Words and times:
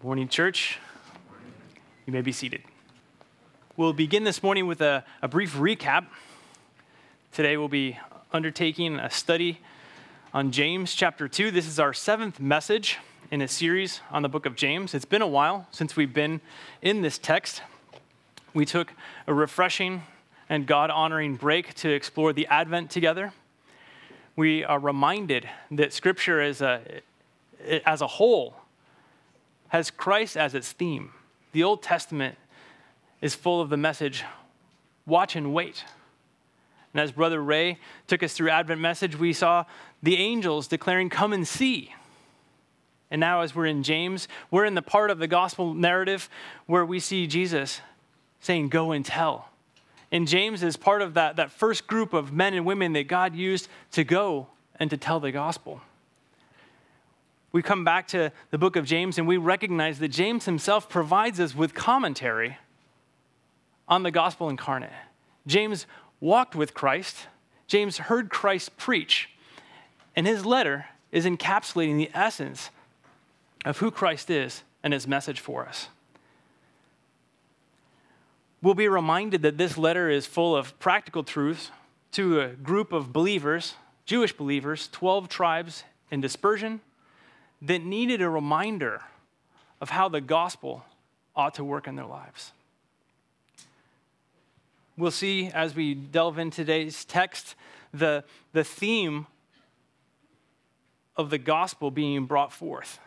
Morning, 0.00 0.28
church. 0.28 0.78
You 2.06 2.12
may 2.12 2.20
be 2.20 2.30
seated. 2.30 2.62
We'll 3.76 3.92
begin 3.92 4.22
this 4.22 4.44
morning 4.44 4.68
with 4.68 4.80
a, 4.80 5.04
a, 5.22 5.26
brief 5.26 5.56
recap. 5.56 6.06
Today, 7.32 7.56
we'll 7.56 7.66
be 7.66 7.98
undertaking 8.32 9.00
a 9.00 9.10
study 9.10 9.58
on 10.32 10.52
James 10.52 10.94
chapter 10.94 11.26
2. 11.26 11.50
This 11.50 11.66
is 11.66 11.80
our 11.80 11.92
seventh 11.92 12.38
message 12.38 12.98
in 13.32 13.42
a 13.42 13.48
series 13.48 14.00
on 14.12 14.22
the 14.22 14.28
book 14.28 14.46
of 14.46 14.54
James. 14.54 14.94
It's 14.94 15.04
been 15.04 15.20
a 15.20 15.26
while 15.26 15.66
since 15.72 15.96
we've 15.96 16.14
been 16.14 16.42
in 16.80 17.02
this 17.02 17.18
text. 17.18 17.62
We 18.54 18.64
took 18.64 18.92
a 19.26 19.34
refreshing 19.34 20.04
and 20.48 20.64
God 20.64 20.90
honoring 20.90 21.34
break 21.34 21.74
to 21.74 21.90
explore 21.90 22.32
the 22.32 22.46
Advent 22.46 22.92
together. 22.92 23.32
We 24.36 24.62
are 24.62 24.78
reminded 24.78 25.48
that 25.72 25.92
Scripture 25.92 26.40
is 26.40 26.62
a, 26.62 27.00
as 27.84 28.00
a 28.00 28.06
whole 28.06 28.57
has 29.68 29.90
Christ 29.90 30.36
as 30.36 30.54
its 30.54 30.72
theme. 30.72 31.12
The 31.52 31.62
Old 31.62 31.82
Testament 31.82 32.36
is 33.20 33.34
full 33.34 33.60
of 33.60 33.68
the 33.68 33.76
message 33.76 34.24
watch 35.06 35.36
and 35.36 35.54
wait. 35.54 35.84
And 36.92 37.00
as 37.00 37.12
Brother 37.12 37.42
Ray 37.42 37.78
took 38.06 38.22
us 38.22 38.34
through 38.34 38.50
Advent 38.50 38.80
message, 38.80 39.18
we 39.18 39.32
saw 39.32 39.64
the 40.02 40.16
angels 40.16 40.68
declaring, 40.68 41.08
Come 41.08 41.32
and 41.32 41.46
see. 41.46 41.94
And 43.10 43.20
now, 43.20 43.40
as 43.40 43.54
we're 43.54 43.66
in 43.66 43.82
James, 43.82 44.28
we're 44.50 44.66
in 44.66 44.74
the 44.74 44.82
part 44.82 45.10
of 45.10 45.18
the 45.18 45.26
gospel 45.26 45.72
narrative 45.72 46.28
where 46.66 46.84
we 46.84 47.00
see 47.00 47.26
Jesus 47.26 47.80
saying, 48.40 48.68
Go 48.68 48.92
and 48.92 49.04
tell. 49.04 49.48
And 50.10 50.26
James 50.26 50.62
is 50.62 50.76
part 50.76 51.02
of 51.02 51.14
that, 51.14 51.36
that 51.36 51.50
first 51.50 51.86
group 51.86 52.12
of 52.12 52.32
men 52.32 52.54
and 52.54 52.64
women 52.64 52.94
that 52.94 53.08
God 53.08 53.34
used 53.34 53.68
to 53.92 54.04
go 54.04 54.46
and 54.76 54.88
to 54.90 54.96
tell 54.96 55.20
the 55.20 55.32
gospel 55.32 55.82
we 57.58 57.62
come 57.62 57.82
back 57.82 58.06
to 58.06 58.30
the 58.52 58.56
book 58.56 58.76
of 58.76 58.84
James 58.84 59.18
and 59.18 59.26
we 59.26 59.36
recognize 59.36 59.98
that 59.98 60.10
James 60.10 60.44
himself 60.44 60.88
provides 60.88 61.40
us 61.40 61.56
with 61.56 61.74
commentary 61.74 62.56
on 63.88 64.04
the 64.04 64.12
gospel 64.12 64.48
incarnate. 64.48 64.92
James 65.44 65.84
walked 66.20 66.54
with 66.54 66.72
Christ, 66.72 67.26
James 67.66 67.98
heard 67.98 68.30
Christ 68.30 68.76
preach, 68.76 69.30
and 70.14 70.24
his 70.24 70.46
letter 70.46 70.86
is 71.10 71.26
encapsulating 71.26 71.96
the 71.96 72.12
essence 72.14 72.70
of 73.64 73.78
who 73.78 73.90
Christ 73.90 74.30
is 74.30 74.62
and 74.84 74.92
his 74.92 75.08
message 75.08 75.40
for 75.40 75.66
us. 75.66 75.88
We'll 78.62 78.74
be 78.74 78.86
reminded 78.86 79.42
that 79.42 79.58
this 79.58 79.76
letter 79.76 80.08
is 80.08 80.26
full 80.26 80.54
of 80.54 80.78
practical 80.78 81.24
truths 81.24 81.72
to 82.12 82.40
a 82.40 82.48
group 82.50 82.92
of 82.92 83.12
believers, 83.12 83.74
Jewish 84.06 84.32
believers, 84.32 84.88
12 84.92 85.28
tribes 85.28 85.82
in 86.08 86.20
dispersion 86.20 86.82
that 87.62 87.82
needed 87.82 88.20
a 88.20 88.28
reminder 88.28 89.02
of 89.80 89.90
how 89.90 90.08
the 90.08 90.20
gospel 90.20 90.84
ought 91.34 91.54
to 91.54 91.64
work 91.64 91.86
in 91.86 91.96
their 91.96 92.06
lives. 92.06 92.52
We'll 94.96 95.10
see 95.10 95.46
as 95.48 95.74
we 95.74 95.94
delve 95.94 96.38
into 96.38 96.56
today's 96.56 97.04
text 97.04 97.54
the, 97.94 98.24
the 98.52 98.64
theme 98.64 99.26
of 101.16 101.30
the 101.30 101.38
gospel 101.38 101.90
being 101.90 102.26
brought 102.26 102.52
forth. 102.52 102.98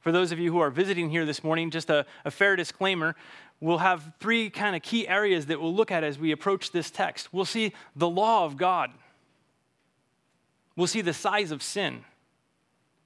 For 0.00 0.12
those 0.12 0.32
of 0.32 0.38
you 0.38 0.50
who 0.52 0.58
are 0.58 0.70
visiting 0.70 1.10
here 1.10 1.24
this 1.24 1.44
morning, 1.44 1.70
just 1.70 1.90
a, 1.90 2.06
a 2.24 2.30
fair 2.30 2.56
disclaimer 2.56 3.14
we'll 3.60 3.78
have 3.78 4.12
three 4.20 4.50
kind 4.50 4.76
of 4.76 4.82
key 4.82 5.08
areas 5.08 5.46
that 5.46 5.60
we'll 5.60 5.74
look 5.74 5.90
at 5.90 6.04
as 6.04 6.18
we 6.18 6.32
approach 6.32 6.70
this 6.70 6.90
text. 6.90 7.32
We'll 7.32 7.44
see 7.44 7.72
the 7.96 8.08
law 8.08 8.44
of 8.44 8.56
God, 8.56 8.90
we'll 10.76 10.86
see 10.86 11.00
the 11.00 11.14
size 11.14 11.50
of 11.50 11.62
sin 11.62 12.04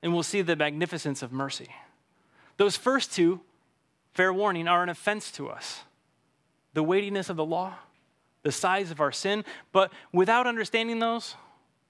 and 0.03 0.13
we'll 0.13 0.23
see 0.23 0.43
the 0.43 0.57
magnificence 0.57 1.23
of 1.23 1.33
mercy. 1.33 1.69
Those 2.57 2.77
first 2.77 3.13
two, 3.13 3.41
fair 4.15 4.33
warning, 4.33 4.69
are 4.69 4.83
an 4.83 4.89
offense 4.89 5.31
to 5.33 5.49
us 5.49 5.83
the 6.75 6.83
weightiness 6.83 7.29
of 7.29 7.37
the 7.37 7.45
law, 7.45 7.75
the 8.43 8.53
size 8.53 8.91
of 8.91 8.99
our 8.99 9.13
sin. 9.13 9.45
But 9.73 9.93
without 10.11 10.47
understanding 10.47 11.01
those, 11.01 11.35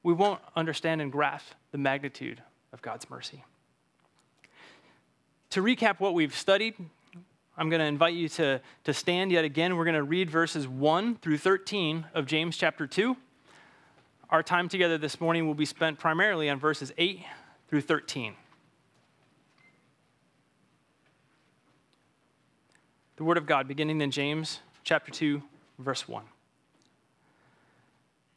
we 0.03 0.12
won't 0.12 0.41
understand 0.56 1.00
and 1.00 1.12
grasp 1.12 1.47
the 1.71 1.78
magnitude 1.78 2.43
of 2.73 2.83
God's 2.83 3.09
mercy. 3.09 3.45
To 5.50 5.62
recap 5.62 6.00
what 6.00 6.15
we've 6.15 6.34
studied, 6.34 6.75
I'm 7.56 7.69
going 7.69 7.81
to 7.81 7.87
invite 7.87 8.15
you 8.15 8.29
to, 8.31 8.61
to 8.84 8.94
stand 8.94 9.31
yet 9.31 9.44
again. 9.44 9.77
We're 9.77 9.84
going 9.84 9.94
to 9.94 10.03
read 10.03 10.31
verses 10.31 10.67
1 10.67 11.17
through 11.17 11.39
13 11.39 12.06
of 12.15 12.27
James 12.27 12.56
chapter 12.56 12.87
2. 12.87 13.17
Our 14.31 14.43
time 14.43 14.69
together 14.69 14.97
this 14.97 15.21
morning 15.21 15.47
will 15.47 15.55
be 15.55 15.67
spent 15.67 15.99
primarily 15.99 16.49
on 16.49 16.59
verses 16.59 16.93
8 16.97 17.21
through 17.72 17.81
13. 17.81 18.34
The 23.16 23.25
Word 23.25 23.38
of 23.38 23.47
God, 23.47 23.66
beginning 23.66 24.03
in 24.03 24.10
James 24.10 24.60
chapter 24.84 25.10
2, 25.10 25.43
verse 25.78 26.06
1. 26.06 26.22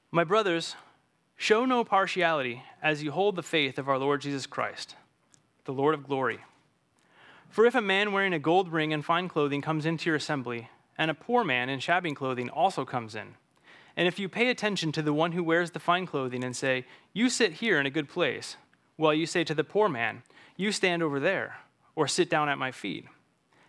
My 0.09 0.23
brothers, 0.23 0.77
show 1.35 1.65
no 1.65 1.83
partiality 1.83 2.63
as 2.81 3.03
you 3.03 3.11
hold 3.11 3.35
the 3.35 3.43
faith 3.43 3.77
of 3.77 3.89
our 3.89 3.97
Lord 3.97 4.21
Jesus 4.21 4.45
Christ, 4.47 4.95
the 5.65 5.73
Lord 5.73 5.93
of 5.93 6.07
glory. 6.07 6.39
For 7.49 7.65
if 7.65 7.75
a 7.75 7.81
man 7.81 8.13
wearing 8.13 8.31
a 8.31 8.39
gold 8.39 8.71
ring 8.71 8.93
and 8.93 9.03
fine 9.03 9.27
clothing 9.27 9.61
comes 9.61 9.85
into 9.85 10.09
your 10.09 10.15
assembly, 10.15 10.69
and 10.97 11.11
a 11.11 11.13
poor 11.13 11.43
man 11.43 11.67
in 11.67 11.81
shabby 11.81 12.13
clothing 12.13 12.49
also 12.49 12.85
comes 12.85 13.15
in, 13.15 13.35
and 13.97 14.07
if 14.07 14.17
you 14.17 14.29
pay 14.29 14.49
attention 14.49 14.93
to 14.93 15.01
the 15.01 15.13
one 15.13 15.33
who 15.33 15.43
wears 15.43 15.71
the 15.71 15.79
fine 15.81 16.05
clothing 16.05 16.41
and 16.41 16.55
say, 16.55 16.85
You 17.11 17.29
sit 17.29 17.53
here 17.53 17.81
in 17.81 17.85
a 17.85 17.89
good 17.89 18.07
place, 18.07 18.55
while 18.97 19.13
you 19.13 19.25
say 19.25 19.43
to 19.43 19.53
the 19.53 19.63
poor 19.63 19.89
man, 19.89 20.23
You 20.55 20.71
stand 20.71 21.03
over 21.03 21.19
there, 21.19 21.57
or 21.95 22.07
sit 22.07 22.29
down 22.29 22.49
at 22.49 22.57
my 22.57 22.71
feet. 22.71 23.05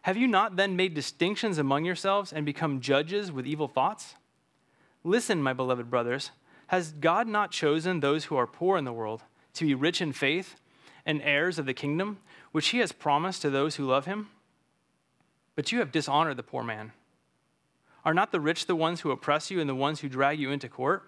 Have 0.03 0.17
you 0.17 0.29
not 0.29 0.57
then 0.57 0.77
made 0.77 0.95
distinctions 0.95 1.59
among 1.59 1.85
yourselves 1.85 2.33
and 2.33 2.47
become 2.47 2.81
judges 2.81 3.33
with 3.33 3.47
evil 3.47 3.67
thoughts? 3.67 4.15
Listen, 5.03 5.43
my 5.43 5.53
beloved 5.53 5.91
brothers, 5.91 6.31
has 6.69 6.93
God 6.93 7.27
not 7.27 7.51
chosen 7.51 8.01
those 8.01 8.25
who 8.25 8.37
are 8.37 8.47
poor 8.47 8.77
in 8.77 8.85
the 8.85 8.93
world 8.93 9.23
to 9.55 9.65
be 9.65 9.75
rich 9.75 10.01
in 10.01 10.13
faith 10.13 10.57
and 11.05 11.23
heirs 11.23 11.59
of 11.59 11.67
the 11.67 11.75
kingdom, 11.75 12.19
which 12.53 12.69
he 12.69 12.79
has 12.79 12.93
promised 12.93 13.43
to 13.43 13.51
those 13.51 13.77
who 13.77 13.87
love 13.87 14.07
him? 14.07 14.29
But 15.55 15.73
you 15.73 15.79
have 15.79 15.93
dishonored 15.93 16.37
the 16.37 16.43
poor 16.43 16.63
man. 16.63 16.93
Are 18.05 18.15
not 18.15 18.31
the 18.31 18.41
rich 18.41 18.67
the 18.67 18.77
ones 18.77 19.01
who 19.01 19.11
oppress 19.11 19.51
you 19.51 19.61
and 19.61 19.69
the 19.69 19.75
ones 19.75 20.01
who 20.01 20.09
drag 20.09 20.39
you 20.39 20.51
into 20.53 20.69
court? 20.69 21.03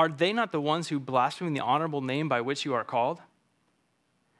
Are 0.00 0.08
they 0.08 0.32
not 0.32 0.50
the 0.50 0.62
ones 0.62 0.88
who 0.88 0.98
blaspheme 0.98 1.52
the 1.52 1.60
honorable 1.60 2.00
name 2.00 2.26
by 2.26 2.40
which 2.40 2.64
you 2.64 2.72
are 2.72 2.84
called? 2.84 3.20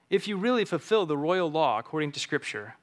If 0.08 0.26
you 0.26 0.38
really 0.38 0.64
fulfill 0.64 1.04
the 1.04 1.18
royal 1.18 1.50
law 1.50 1.78
according 1.78 2.12
to 2.12 2.18
Scripture, 2.18 2.76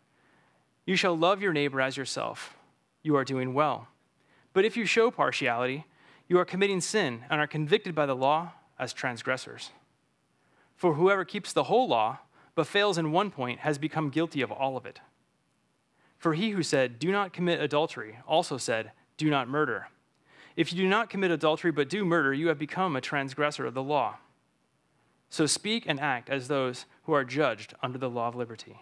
you 0.85 0.95
shall 0.95 1.17
love 1.17 1.41
your 1.41 1.53
neighbor 1.53 1.81
as 1.81 1.97
yourself. 1.97 2.55
You 3.01 3.15
are 3.15 3.23
doing 3.23 3.55
well. 3.55 3.87
But 4.53 4.63
if 4.63 4.77
you 4.77 4.85
show 4.85 5.09
partiality, 5.09 5.85
you 6.27 6.37
are 6.37 6.45
committing 6.45 6.79
sin 6.79 7.23
and 7.31 7.41
are 7.41 7.47
convicted 7.47 7.95
by 7.95 8.05
the 8.05 8.15
law 8.15 8.51
as 8.77 8.93
transgressors. 8.93 9.71
For 10.75 10.93
whoever 10.93 11.25
keeps 11.25 11.53
the 11.53 11.63
whole 11.63 11.87
law 11.87 12.19
but 12.53 12.67
fails 12.67 12.99
in 12.99 13.11
one 13.11 13.31
point 13.31 13.61
has 13.61 13.79
become 13.79 14.11
guilty 14.11 14.43
of 14.43 14.51
all 14.51 14.77
of 14.77 14.85
it. 14.85 14.99
For 16.19 16.35
he 16.35 16.51
who 16.51 16.61
said, 16.61 16.99
Do 16.99 17.11
not 17.11 17.33
commit 17.33 17.59
adultery, 17.59 18.19
also 18.27 18.57
said, 18.57 18.91
Do 19.17 19.31
not 19.31 19.49
murder. 19.49 19.87
If 20.57 20.73
you 20.73 20.81
do 20.81 20.89
not 20.89 21.11
commit 21.11 21.29
adultery 21.29 21.71
but 21.71 21.87
do 21.87 22.03
murder, 22.03 22.33
you 22.33 22.47
have 22.47 22.57
become 22.57 22.95
a 22.95 23.01
transgressor 23.01 23.65
of 23.65 23.75
the 23.75 23.83
law. 23.83 24.17
So 25.29 25.45
speak 25.45 25.85
and 25.87 25.99
act 25.99 26.29
as 26.29 26.47
those 26.47 26.85
who 27.03 27.13
are 27.13 27.23
judged 27.23 27.75
under 27.83 27.99
the 27.99 28.09
law 28.09 28.27
of 28.27 28.35
liberty. 28.35 28.81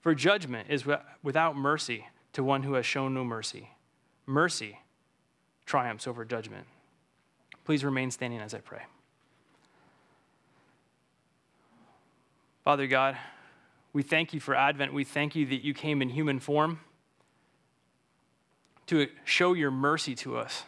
For 0.00 0.14
judgment 0.14 0.68
is 0.70 0.84
without 1.22 1.54
mercy 1.54 2.06
to 2.32 2.42
one 2.42 2.62
who 2.62 2.74
has 2.74 2.86
shown 2.86 3.12
no 3.12 3.24
mercy. 3.24 3.68
Mercy 4.26 4.78
triumphs 5.66 6.06
over 6.06 6.24
judgment. 6.24 6.66
Please 7.64 7.84
remain 7.84 8.10
standing 8.10 8.40
as 8.40 8.54
I 8.54 8.58
pray. 8.58 8.82
Father 12.64 12.86
God, 12.86 13.18
we 13.92 14.02
thank 14.02 14.32
you 14.32 14.40
for 14.40 14.54
Advent. 14.54 14.94
We 14.94 15.04
thank 15.04 15.36
you 15.36 15.44
that 15.46 15.62
you 15.62 15.74
came 15.74 16.00
in 16.00 16.08
human 16.08 16.40
form 16.40 16.80
to 18.86 19.08
show 19.24 19.52
your 19.52 19.70
mercy 19.70 20.14
to 20.14 20.36
us 20.38 20.64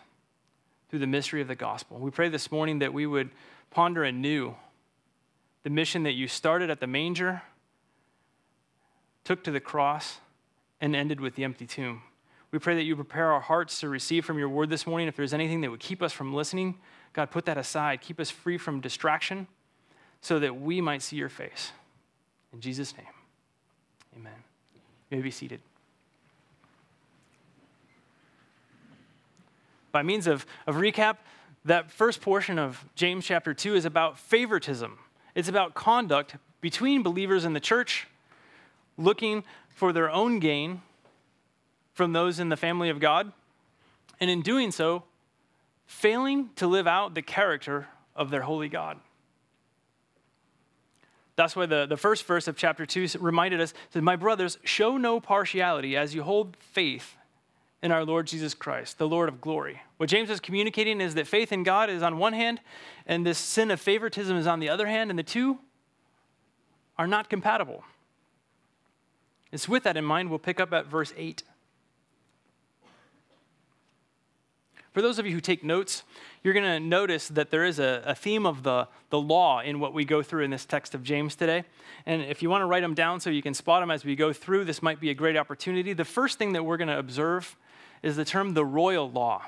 through 0.95 1.01
the 1.01 1.07
mystery 1.09 1.41
of 1.41 1.49
the 1.49 1.57
gospel. 1.57 1.99
We 1.99 2.13
pray 2.13 2.29
this 2.29 2.53
morning 2.53 2.79
that 2.79 2.95
we 2.95 3.05
would 3.05 3.31
ponder 3.73 4.05
anew 4.05 4.55
the 5.65 5.71
mission 5.71 6.05
that 6.05 6.13
you 6.13 6.29
started 6.29 6.71
at 6.71 6.79
the 6.79 6.87
manger, 6.87 7.43
took 9.25 9.43
to 9.43 9.51
the 9.51 9.59
cross, 9.59 10.19
and 10.81 10.95
ended 10.95 11.19
with 11.19 11.35
the 11.35 11.43
empty 11.43 11.67
tomb. 11.67 12.03
We 12.53 12.61
pray 12.61 12.77
that 12.77 12.85
you 12.85 12.95
prepare 12.95 13.33
our 13.33 13.41
hearts 13.41 13.81
to 13.81 13.89
receive 13.89 14.25
from 14.25 14.39
your 14.39 14.49
word 14.49 14.71
this 14.71 14.87
morning. 14.87 15.09
If 15.09 15.17
there's 15.17 15.35
anything 15.35 15.63
that 15.63 15.71
would 15.73 15.81
keep 15.81 16.01
us 16.01 16.13
from 16.13 16.33
listening, 16.33 16.79
God, 17.13 17.33
put 17.33 17.45
that 17.47 17.59
aside. 17.59 18.01
Keep 18.01 18.21
us 18.21 18.31
free 18.31 18.57
from 18.57 18.81
distraction 18.81 19.49
so 20.21 20.39
that 20.39 20.61
we 20.61 20.81
might 20.81 21.03
see 21.03 21.17
your 21.17 21.29
face. 21.29 21.73
In 22.53 22.61
Jesus' 22.61 22.97
name, 22.97 23.07
amen. 24.17 24.45
You 25.11 25.17
may 25.17 25.23
be 25.25 25.33
seated. 25.33 25.61
By 29.95 30.03
means 30.03 30.27
of, 30.27 30.45
of 30.67 30.75
recap, 30.75 31.19
that 31.65 31.89
first 31.89 32.21
portion 32.21 32.59
of 32.59 32.85
James 32.97 33.25
chapter 33.25 33.55
2 33.55 33.77
is 33.77 33.85
about 33.85 34.19
favoritism. 34.19 34.99
It's 35.37 35.49
about 35.49 35.75
conduct 35.75 36.35
between 36.61 37.05
believers 37.05 37.45
in 37.45 37.53
the 37.53 37.61
church 37.61 38.09
looking 38.99 39.45
for 39.71 39.93
their 39.93 40.11
own 40.11 40.41
gain 40.41 40.83
from 41.93 42.13
those 42.13 42.41
in 42.41 42.49
the 42.49 42.57
family 42.57 42.91
of 42.91 42.99
God, 42.99 43.33
and 44.19 44.29
in 44.29 44.43
doing 44.43 44.73
so, 44.73 45.05
failing 45.87 46.51
to 46.57 46.67
live 46.67 46.89
out 46.89 47.15
the 47.15 47.23
character 47.23 47.87
of 48.17 48.31
their 48.31 48.43
holy 48.43 48.69
God. 48.69 48.99
That's 51.37 51.55
why 51.55 51.67
the, 51.67 51.87
the 51.87 51.97
first 51.97 52.25
verse 52.25 52.49
of 52.49 52.57
chapter 52.57 52.85
2 52.85 53.07
reminded 53.21 53.61
us 53.61 53.75
that, 53.93 54.03
My 54.03 54.17
brothers, 54.17 54.59
show 54.65 54.97
no 54.97 55.21
partiality 55.21 55.97
as 55.97 56.17
you 56.17 56.25
hold 56.25 56.57
faith 56.59 57.15
in 57.85 57.93
our 57.93 58.03
Lord 58.03 58.27
Jesus 58.27 58.55
Christ, 58.55 58.97
the 58.97 59.07
Lord 59.07 59.29
of 59.29 59.43
glory. 59.43 59.83
What 59.99 60.09
James 60.09 60.31
is 60.31 60.41
communicating 60.41 61.03
is 61.03 61.15
that 61.17 61.27
faith 61.27 61.53
in 61.53 61.65
God 61.65 61.91
is 61.91 62.03
on 62.03 62.17
one 62.17 62.33
hand, 62.33 62.63
and 63.07 63.27
this 63.27 63.37
sin 63.37 63.71
of 63.71 63.79
favoritism 63.79 64.35
is 64.39 64.47
on 64.47 64.59
the 64.59 64.71
other 64.71 64.87
hand, 64.87 65.11
and 65.11 65.19
the 65.19 65.23
two 65.23 65.59
are 66.97 67.07
not 67.07 67.29
compatible. 67.29 67.85
It's 69.53 69.69
with 69.69 69.83
that 69.83 69.99
in 69.99 70.05
mind, 70.05 70.31
we'll 70.31 70.39
pick 70.39 70.61
up 70.61 70.73
at 70.73 70.87
verse 70.87 71.13
8. 71.15 71.43
For 74.95 75.03
those 75.03 75.19
of 75.19 75.27
you 75.27 75.33
who 75.33 75.41
take 75.41 75.63
notes, 75.63 76.05
you're 76.43 76.55
going 76.55 76.65
to 76.65 76.81
notice 76.81 77.29
that 77.29 77.51
there 77.51 77.65
is 77.65 77.79
a, 77.81 78.03
a, 78.07 78.15
theme 78.15 78.47
of 78.47 78.63
the, 78.63 78.89
the 79.11 79.21
law 79.21 79.61
in 79.61 79.79
what 79.79 79.93
we 79.93 80.07
go 80.07 80.23
through 80.23 80.45
in 80.45 80.51
this 80.51 80.65
text 80.65 80.95
of 80.95 81.03
James 81.03 81.37
today. 81.37 81.65
And 82.07 82.23
if 82.23 82.43
you 82.43 82.49
want 82.49 82.63
to 82.63 82.67
write 82.67 82.83
them 82.83 82.95
down 82.95 83.21
so 83.21 83.29
you 83.29 83.43
can 83.43 83.53
spot 83.53 83.83
them 83.83 83.91
as 83.91 84.07
we 84.07 84.17
go 84.17 84.33
through, 84.33 84.65
this 84.65 84.83
might 84.83 85.01
be 85.01 85.11
a 85.11 85.15
great 85.15 85.37
opportunity. 85.37 85.93
The 85.93 86.05
first 86.05 86.39
thing 86.39 86.55
that 86.55 86.63
we're 86.65 86.79
going 86.79 86.89
to 86.89 86.99
observe 86.99 87.57
is 88.03 88.17
the 88.17 88.25
term 88.25 88.55
the 88.55 88.65
royal 88.65 89.11
law. 89.11 89.43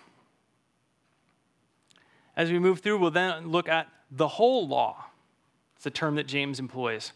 As 2.36 2.50
we 2.50 2.58
move 2.58 2.80
through, 2.80 2.98
we'll 2.98 3.10
then 3.10 3.48
look 3.48 3.68
at 3.68 3.88
the 4.10 4.28
whole 4.28 4.68
law. 4.68 5.06
It's 5.76 5.86
a 5.86 5.90
term 5.90 6.16
that 6.16 6.26
James 6.26 6.60
employs. 6.60 7.12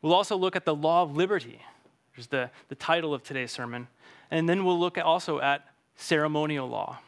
We'll 0.00 0.14
also 0.14 0.36
look 0.36 0.56
at 0.56 0.64
the 0.64 0.74
law 0.74 1.02
of 1.02 1.16
liberty, 1.16 1.62
which 2.10 2.18
is 2.18 2.26
the, 2.26 2.50
the 2.68 2.74
title 2.74 3.14
of 3.14 3.22
today's 3.22 3.52
sermon. 3.52 3.86
And 4.30 4.48
then 4.48 4.64
we'll 4.64 4.78
look 4.78 4.98
also 4.98 5.40
at 5.40 5.64
ceremonial 5.96 6.68
law. 6.68 6.98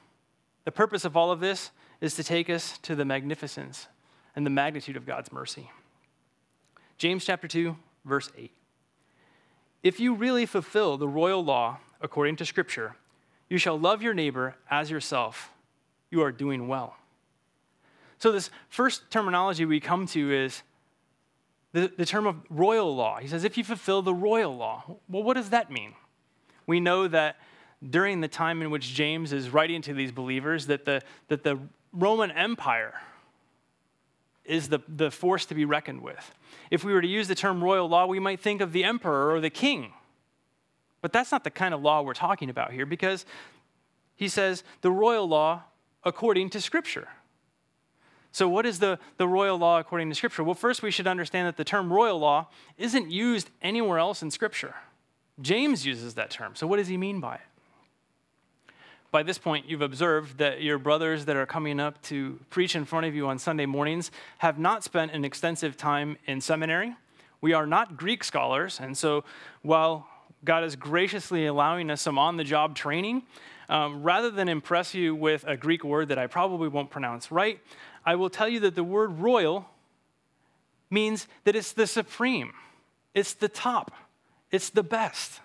The 0.64 0.72
purpose 0.72 1.04
of 1.04 1.16
all 1.16 1.30
of 1.30 1.40
this 1.40 1.70
is 2.00 2.14
to 2.16 2.24
take 2.24 2.48
us 2.48 2.78
to 2.78 2.94
the 2.94 3.04
magnificence 3.04 3.88
and 4.36 4.46
the 4.46 4.50
magnitude 4.50 4.96
of 4.96 5.06
God's 5.06 5.32
mercy. 5.32 5.70
James 6.98 7.24
chapter 7.24 7.48
2, 7.48 7.76
verse 8.04 8.30
8. 8.36 8.52
If 9.82 10.00
you 10.00 10.14
really 10.14 10.46
fulfill 10.46 10.96
the 10.96 11.08
royal 11.08 11.44
law 11.44 11.78
according 12.00 12.36
to 12.36 12.46
Scripture, 12.46 12.96
you 13.48 13.58
shall 13.58 13.78
love 13.78 14.02
your 14.02 14.14
neighbor 14.14 14.56
as 14.70 14.90
yourself. 14.90 15.50
You 16.10 16.22
are 16.22 16.32
doing 16.32 16.68
well. 16.68 16.96
So, 18.18 18.32
this 18.32 18.50
first 18.68 19.10
terminology 19.10 19.64
we 19.64 19.80
come 19.80 20.06
to 20.08 20.32
is 20.32 20.62
the, 21.72 21.92
the 21.96 22.06
term 22.06 22.26
of 22.26 22.36
royal 22.48 22.94
law. 22.94 23.18
He 23.18 23.26
says, 23.26 23.44
if 23.44 23.58
you 23.58 23.64
fulfill 23.64 24.00
the 24.00 24.14
royal 24.14 24.56
law. 24.56 24.84
Well, 25.08 25.22
what 25.22 25.34
does 25.34 25.50
that 25.50 25.70
mean? 25.70 25.94
We 26.66 26.80
know 26.80 27.08
that 27.08 27.36
during 27.90 28.20
the 28.20 28.28
time 28.28 28.62
in 28.62 28.70
which 28.70 28.94
James 28.94 29.32
is 29.32 29.50
writing 29.50 29.82
to 29.82 29.92
these 29.92 30.12
believers 30.12 30.66
that 30.66 30.84
the, 30.84 31.02
that 31.28 31.42
the 31.42 31.58
Roman 31.92 32.30
Empire 32.30 32.94
is 34.44 34.68
the, 34.68 34.80
the 34.88 35.10
force 35.10 35.46
to 35.46 35.54
be 35.54 35.64
reckoned 35.64 36.00
with. 36.00 36.32
If 36.70 36.84
we 36.84 36.92
were 36.92 37.00
to 37.00 37.08
use 37.08 37.28
the 37.28 37.34
term 37.34 37.62
royal 37.62 37.88
law, 37.88 38.06
we 38.06 38.20
might 38.20 38.40
think 38.40 38.60
of 38.60 38.72
the 38.72 38.84
emperor 38.84 39.32
or 39.32 39.40
the 39.40 39.50
king. 39.50 39.92
But 41.04 41.12
that's 41.12 41.30
not 41.30 41.44
the 41.44 41.50
kind 41.50 41.74
of 41.74 41.82
law 41.82 42.00
we're 42.00 42.14
talking 42.14 42.48
about 42.48 42.72
here 42.72 42.86
because 42.86 43.26
he 44.16 44.26
says 44.26 44.64
the 44.80 44.90
royal 44.90 45.28
law 45.28 45.64
according 46.02 46.48
to 46.48 46.62
Scripture. 46.62 47.08
So, 48.32 48.48
what 48.48 48.64
is 48.64 48.78
the, 48.78 48.98
the 49.18 49.28
royal 49.28 49.58
law 49.58 49.78
according 49.78 50.08
to 50.08 50.14
Scripture? 50.14 50.42
Well, 50.42 50.54
first, 50.54 50.82
we 50.82 50.90
should 50.90 51.06
understand 51.06 51.46
that 51.46 51.58
the 51.58 51.62
term 51.62 51.92
royal 51.92 52.18
law 52.18 52.48
isn't 52.78 53.10
used 53.10 53.50
anywhere 53.60 53.98
else 53.98 54.22
in 54.22 54.30
Scripture. 54.30 54.76
James 55.42 55.84
uses 55.84 56.14
that 56.14 56.30
term. 56.30 56.54
So, 56.54 56.66
what 56.66 56.78
does 56.78 56.88
he 56.88 56.96
mean 56.96 57.20
by 57.20 57.34
it? 57.34 58.70
by 59.12 59.22
this 59.22 59.36
point, 59.36 59.68
you've 59.68 59.82
observed 59.82 60.38
that 60.38 60.62
your 60.62 60.78
brothers 60.78 61.26
that 61.26 61.36
are 61.36 61.44
coming 61.44 61.80
up 61.80 62.00
to 62.04 62.40
preach 62.48 62.74
in 62.74 62.86
front 62.86 63.04
of 63.04 63.14
you 63.14 63.26
on 63.26 63.38
Sunday 63.38 63.66
mornings 63.66 64.10
have 64.38 64.58
not 64.58 64.82
spent 64.82 65.12
an 65.12 65.22
extensive 65.22 65.76
time 65.76 66.16
in 66.26 66.40
seminary. 66.40 66.96
We 67.42 67.52
are 67.52 67.66
not 67.66 67.98
Greek 67.98 68.24
scholars, 68.24 68.80
and 68.80 68.96
so 68.96 69.22
while 69.60 70.08
God 70.44 70.64
is 70.64 70.76
graciously 70.76 71.46
allowing 71.46 71.90
us 71.90 72.02
some 72.02 72.18
on 72.18 72.36
the 72.36 72.44
job 72.44 72.76
training, 72.76 73.22
um, 73.68 74.02
rather 74.02 74.30
than 74.30 74.48
impress 74.48 74.94
you 74.94 75.14
with 75.14 75.44
a 75.46 75.56
Greek 75.56 75.84
word 75.84 76.08
that 76.08 76.18
I 76.18 76.26
probably 76.26 76.68
won't 76.68 76.90
pronounce 76.90 77.32
right, 77.32 77.60
I 78.04 78.16
will 78.16 78.30
tell 78.30 78.48
you 78.48 78.60
that 78.60 78.74
the 78.74 78.84
word 78.84 79.18
royal 79.18 79.66
means 80.90 81.26
that 81.44 81.56
it's 81.56 81.72
the 81.72 81.86
supreme, 81.86 82.52
it's 83.14 83.34
the 83.34 83.48
top, 83.48 83.92
it's 84.50 84.70
the 84.70 84.82
best. 84.82 85.40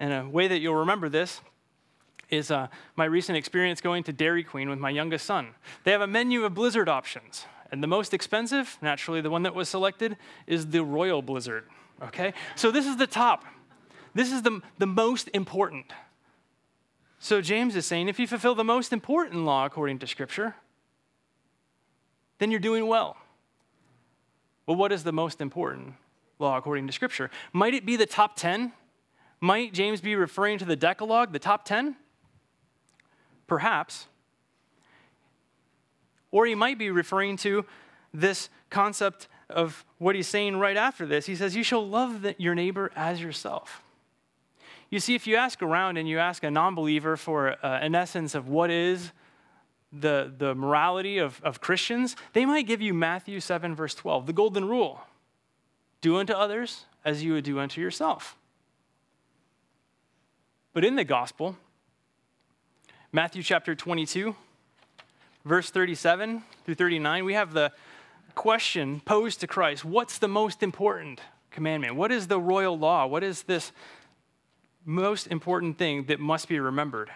And 0.00 0.12
a 0.12 0.28
way 0.28 0.48
that 0.48 0.60
you'll 0.60 0.74
remember 0.74 1.08
this 1.08 1.40
is 2.28 2.50
uh, 2.50 2.68
my 2.96 3.04
recent 3.04 3.38
experience 3.38 3.80
going 3.80 4.02
to 4.04 4.12
Dairy 4.12 4.42
Queen 4.42 4.68
with 4.68 4.78
my 4.78 4.90
youngest 4.90 5.26
son. 5.26 5.48
They 5.84 5.92
have 5.92 6.00
a 6.00 6.06
menu 6.06 6.44
of 6.44 6.54
blizzard 6.54 6.88
options. 6.88 7.46
And 7.70 7.82
the 7.82 7.86
most 7.88 8.14
expensive, 8.14 8.78
naturally, 8.80 9.20
the 9.20 9.30
one 9.30 9.42
that 9.42 9.54
was 9.54 9.68
selected, 9.68 10.16
is 10.46 10.68
the 10.68 10.84
Royal 10.84 11.22
Blizzard. 11.22 11.64
Okay? 12.02 12.32
So 12.54 12.70
this 12.70 12.86
is 12.86 12.96
the 12.96 13.06
top. 13.06 13.44
This 14.16 14.32
is 14.32 14.40
the, 14.40 14.62
the 14.78 14.86
most 14.86 15.28
important. 15.34 15.92
So 17.18 17.42
James 17.42 17.76
is 17.76 17.84
saying 17.84 18.08
if 18.08 18.18
you 18.18 18.26
fulfill 18.26 18.54
the 18.54 18.64
most 18.64 18.90
important 18.94 19.44
law 19.44 19.66
according 19.66 19.98
to 19.98 20.06
Scripture, 20.06 20.54
then 22.38 22.50
you're 22.50 22.58
doing 22.58 22.86
well. 22.86 23.18
Well, 24.66 24.78
what 24.78 24.90
is 24.90 25.04
the 25.04 25.12
most 25.12 25.42
important 25.42 25.94
law 26.38 26.56
according 26.56 26.86
to 26.86 26.94
Scripture? 26.94 27.30
Might 27.52 27.74
it 27.74 27.84
be 27.84 27.94
the 27.96 28.06
top 28.06 28.36
10? 28.36 28.72
Might 29.38 29.74
James 29.74 30.00
be 30.00 30.16
referring 30.16 30.56
to 30.60 30.64
the 30.64 30.76
Decalogue, 30.76 31.34
the 31.34 31.38
top 31.38 31.66
10? 31.66 31.96
Perhaps. 33.46 34.06
Or 36.30 36.46
he 36.46 36.54
might 36.54 36.78
be 36.78 36.90
referring 36.90 37.36
to 37.38 37.66
this 38.14 38.48
concept 38.70 39.28
of 39.50 39.84
what 39.98 40.14
he's 40.14 40.26
saying 40.26 40.56
right 40.56 40.78
after 40.78 41.04
this. 41.04 41.26
He 41.26 41.36
says, 41.36 41.54
You 41.54 41.62
shall 41.62 41.86
love 41.86 42.26
your 42.38 42.54
neighbor 42.54 42.90
as 42.96 43.20
yourself. 43.20 43.82
You 44.90 45.00
see, 45.00 45.14
if 45.14 45.26
you 45.26 45.36
ask 45.36 45.62
around 45.62 45.96
and 45.96 46.08
you 46.08 46.18
ask 46.18 46.44
a 46.44 46.50
non 46.50 46.74
believer 46.74 47.16
for 47.16 47.52
uh, 47.64 47.78
an 47.80 47.94
essence 47.94 48.34
of 48.34 48.48
what 48.48 48.70
is 48.70 49.12
the, 49.92 50.32
the 50.36 50.54
morality 50.54 51.18
of, 51.18 51.40
of 51.42 51.60
Christians, 51.60 52.16
they 52.32 52.44
might 52.44 52.66
give 52.66 52.80
you 52.80 52.94
Matthew 52.94 53.40
7, 53.40 53.74
verse 53.74 53.94
12, 53.94 54.26
the 54.26 54.32
golden 54.32 54.66
rule 54.66 55.00
do 56.00 56.16
unto 56.16 56.32
others 56.32 56.84
as 57.04 57.24
you 57.24 57.32
would 57.32 57.44
do 57.44 57.58
unto 57.58 57.80
yourself. 57.80 58.36
But 60.72 60.84
in 60.84 60.96
the 60.96 61.04
gospel, 61.04 61.56
Matthew 63.12 63.42
chapter 63.42 63.74
22, 63.74 64.36
verse 65.44 65.70
37 65.70 66.42
through 66.64 66.74
39, 66.74 67.24
we 67.24 67.34
have 67.34 67.54
the 67.54 67.72
question 68.34 69.00
posed 69.00 69.40
to 69.40 69.46
Christ 69.46 69.84
What's 69.84 70.18
the 70.18 70.28
most 70.28 70.62
important 70.62 71.20
commandment? 71.50 71.96
What 71.96 72.12
is 72.12 72.26
the 72.26 72.38
royal 72.38 72.78
law? 72.78 73.06
What 73.06 73.24
is 73.24 73.44
this 73.44 73.72
most 74.86 75.26
important 75.26 75.76
thing 75.76 76.04
that 76.04 76.20
must 76.20 76.48
be 76.48 76.58
remembered? 76.58 77.10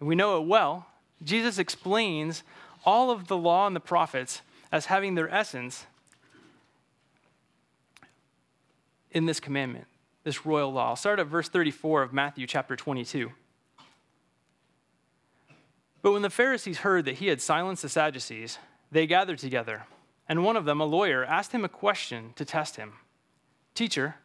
And 0.00 0.08
we 0.08 0.14
know 0.14 0.40
it 0.40 0.46
well. 0.46 0.86
Jesus 1.22 1.58
explains 1.58 2.42
all 2.84 3.10
of 3.10 3.28
the 3.28 3.36
law 3.36 3.66
and 3.66 3.74
the 3.74 3.80
prophets 3.80 4.42
as 4.70 4.86
having 4.86 5.14
their 5.14 5.32
essence 5.32 5.86
in 9.10 9.24
this 9.24 9.40
commandment, 9.40 9.86
this 10.24 10.44
royal 10.44 10.72
law. 10.72 10.90
I'll 10.90 10.96
start 10.96 11.18
at 11.18 11.26
verse 11.26 11.48
34 11.48 12.02
of 12.02 12.12
Matthew 12.12 12.46
chapter 12.46 12.76
22. 12.76 13.32
But 16.02 16.12
when 16.12 16.22
the 16.22 16.30
Pharisees 16.30 16.78
heard 16.78 17.04
that 17.06 17.16
he 17.16 17.28
had 17.28 17.40
silenced 17.40 17.82
the 17.82 17.88
Sadducees, 17.88 18.58
they 18.92 19.06
gathered 19.06 19.38
together, 19.38 19.86
and 20.28 20.44
one 20.44 20.56
of 20.56 20.64
them, 20.64 20.80
a 20.80 20.84
lawyer, 20.84 21.24
asked 21.24 21.52
him 21.52 21.64
a 21.64 21.68
question 21.68 22.32
to 22.36 22.44
test 22.44 22.76
him 22.76 22.94
Teacher, 23.74 24.16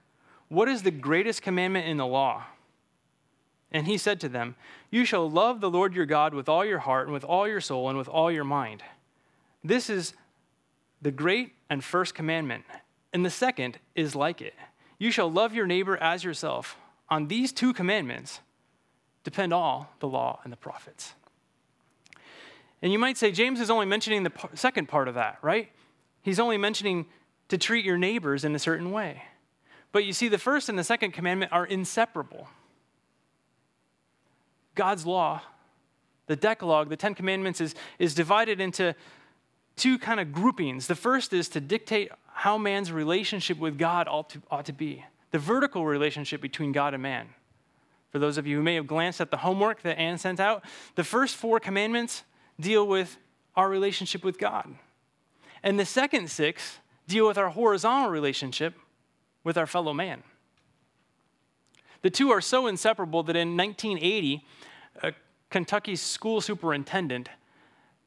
what 0.51 0.67
is 0.67 0.83
the 0.83 0.91
greatest 0.91 1.41
commandment 1.41 1.87
in 1.87 1.95
the 1.95 2.05
law? 2.05 2.43
And 3.71 3.87
he 3.87 3.97
said 3.97 4.19
to 4.19 4.27
them, 4.27 4.55
You 4.89 5.05
shall 5.05 5.29
love 5.29 5.61
the 5.61 5.69
Lord 5.69 5.93
your 5.95 6.05
God 6.05 6.33
with 6.33 6.49
all 6.49 6.65
your 6.65 6.79
heart, 6.79 7.07
and 7.07 7.13
with 7.13 7.23
all 7.23 7.47
your 7.47 7.61
soul, 7.61 7.87
and 7.87 7.97
with 7.97 8.09
all 8.09 8.29
your 8.29 8.43
mind. 8.43 8.83
This 9.63 9.89
is 9.89 10.13
the 11.01 11.09
great 11.09 11.53
and 11.69 11.81
first 11.81 12.13
commandment. 12.13 12.65
And 13.13 13.25
the 13.25 13.29
second 13.29 13.79
is 13.95 14.13
like 14.13 14.41
it 14.41 14.53
You 14.99 15.09
shall 15.09 15.31
love 15.31 15.53
your 15.53 15.65
neighbor 15.65 15.95
as 15.95 16.25
yourself. 16.25 16.75
On 17.09 17.29
these 17.29 17.53
two 17.53 17.71
commandments 17.71 18.41
depend 19.23 19.53
all 19.53 19.93
the 20.01 20.07
law 20.07 20.41
and 20.43 20.51
the 20.51 20.57
prophets. 20.57 21.13
And 22.81 22.91
you 22.91 22.99
might 22.99 23.15
say, 23.15 23.31
James 23.31 23.61
is 23.61 23.69
only 23.69 23.85
mentioning 23.85 24.23
the 24.23 24.33
second 24.53 24.89
part 24.89 25.07
of 25.07 25.15
that, 25.15 25.37
right? 25.41 25.71
He's 26.23 26.41
only 26.41 26.57
mentioning 26.57 27.05
to 27.47 27.57
treat 27.57 27.85
your 27.85 27.97
neighbors 27.97 28.43
in 28.43 28.53
a 28.53 28.59
certain 28.59 28.91
way. 28.91 29.23
But 29.91 30.05
you 30.05 30.13
see, 30.13 30.27
the 30.27 30.37
first 30.37 30.69
and 30.69 30.79
the 30.79 30.83
second 30.83 31.11
commandment 31.11 31.51
are 31.51 31.65
inseparable. 31.65 32.47
God's 34.75 35.05
law, 35.05 35.41
the 36.27 36.35
Decalogue, 36.35 36.89
the 36.89 36.95
Ten 36.95 37.13
Commandments, 37.13 37.59
is, 37.59 37.75
is 37.99 38.15
divided 38.15 38.61
into 38.61 38.95
two 39.75 39.97
kind 39.97 40.19
of 40.19 40.31
groupings. 40.31 40.87
The 40.87 40.95
first 40.95 41.33
is 41.33 41.49
to 41.49 41.59
dictate 41.59 42.11
how 42.33 42.57
man's 42.57 42.91
relationship 42.91 43.57
with 43.57 43.77
God 43.77 44.07
ought 44.07 44.29
to, 44.29 44.41
ought 44.49 44.65
to 44.65 44.73
be. 44.73 45.03
the 45.31 45.39
vertical 45.39 45.85
relationship 45.85 46.41
between 46.41 46.71
God 46.71 46.93
and 46.93 47.01
man. 47.01 47.29
For 48.11 48.19
those 48.19 48.37
of 48.37 48.45
you 48.45 48.57
who 48.57 48.63
may 48.63 48.75
have 48.75 48.87
glanced 48.87 49.21
at 49.21 49.31
the 49.31 49.37
homework 49.37 49.81
that 49.83 49.97
Anne 49.97 50.17
sent 50.17 50.39
out, 50.39 50.63
the 50.95 51.03
first 51.03 51.35
four 51.37 51.59
commandments 51.59 52.23
deal 52.59 52.85
with 52.85 53.17
our 53.55 53.69
relationship 53.69 54.23
with 54.23 54.37
God. 54.37 54.75
And 55.63 55.79
the 55.79 55.85
second 55.85 56.29
six 56.29 56.79
deal 57.07 57.27
with 57.27 57.37
our 57.37 57.49
horizontal 57.49 58.09
relationship 58.09 58.75
with 59.43 59.57
our 59.57 59.67
fellow 59.67 59.93
man. 59.93 60.23
The 62.01 62.09
two 62.09 62.31
are 62.31 62.41
so 62.41 62.67
inseparable 62.67 63.23
that 63.23 63.35
in 63.35 63.55
1980, 63.55 64.45
a 65.03 65.13
Kentucky 65.49 65.95
school 65.95 66.41
superintendent 66.41 67.29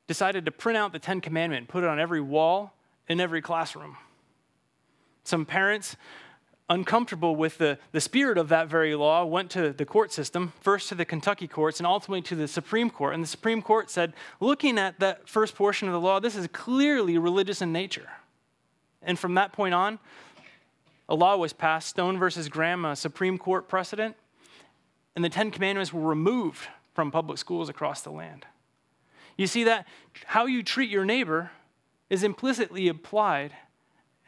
decided 0.06 0.44
to 0.44 0.50
print 0.50 0.76
out 0.76 0.92
the 0.92 0.98
Ten 0.98 1.20
Commandments 1.20 1.60
and 1.60 1.68
put 1.68 1.84
it 1.84 1.88
on 1.88 2.00
every 2.00 2.20
wall 2.20 2.74
in 3.08 3.20
every 3.20 3.40
classroom. 3.40 3.96
Some 5.22 5.46
parents, 5.46 5.96
uncomfortable 6.68 7.36
with 7.36 7.58
the, 7.58 7.78
the 7.92 8.00
spirit 8.00 8.36
of 8.36 8.48
that 8.48 8.68
very 8.68 8.94
law, 8.94 9.24
went 9.24 9.50
to 9.52 9.72
the 9.72 9.84
court 9.84 10.12
system, 10.12 10.52
first 10.60 10.88
to 10.90 10.94
the 10.94 11.04
Kentucky 11.04 11.48
courts 11.48 11.80
and 11.80 11.86
ultimately 11.86 12.22
to 12.22 12.34
the 12.34 12.48
Supreme 12.48 12.90
Court. 12.90 13.14
And 13.14 13.22
the 13.22 13.28
Supreme 13.28 13.62
Court 13.62 13.90
said, 13.90 14.12
looking 14.40 14.78
at 14.78 15.00
that 15.00 15.28
first 15.28 15.54
portion 15.54 15.88
of 15.88 15.94
the 15.94 16.00
law, 16.00 16.20
this 16.20 16.36
is 16.36 16.46
clearly 16.48 17.16
religious 17.16 17.62
in 17.62 17.72
nature. 17.72 18.08
And 19.02 19.18
from 19.18 19.34
that 19.34 19.52
point 19.52 19.74
on, 19.74 19.98
a 21.08 21.14
law 21.14 21.37
was 21.37 21.52
passed, 21.52 21.88
Stone 21.88 22.18
versus 22.18 22.49
Graham, 22.49 22.84
a 22.84 22.96
Supreme 22.96 23.38
Court 23.38 23.68
precedent, 23.68 24.16
and 25.14 25.25
the 25.25 25.28
Ten 25.28 25.50
Commandments 25.50 25.92
were 25.92 26.00
removed 26.00 26.66
from 26.94 27.11
public 27.11 27.38
schools 27.38 27.68
across 27.68 28.02
the 28.02 28.11
land. 28.11 28.46
You 29.37 29.46
see 29.46 29.64
that 29.64 29.87
how 30.26 30.46
you 30.46 30.62
treat 30.62 30.90
your 30.90 31.04
neighbor 31.04 31.50
is 32.08 32.23
implicitly 32.23 32.88
applied 32.88 33.52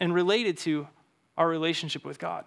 and 0.00 0.12
related 0.12 0.58
to 0.58 0.88
our 1.36 1.48
relationship 1.48 2.04
with 2.04 2.18
God. 2.18 2.44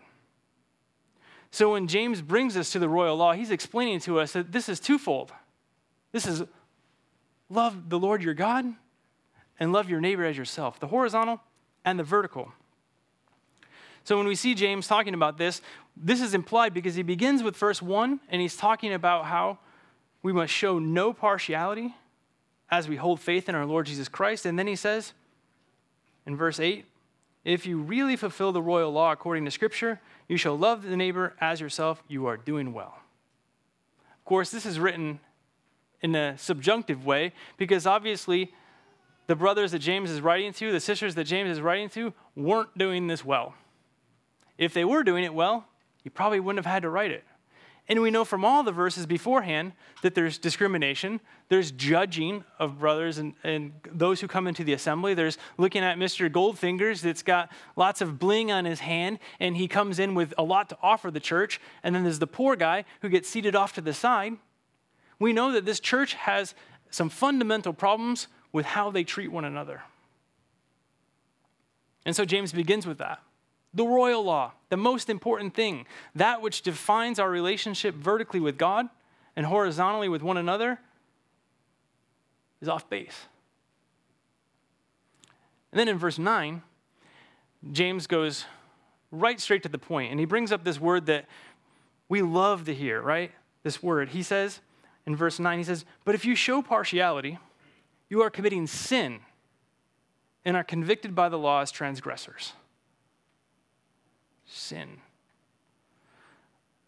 So 1.51 1.71
when 1.71 1.87
James 1.87 2.21
brings 2.21 2.55
us 2.55 2.71
to 2.71 2.79
the 2.79 2.89
royal 2.89 3.15
law, 3.15 3.33
he's 3.33 3.51
explaining 3.51 3.99
to 4.01 4.19
us 4.19 4.33
that 4.33 4.51
this 4.51 4.69
is 4.69 4.79
twofold. 4.79 5.31
This 6.11 6.27
is 6.27 6.43
love 7.49 7.89
the 7.89 7.99
Lord 7.99 8.21
your 8.21 8.33
God 8.33 8.65
and 9.59 9.71
love 9.71 9.89
your 9.89 10.01
neighbor 10.01 10.25
as 10.25 10.37
yourself, 10.37 10.79
the 10.79 10.87
horizontal 10.87 11.41
and 11.83 11.97
the 11.97 12.03
vertical. 12.03 12.51
So 14.03 14.17
when 14.17 14.27
we 14.27 14.35
see 14.35 14.53
James 14.53 14.87
talking 14.87 15.13
about 15.13 15.37
this, 15.37 15.61
this 15.95 16.21
is 16.21 16.33
implied 16.33 16.73
because 16.73 16.95
he 16.95 17.03
begins 17.03 17.43
with 17.43 17.55
verse 17.55 17.81
1 17.81 18.19
and 18.29 18.41
he's 18.41 18.55
talking 18.55 18.93
about 18.93 19.25
how 19.25 19.59
we 20.21 20.33
must 20.33 20.53
show 20.53 20.79
no 20.79 21.13
partiality 21.13 21.95
as 22.71 22.87
we 22.87 22.95
hold 22.95 23.19
faith 23.19 23.49
in 23.49 23.55
our 23.55 23.65
Lord 23.65 23.85
Jesus 23.85 24.07
Christ. 24.07 24.45
And 24.45 24.57
then 24.57 24.67
he 24.67 24.75
says 24.75 25.13
in 26.25 26.35
verse 26.35 26.59
8, 26.59 26.85
if 27.45 27.65
you 27.65 27.79
really 27.79 28.15
fulfill 28.15 28.51
the 28.51 28.61
royal 28.61 28.91
law 28.91 29.11
according 29.11 29.45
to 29.45 29.51
Scripture, 29.51 29.99
you 30.27 30.37
shall 30.37 30.57
love 30.57 30.83
the 30.83 30.97
neighbor 30.97 31.35
as 31.39 31.61
yourself. 31.61 32.03
You 32.07 32.25
are 32.27 32.37
doing 32.37 32.73
well. 32.73 32.99
Of 34.17 34.25
course, 34.25 34.51
this 34.51 34.65
is 34.65 34.79
written 34.79 35.19
in 36.01 36.15
a 36.15 36.37
subjunctive 36.37 37.05
way 37.05 37.33
because 37.57 37.87
obviously 37.87 38.53
the 39.27 39.35
brothers 39.35 39.71
that 39.71 39.79
James 39.79 40.11
is 40.11 40.21
writing 40.21 40.53
to, 40.53 40.71
the 40.71 40.79
sisters 40.79 41.15
that 41.15 41.25
James 41.25 41.49
is 41.49 41.61
writing 41.61 41.89
to, 41.89 42.13
weren't 42.35 42.77
doing 42.77 43.07
this 43.07 43.23
well. 43.23 43.53
If 44.59 44.73
they 44.73 44.83
were 44.83 45.03
doing 45.03 45.23
it 45.23 45.33
well, 45.33 45.65
you 46.03 46.11
probably 46.11 46.39
wouldn't 46.41 46.63
have 46.63 46.71
had 46.71 46.83
to 46.83 46.89
write 46.89 47.11
it. 47.11 47.23
And 47.87 48.01
we 48.01 48.11
know 48.11 48.23
from 48.23 48.45
all 48.45 48.61
the 48.61 48.73
verses 48.73 49.07
beforehand 49.07 49.71
that 50.03 50.13
there's 50.13 50.37
discrimination, 50.37 51.21
there's 51.47 51.71
judging 51.71 52.43
of 52.59 52.77
brothers 52.77 53.17
and, 53.17 53.33
and 53.43 53.71
those 53.89 54.21
who 54.21 54.27
come 54.27 54.45
into 54.45 54.63
the 54.63 54.73
assembly. 54.73 55.15
There's 55.15 55.39
looking 55.57 55.81
at 55.81 55.97
Mr. 55.97 56.29
Goldfingers 56.29 57.01
that's 57.01 57.23
got 57.23 57.49
lots 57.75 58.01
of 58.01 58.19
bling 58.19 58.51
on 58.51 58.65
his 58.65 58.81
hand, 58.81 59.17
and 59.39 59.57
he 59.57 59.67
comes 59.67 59.97
in 59.97 60.13
with 60.13 60.33
a 60.37 60.43
lot 60.43 60.69
to 60.69 60.77
offer 60.83 61.09
the 61.09 61.21
church. 61.21 61.59
And 61.81 61.95
then 61.95 62.03
there's 62.03 62.19
the 62.19 62.27
poor 62.27 62.55
guy 62.55 62.83
who 63.01 63.09
gets 63.09 63.29
seated 63.29 63.55
off 63.55 63.73
to 63.73 63.81
the 63.81 63.93
side. 63.93 64.33
We 65.17 65.33
know 65.33 65.53
that 65.53 65.65
this 65.65 65.79
church 65.79 66.13
has 66.13 66.53
some 66.91 67.09
fundamental 67.09 67.73
problems 67.73 68.27
with 68.51 68.65
how 68.65 68.91
they 68.91 69.05
treat 69.05 69.31
one 69.31 69.45
another. 69.45 69.81
And 72.05 72.15
so 72.15 72.25
James 72.25 72.51
begins 72.51 72.85
with 72.85 72.97
that 72.97 73.19
the 73.73 73.85
royal 73.85 74.23
law, 74.23 74.53
the 74.69 74.77
most 74.77 75.09
important 75.09 75.53
thing, 75.53 75.85
that 76.15 76.41
which 76.41 76.61
defines 76.61 77.19
our 77.19 77.29
relationship 77.29 77.95
vertically 77.95 78.39
with 78.39 78.57
God 78.57 78.89
and 79.35 79.45
horizontally 79.45 80.09
with 80.09 80.23
one 80.23 80.37
another, 80.37 80.79
is 82.61 82.67
off 82.67 82.89
base. 82.89 83.27
And 85.71 85.79
then 85.79 85.87
in 85.87 85.97
verse 85.97 86.17
9, 86.17 86.61
James 87.71 88.07
goes 88.07 88.45
right 89.11 89.39
straight 89.39 89.63
to 89.63 89.69
the 89.69 89.77
point, 89.77 90.11
and 90.11 90.19
he 90.19 90.25
brings 90.25 90.51
up 90.51 90.63
this 90.63 90.79
word 90.79 91.05
that 91.05 91.25
we 92.09 92.21
love 92.21 92.65
to 92.65 92.73
hear, 92.73 93.01
right? 93.01 93.31
This 93.63 93.83
word. 93.83 94.09
He 94.09 94.23
says 94.23 94.61
in 95.05 95.15
verse 95.15 95.39
9, 95.39 95.57
he 95.57 95.63
says, 95.63 95.85
But 96.05 96.15
if 96.15 96.25
you 96.25 96.35
show 96.35 96.61
partiality, 96.61 97.37
you 98.09 98.21
are 98.21 98.29
committing 98.29 98.65
sin 98.65 99.19
and 100.43 100.57
are 100.57 100.63
convicted 100.63 101.13
by 101.13 101.29
the 101.29 101.37
law 101.37 101.61
as 101.61 101.71
transgressors 101.71 102.53
sin. 104.49 104.97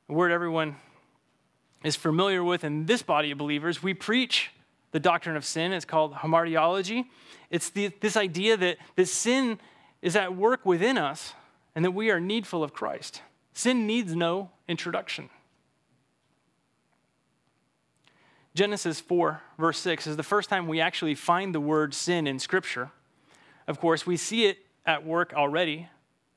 A 0.10 0.14
word 0.14 0.32
everyone 0.32 0.76
is 1.84 1.96
familiar 1.96 2.44
with 2.44 2.64
in 2.64 2.86
this 2.86 3.02
body 3.02 3.32
of 3.32 3.38
believers. 3.38 3.82
We 3.82 3.94
preach 3.94 4.52
the 4.92 5.00
doctrine 5.00 5.36
of 5.36 5.46
sin. 5.46 5.72
It's 5.72 5.86
called 5.86 6.14
hamartiology. 6.16 7.06
It's 7.50 7.70
the, 7.70 7.92
this 8.02 8.18
idea 8.18 8.58
that, 8.58 8.78
that 8.96 9.08
sin 9.08 9.60
is 10.02 10.16
at 10.16 10.36
work 10.36 10.66
within 10.66 10.98
us 10.98 11.34
and 11.76 11.86
that 11.86 11.92
we 11.92 12.12
are 12.12 12.20
needful 12.20 12.64
of 12.64 12.74
Christ. 12.74 13.22
Sin 13.54 13.88
needs 13.88 14.16
no 14.16 14.50
introduction. 14.68 15.30
Genesis 18.54 19.00
4, 19.00 19.42
verse 19.58 19.78
6 19.78 20.08
is 20.08 20.18
the 20.18 20.24
first 20.24 20.50
time 20.50 20.68
we 20.68 20.82
actually 20.82 21.16
find 21.16 21.56
the 21.56 21.62
word 21.62 21.94
sin 21.94 22.28
in 22.28 22.38
Scripture. 22.38 22.92
Of 23.66 23.80
course, 23.80 24.06
we 24.06 24.18
see 24.18 24.46
it 24.46 24.58
at 24.86 25.06
work 25.06 25.32
already 25.34 25.88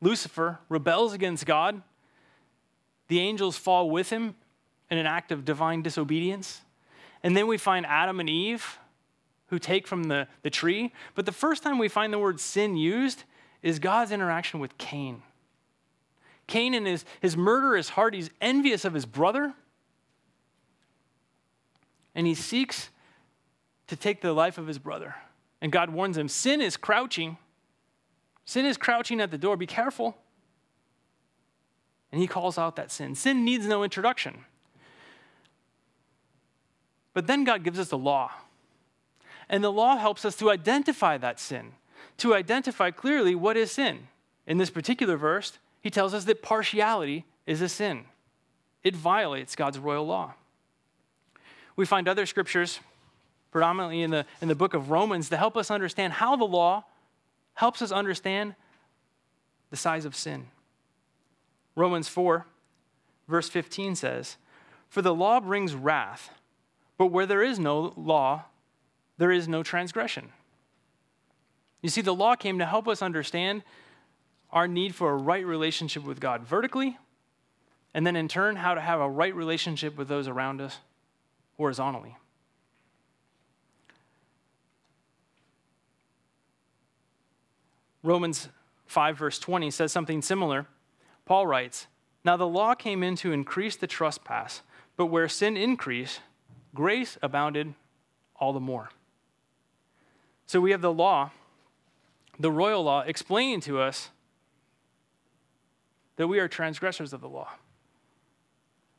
Lucifer 0.01 0.59
rebels 0.69 1.13
against 1.13 1.47
God. 1.47 1.83
The 3.09 3.21
angels 3.21 3.57
fall 3.57 3.91
with 3.91 4.11
him 4.11 4.35
in 4.91 4.99
an 4.99 5.07
act 5.07 5.33
of 5.33 5.45
divine 5.45 5.83
disobedience. 5.83 6.61
And 7.23 7.37
then 7.37 7.47
we 7.47 7.57
find 7.57 7.87
Adam 7.87 8.21
and 8.21 8.29
Eve 8.29 8.79
who 9.49 9.59
take 9.59 9.87
from 9.87 10.05
the, 10.05 10.27
the 10.43 10.51
tree. 10.51 10.93
But 11.15 11.27
the 11.27 11.33
first 11.33 11.63
time 11.63 11.79
we 11.79 11.89
find 11.89 12.13
the 12.13 12.19
word 12.19 12.41
sin 12.41 12.77
used 12.77 13.25
is 13.63 13.79
God's 13.79 14.13
interaction 14.13 14.61
with 14.61 14.77
Cain. 14.79 15.23
Cain 16.47 16.75
in 16.75 16.85
his, 16.85 17.05
his 17.21 17.37
murderous 17.37 17.91
heart, 17.91 18.15
he's 18.15 18.31
envious 18.41 18.85
of 18.85 18.93
his 18.93 19.07
brother. 19.07 19.55
And 22.15 22.27
he 22.27 22.35
seeks 22.35 22.91
to 23.87 23.97
take 23.97 24.21
the 24.21 24.33
life 24.33 24.59
of 24.59 24.67
his 24.67 24.79
brother. 24.79 25.15
And 25.61 25.73
God 25.73 25.91
warns 25.91 26.19
him 26.19 26.29
sin 26.29 26.61
is 26.61 26.77
crouching 26.77 27.39
Sin 28.45 28.65
is 28.65 28.77
crouching 28.77 29.21
at 29.21 29.31
the 29.31 29.39
door. 29.39 29.57
Be 29.57 29.67
careful. 29.67 30.17
And 32.13 32.21
he 32.21 32.27
calls 32.27 32.59
out 32.59 32.77
that 32.77 32.91
sin. 32.91 33.15
Sin 33.15 33.45
needs 33.45 33.67
no 33.67 33.83
introduction. 33.83 34.45
But 37.13 37.27
then 37.27 37.45
God 37.45 37.65
gives 37.65 37.79
us 37.79 37.89
the 37.89 37.99
law. 37.99 38.31
And 39.49 39.63
the 39.63 39.73
law 39.73 39.97
helps 39.97 40.25
us 40.25 40.37
to 40.37 40.51
identify 40.51 41.19
that 41.19 41.39
sin, 41.39 41.73
to 42.19 42.35
identify 42.35 42.91
clearly 42.91 43.35
what 43.35 43.57
is 43.57 43.73
sin. 43.73 44.09
In 44.47 44.59
this 44.59 44.71
particular 44.71 45.17
verse, 45.17 45.59
he 45.81 45.91
tells 45.91 46.15
us 46.15 46.25
that 46.25 46.43
partiality 46.43 47.25
is 47.47 47.61
a 47.61 47.69
sin, 47.69 48.05
it 48.83 48.97
violates 48.97 49.57
God's 49.57 49.79
royal 49.79 50.07
law. 50.07 50.35
We 51.77 51.85
find 51.85 52.09
other 52.09 52.27
scriptures, 52.27 52.81
predominantly 53.51 54.03
in 54.03 54.11
the, 54.11 54.27
in 54.41 54.49
the 54.49 54.55
book 54.55 54.75
of 54.75 54.91
Romans, 54.91 55.29
to 55.31 55.37
help 55.37 55.57
us 55.57 55.71
understand 55.71 56.15
how 56.15 56.37
the 56.37 56.45
law 56.45 56.85
helps 57.55 57.83
us 57.83 57.93
understand 57.93 58.55
the 59.71 59.77
size 59.77 60.05
of 60.05 60.15
sin. 60.15 60.49
Romans 61.77 62.09
4, 62.09 62.47
verse 63.29 63.49
15 63.49 63.97
says, 63.97 64.37
For 64.89 65.03
the 65.03 65.15
law 65.15 65.41
brings 65.41 65.75
wrath, 65.75 66.31
but 66.97 67.07
where 67.07 67.27
there 67.27 67.43
is 67.43 67.59
no 67.59 67.93
law, 67.97 68.45
there 69.19 69.33
is 69.33 69.49
no 69.49 69.63
transgression. 69.63 70.31
You 71.83 71.89
see, 71.89 72.01
the 72.01 72.15
law 72.15 72.35
came 72.35 72.59
to 72.59 72.67
help 72.67 72.89
us 72.89 73.03
understand 73.03 73.63
our 74.51 74.69
need 74.69 74.95
for 74.95 75.11
a 75.11 75.17
right 75.17 75.45
relationship 75.45 76.05
with 76.05 76.21
God 76.21 76.43
vertically, 76.43 76.97
and 77.93 78.07
then 78.07 78.17
in 78.17 78.29
turn, 78.29 78.57
how 78.57 78.75
to 78.75 78.81
have 78.81 79.01
a 79.01 79.09
right 79.09 79.35
relationship 79.35 79.97
with 79.97 80.09
those 80.09 80.27
around 80.29 80.61
us 80.61 80.79
horizontally. 81.57 82.17
Romans 88.05 88.51
5, 88.87 89.17
verse 89.17 89.39
20 89.39 89.71
says 89.71 89.91
something 89.91 90.21
similar. 90.21 90.67
Paul 91.25 91.47
writes, 91.47 91.87
Now 92.23 92.37
the 92.37 92.47
law 92.47 92.75
came 92.75 93.03
in 93.03 93.17
to 93.17 93.33
increase 93.33 93.77
the 93.77 93.87
trespass, 93.87 94.61
but 94.97 95.07
where 95.07 95.27
sin 95.27 95.57
increased, 95.57 96.21
grace 96.75 97.17
abounded 97.23 97.75
all 98.37 98.53
the 98.53 98.61
more. 98.61 98.91
So 100.47 100.61
we 100.61 100.71
have 100.73 100.83
the 100.83 100.93
law, 100.93 101.31
the 102.39 102.53
royal 102.53 102.85
law, 102.85 103.01
explaining 103.01 103.63
to 103.63 103.81
us 103.81 104.11
that 106.17 106.29
we 106.29 106.39
are 106.39 106.47
transgressors 106.47 107.15
of 107.15 107.23
the 107.23 107.29
law. 107.29 107.49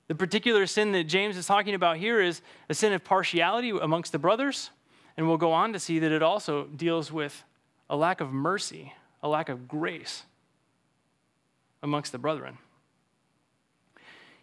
The 0.08 0.16
particular 0.16 0.66
sin 0.66 0.92
that 0.94 1.04
James 1.04 1.38
is 1.38 1.46
talking 1.46 1.76
about 1.76 1.98
here 1.98 2.20
is 2.20 2.42
a 2.70 2.74
sin 2.74 2.92
of 2.92 3.04
partiality 3.04 3.70
amongst 3.70 4.12
the 4.12 4.20
brothers, 4.20 4.72
and 5.16 5.28
we'll 5.28 5.38
go 5.38 5.52
on 5.52 5.74
to 5.74 5.80
see 5.80 6.00
that 6.00 6.12
it 6.12 6.24
also 6.24 6.66
deals 6.66 7.12
with 7.12 7.44
a 7.90 7.96
lack 7.96 8.22
of 8.22 8.32
mercy, 8.32 8.94
a 9.22 9.28
lack 9.28 9.50
of 9.50 9.68
grace 9.68 10.24
amongst 11.84 12.12
the 12.12 12.18
brethren. 12.18 12.58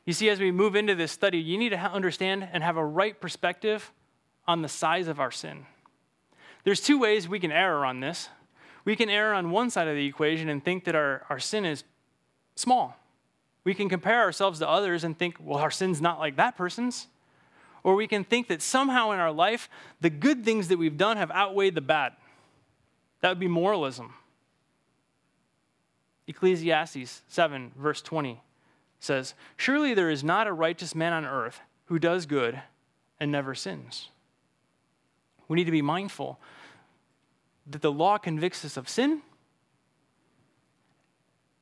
You 0.05 0.13
see, 0.13 0.29
as 0.29 0.41
we 0.41 0.51
move 0.51 0.75
into 0.75 0.95
this 0.95 1.13
study, 1.13 1.39
you 1.39 1.59
need 1.59 1.71
to 1.71 1.79
understand 1.79 2.49
and 2.53 2.63
have 2.63 2.77
a 2.77 2.85
right 2.85 3.21
perspective 3.21 3.93
on 4.49 4.63
the 4.63 4.69
size 4.69 5.07
of 5.07 5.21
our 5.21 5.31
sin. 5.31 5.67
There's 6.65 6.81
two 6.81 6.99
ways 6.99 7.29
we 7.29 7.39
can 7.41 7.53
err 7.53 7.85
on 7.85 8.01
this. 8.01 8.29
We 8.85 8.97
can 8.97 9.09
err 9.09 9.35
on 9.35 9.51
one 9.51 9.71
side 9.71 9.89
of 9.89 9.95
the 9.95 10.07
equation 10.07 10.49
and 10.49 10.65
think 10.65 10.85
that 10.85 10.95
our, 10.95 11.25
our 11.29 11.39
sin 11.39 11.65
is 11.65 11.85
small. 12.57 12.97
We 13.65 13.75
can 13.75 13.89
compare 13.89 14.21
ourselves 14.21 14.59
to 14.59 14.69
others 14.69 15.05
and 15.05 15.17
think, 15.17 15.37
well, 15.41 15.59
our 15.59 15.71
sin's 15.71 16.01
not 16.01 16.19
like 16.19 16.37
that 16.37 16.57
person's. 16.57 17.07
Or 17.85 17.95
we 17.95 18.09
can 18.09 18.25
think 18.25 18.49
that 18.49 18.63
somehow 18.63 19.13
in 19.13 19.21
our 19.21 19.33
life, 19.33 19.69
the 20.01 20.11
good 20.11 20.45
things 20.45 20.69
that 20.69 20.79
we've 20.79 20.97
done 20.97 21.17
have 21.17 21.31
outweighed 21.31 21.75
the 21.75 21.81
bad. 21.81 22.13
That 23.23 23.31
would 23.31 23.41
be 23.41 23.49
moralism. 23.49 24.15
Ecclesiastes 26.27 27.23
7, 27.29 27.73
verse 27.77 28.03
20 28.03 28.41
says, 29.01 29.35
Surely 29.57 29.95
there 29.95 30.11
is 30.11 30.23
not 30.23 30.47
a 30.47 30.53
righteous 30.53 30.95
man 30.95 31.13
on 31.13 31.25
earth 31.25 31.61
who 31.87 31.99
does 31.99 32.27
good 32.27 32.61
and 33.19 33.33
never 33.33 33.55
sins. 33.55 34.09
We 35.49 35.57
need 35.57 35.65
to 35.65 35.73
be 35.73 35.83
mindful 35.83 36.39
that 37.67 37.83
the 37.83 37.93
law 37.93 38.19
convicts 38.19 38.65
us 38.65 38.77
of 38.77 38.89
sin 38.89 39.23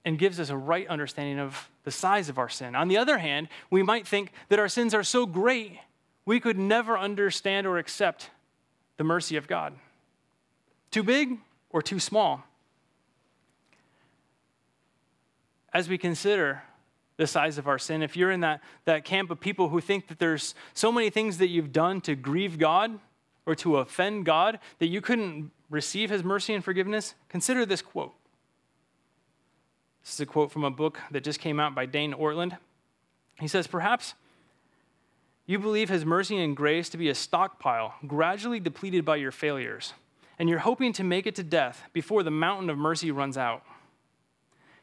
and 0.04 0.18
gives 0.18 0.40
us 0.40 0.48
a 0.48 0.56
right 0.56 0.88
understanding 0.88 1.38
of 1.38 1.68
the 1.84 1.90
size 1.90 2.28
of 2.28 2.38
our 2.38 2.48
sin. 2.48 2.74
On 2.74 2.88
the 2.88 2.96
other 2.96 3.18
hand, 3.18 3.48
we 3.70 3.82
might 3.82 4.06
think 4.06 4.32
that 4.48 4.58
our 4.58 4.68
sins 4.68 4.94
are 4.94 5.02
so 5.02 5.26
great 5.26 5.78
we 6.24 6.40
could 6.40 6.58
never 6.58 6.98
understand 6.98 7.66
or 7.66 7.78
accept 7.78 8.30
the 8.96 9.04
mercy 9.04 9.36
of 9.36 9.46
God. 9.46 9.74
Too 10.90 11.02
big 11.02 11.38
or 11.70 11.82
too 11.82 11.98
small? 11.98 12.44
As 15.72 15.88
we 15.88 15.98
consider 15.98 16.62
the 17.16 17.26
size 17.26 17.58
of 17.58 17.68
our 17.68 17.78
sin, 17.78 18.02
if 18.02 18.16
you're 18.16 18.30
in 18.30 18.40
that, 18.40 18.60
that 18.84 19.04
camp 19.04 19.30
of 19.30 19.40
people 19.40 19.68
who 19.68 19.80
think 19.80 20.08
that 20.08 20.18
there's 20.18 20.54
so 20.74 20.90
many 20.90 21.10
things 21.10 21.38
that 21.38 21.48
you've 21.48 21.72
done 21.72 22.00
to 22.02 22.14
grieve 22.14 22.58
God 22.58 22.98
or 23.46 23.54
to 23.56 23.76
offend 23.76 24.24
God 24.24 24.58
that 24.78 24.86
you 24.86 25.00
couldn't 25.00 25.50
receive 25.68 26.10
his 26.10 26.24
mercy 26.24 26.54
and 26.54 26.64
forgiveness, 26.64 27.14
consider 27.28 27.64
this 27.64 27.82
quote. 27.82 28.12
This 30.02 30.14
is 30.14 30.20
a 30.20 30.26
quote 30.26 30.50
from 30.50 30.64
a 30.64 30.70
book 30.70 30.98
that 31.10 31.22
just 31.22 31.40
came 31.40 31.60
out 31.60 31.74
by 31.74 31.86
Dane 31.86 32.12
Ortlund. 32.12 32.56
He 33.38 33.48
says, 33.48 33.66
Perhaps 33.66 34.14
you 35.46 35.58
believe 35.58 35.88
his 35.88 36.04
mercy 36.04 36.36
and 36.42 36.56
grace 36.56 36.88
to 36.90 36.96
be 36.96 37.08
a 37.08 37.14
stockpile 37.14 37.94
gradually 38.06 38.60
depleted 38.60 39.04
by 39.04 39.16
your 39.16 39.32
failures, 39.32 39.94
and 40.40 40.48
you're 40.48 40.60
hoping 40.60 40.90
to 40.94 41.04
make 41.04 41.26
it 41.26 41.34
to 41.34 41.44
death 41.44 41.82
before 41.92 42.22
the 42.22 42.30
mountain 42.30 42.70
of 42.70 42.78
mercy 42.78 43.10
runs 43.10 43.36
out. 43.36 43.62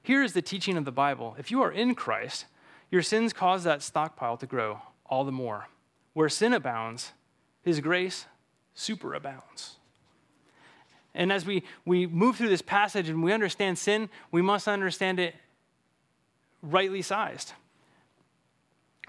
Here 0.04 0.22
is 0.22 0.34
the 0.34 0.42
teaching 0.44 0.78
of 0.78 0.86
the 0.86 0.92
Bible. 0.92 1.36
If 1.40 1.50
you 1.50 1.64
are 1.64 1.72
in 1.72 1.96
Christ, 1.96 2.46
your 2.92 3.02
sins 3.02 3.34
cause 3.34 3.64
that 3.64 3.82
stockpile 3.82 4.38
to 4.38 4.46
grow 4.46 4.84
all 5.08 5.24
the 5.24 5.32
more. 5.32 5.68
Where 6.14 6.30
sin 6.30 6.54
abounds, 6.54 7.12
his 7.64 7.80
grace 7.80 8.28
superabounds. 8.76 9.72
And 11.16 11.34
as 11.34 11.44
we, 11.44 11.64
we 11.86 12.06
move 12.06 12.36
through 12.36 12.50
this 12.50 12.62
passage 12.62 13.10
and 13.10 13.24
we 13.24 13.34
understand 13.34 13.80
sin, 13.80 14.10
we 14.32 14.44
must 14.44 14.68
understand 14.68 15.20
it 15.20 15.34
rightly 16.62 17.02
sized. 17.02 17.54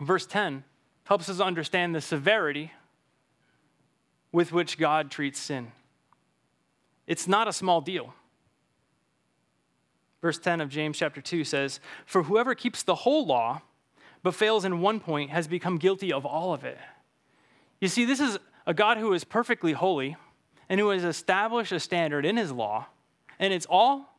Verse 0.01 0.25
10 0.25 0.65
helps 1.05 1.29
us 1.29 1.41
understand 1.41 1.95
the 1.95 2.01
severity 2.01 2.73
with 4.33 4.51
which 4.51 4.79
God 4.79 5.11
treats 5.11 5.39
sin. 5.39 5.73
It's 7.09 7.27
not 7.27 7.49
a 7.49 7.53
small 7.53 7.81
deal. 7.81 8.15
Verse 10.21 10.39
10 10.39 10.61
of 10.61 10.69
James 10.69 10.99
chapter 10.99 11.21
2 11.21 11.43
says, 11.43 11.81
For 12.07 12.25
whoever 12.25 12.55
keeps 12.55 12.83
the 12.83 12.95
whole 12.95 13.27
law 13.27 13.63
but 14.23 14.35
fails 14.35 14.65
in 14.65 14.81
one 14.81 15.01
point 15.01 15.31
has 15.31 15.49
become 15.49 15.79
guilty 15.79 16.13
of 16.13 16.27
all 16.27 16.53
of 16.53 16.65
it. 16.65 16.79
You 17.81 17.89
see, 17.89 18.05
this 18.05 18.21
is 18.21 18.39
a 18.67 18.75
God 18.75 18.99
who 18.99 19.13
is 19.15 19.25
perfectly 19.25 19.73
holy 19.73 20.17
and 20.69 20.79
who 20.79 20.91
has 20.91 21.03
established 21.03 21.73
a 21.73 21.81
standard 21.81 22.27
in 22.27 22.37
his 22.37 22.53
law, 22.53 22.87
and 23.39 23.55
it's 23.55 23.67
all 23.71 24.19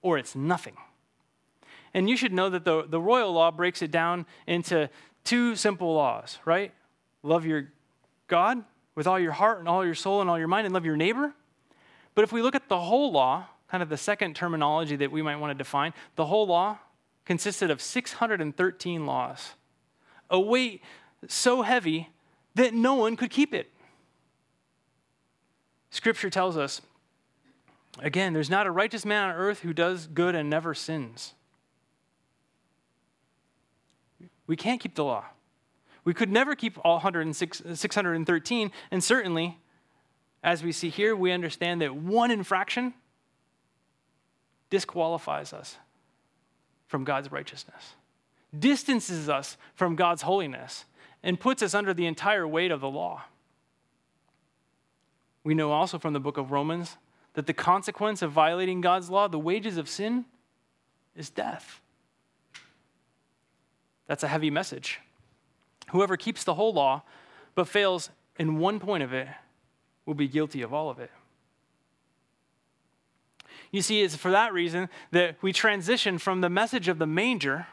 or 0.00 0.16
it's 0.16 0.36
nothing. 0.36 0.76
And 1.92 2.08
you 2.08 2.16
should 2.16 2.32
know 2.32 2.50
that 2.50 2.64
the, 2.64 2.86
the 2.86 3.00
royal 3.00 3.32
law 3.32 3.50
breaks 3.50 3.82
it 3.82 3.90
down 3.90 4.26
into 4.46 4.88
two 5.24 5.56
simple 5.56 5.94
laws, 5.94 6.38
right? 6.44 6.72
Love 7.22 7.44
your 7.44 7.72
God 8.28 8.62
with 8.94 9.06
all 9.06 9.18
your 9.18 9.32
heart 9.32 9.58
and 9.58 9.68
all 9.68 9.84
your 9.84 9.94
soul 9.94 10.20
and 10.20 10.30
all 10.30 10.38
your 10.38 10.48
mind, 10.48 10.66
and 10.66 10.74
love 10.74 10.84
your 10.84 10.96
neighbor. 10.96 11.34
But 12.14 12.24
if 12.24 12.32
we 12.32 12.42
look 12.42 12.54
at 12.54 12.68
the 12.68 12.80
whole 12.80 13.10
law, 13.10 13.46
kind 13.68 13.82
of 13.82 13.88
the 13.88 13.96
second 13.96 14.36
terminology 14.36 14.96
that 14.96 15.10
we 15.10 15.22
might 15.22 15.36
want 15.36 15.50
to 15.50 15.54
define, 15.54 15.94
the 16.16 16.26
whole 16.26 16.46
law 16.46 16.78
consisted 17.24 17.70
of 17.70 17.80
613 17.80 19.06
laws, 19.06 19.52
a 20.28 20.38
weight 20.38 20.82
so 21.28 21.62
heavy 21.62 22.10
that 22.54 22.74
no 22.74 22.94
one 22.94 23.16
could 23.16 23.30
keep 23.30 23.54
it. 23.54 23.70
Scripture 25.90 26.30
tells 26.30 26.56
us, 26.56 26.80
again, 27.98 28.32
there's 28.32 28.50
not 28.50 28.66
a 28.66 28.70
righteous 28.70 29.04
man 29.04 29.30
on 29.30 29.34
earth 29.34 29.60
who 29.60 29.72
does 29.72 30.06
good 30.06 30.34
and 30.34 30.50
never 30.50 30.74
sins. 30.74 31.34
We 34.46 34.56
can't 34.56 34.80
keep 34.80 34.94
the 34.94 35.04
law. 35.04 35.24
We 36.04 36.12
could 36.12 36.30
never 36.30 36.56
keep 36.56 36.78
all 36.84 36.98
613, 37.00 38.72
and 38.90 39.04
certainly, 39.04 39.58
as 40.42 40.62
we 40.62 40.72
see 40.72 40.88
here, 40.88 41.14
we 41.14 41.30
understand 41.30 41.80
that 41.82 41.94
one 41.94 42.30
infraction 42.30 42.94
disqualifies 44.70 45.52
us 45.52 45.76
from 46.86 47.04
God's 47.04 47.30
righteousness, 47.30 47.94
distances 48.58 49.28
us 49.28 49.56
from 49.74 49.94
God's 49.94 50.22
holiness, 50.22 50.84
and 51.22 51.38
puts 51.38 51.62
us 51.62 51.74
under 51.74 51.94
the 51.94 52.06
entire 52.06 52.46
weight 52.46 52.70
of 52.70 52.80
the 52.80 52.88
law. 52.88 53.22
We 55.44 55.54
know 55.54 55.72
also 55.72 55.98
from 55.98 56.12
the 56.12 56.20
book 56.20 56.36
of 56.36 56.50
Romans 56.50 56.96
that 57.34 57.46
the 57.46 57.54
consequence 57.54 58.20
of 58.22 58.32
violating 58.32 58.80
God's 58.80 59.10
law, 59.10 59.28
the 59.28 59.38
wages 59.38 59.76
of 59.76 59.88
sin, 59.88 60.24
is 61.16 61.30
death. 61.30 61.80
That's 64.06 64.22
a 64.22 64.28
heavy 64.28 64.50
message. 64.50 65.00
Whoever 65.90 66.16
keeps 66.16 66.44
the 66.44 66.54
whole 66.54 66.72
law 66.72 67.02
but 67.54 67.68
fails 67.68 68.10
in 68.38 68.58
one 68.58 68.80
point 68.80 69.02
of 69.02 69.12
it 69.12 69.28
will 70.06 70.14
be 70.14 70.28
guilty 70.28 70.62
of 70.62 70.72
all 70.72 70.90
of 70.90 70.98
it. 70.98 71.10
You 73.70 73.80
see, 73.80 74.02
it's 74.02 74.16
for 74.16 74.30
that 74.30 74.52
reason 74.52 74.88
that 75.12 75.36
we 75.40 75.52
transition 75.52 76.18
from 76.18 76.40
the 76.40 76.50
message 76.50 76.88
of 76.88 76.98
the 76.98 77.06
manger 77.06 77.66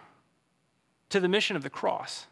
to 1.10 1.20
the 1.20 1.28
mission 1.28 1.56
of 1.56 1.64
the 1.64 1.70
cross. 1.70 2.28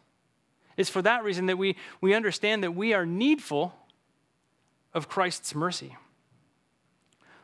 It's 0.76 0.88
for 0.88 1.02
that 1.02 1.24
reason 1.24 1.46
that 1.46 1.58
we, 1.58 1.76
we 2.00 2.14
understand 2.14 2.62
that 2.62 2.72
we 2.72 2.94
are 2.94 3.04
needful 3.04 3.74
of 4.94 5.08
Christ's 5.08 5.54
mercy. 5.54 5.96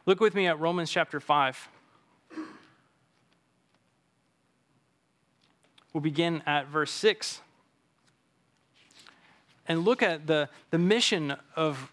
Look 0.07 0.21
with 0.21 0.35
me 0.35 0.47
at 0.47 0.59
Romans 0.59 0.91
chapter 0.91 1.21
5. 1.21 1.69
We'll 5.93 6.01
begin 6.01 6.43
at 6.47 6.69
verse 6.69 6.91
6 6.91 7.41
and 9.67 9.85
look 9.85 10.03
at 10.03 10.27
the, 10.27 10.49
the 10.71 10.79
mission 10.79 11.37
of 11.57 11.93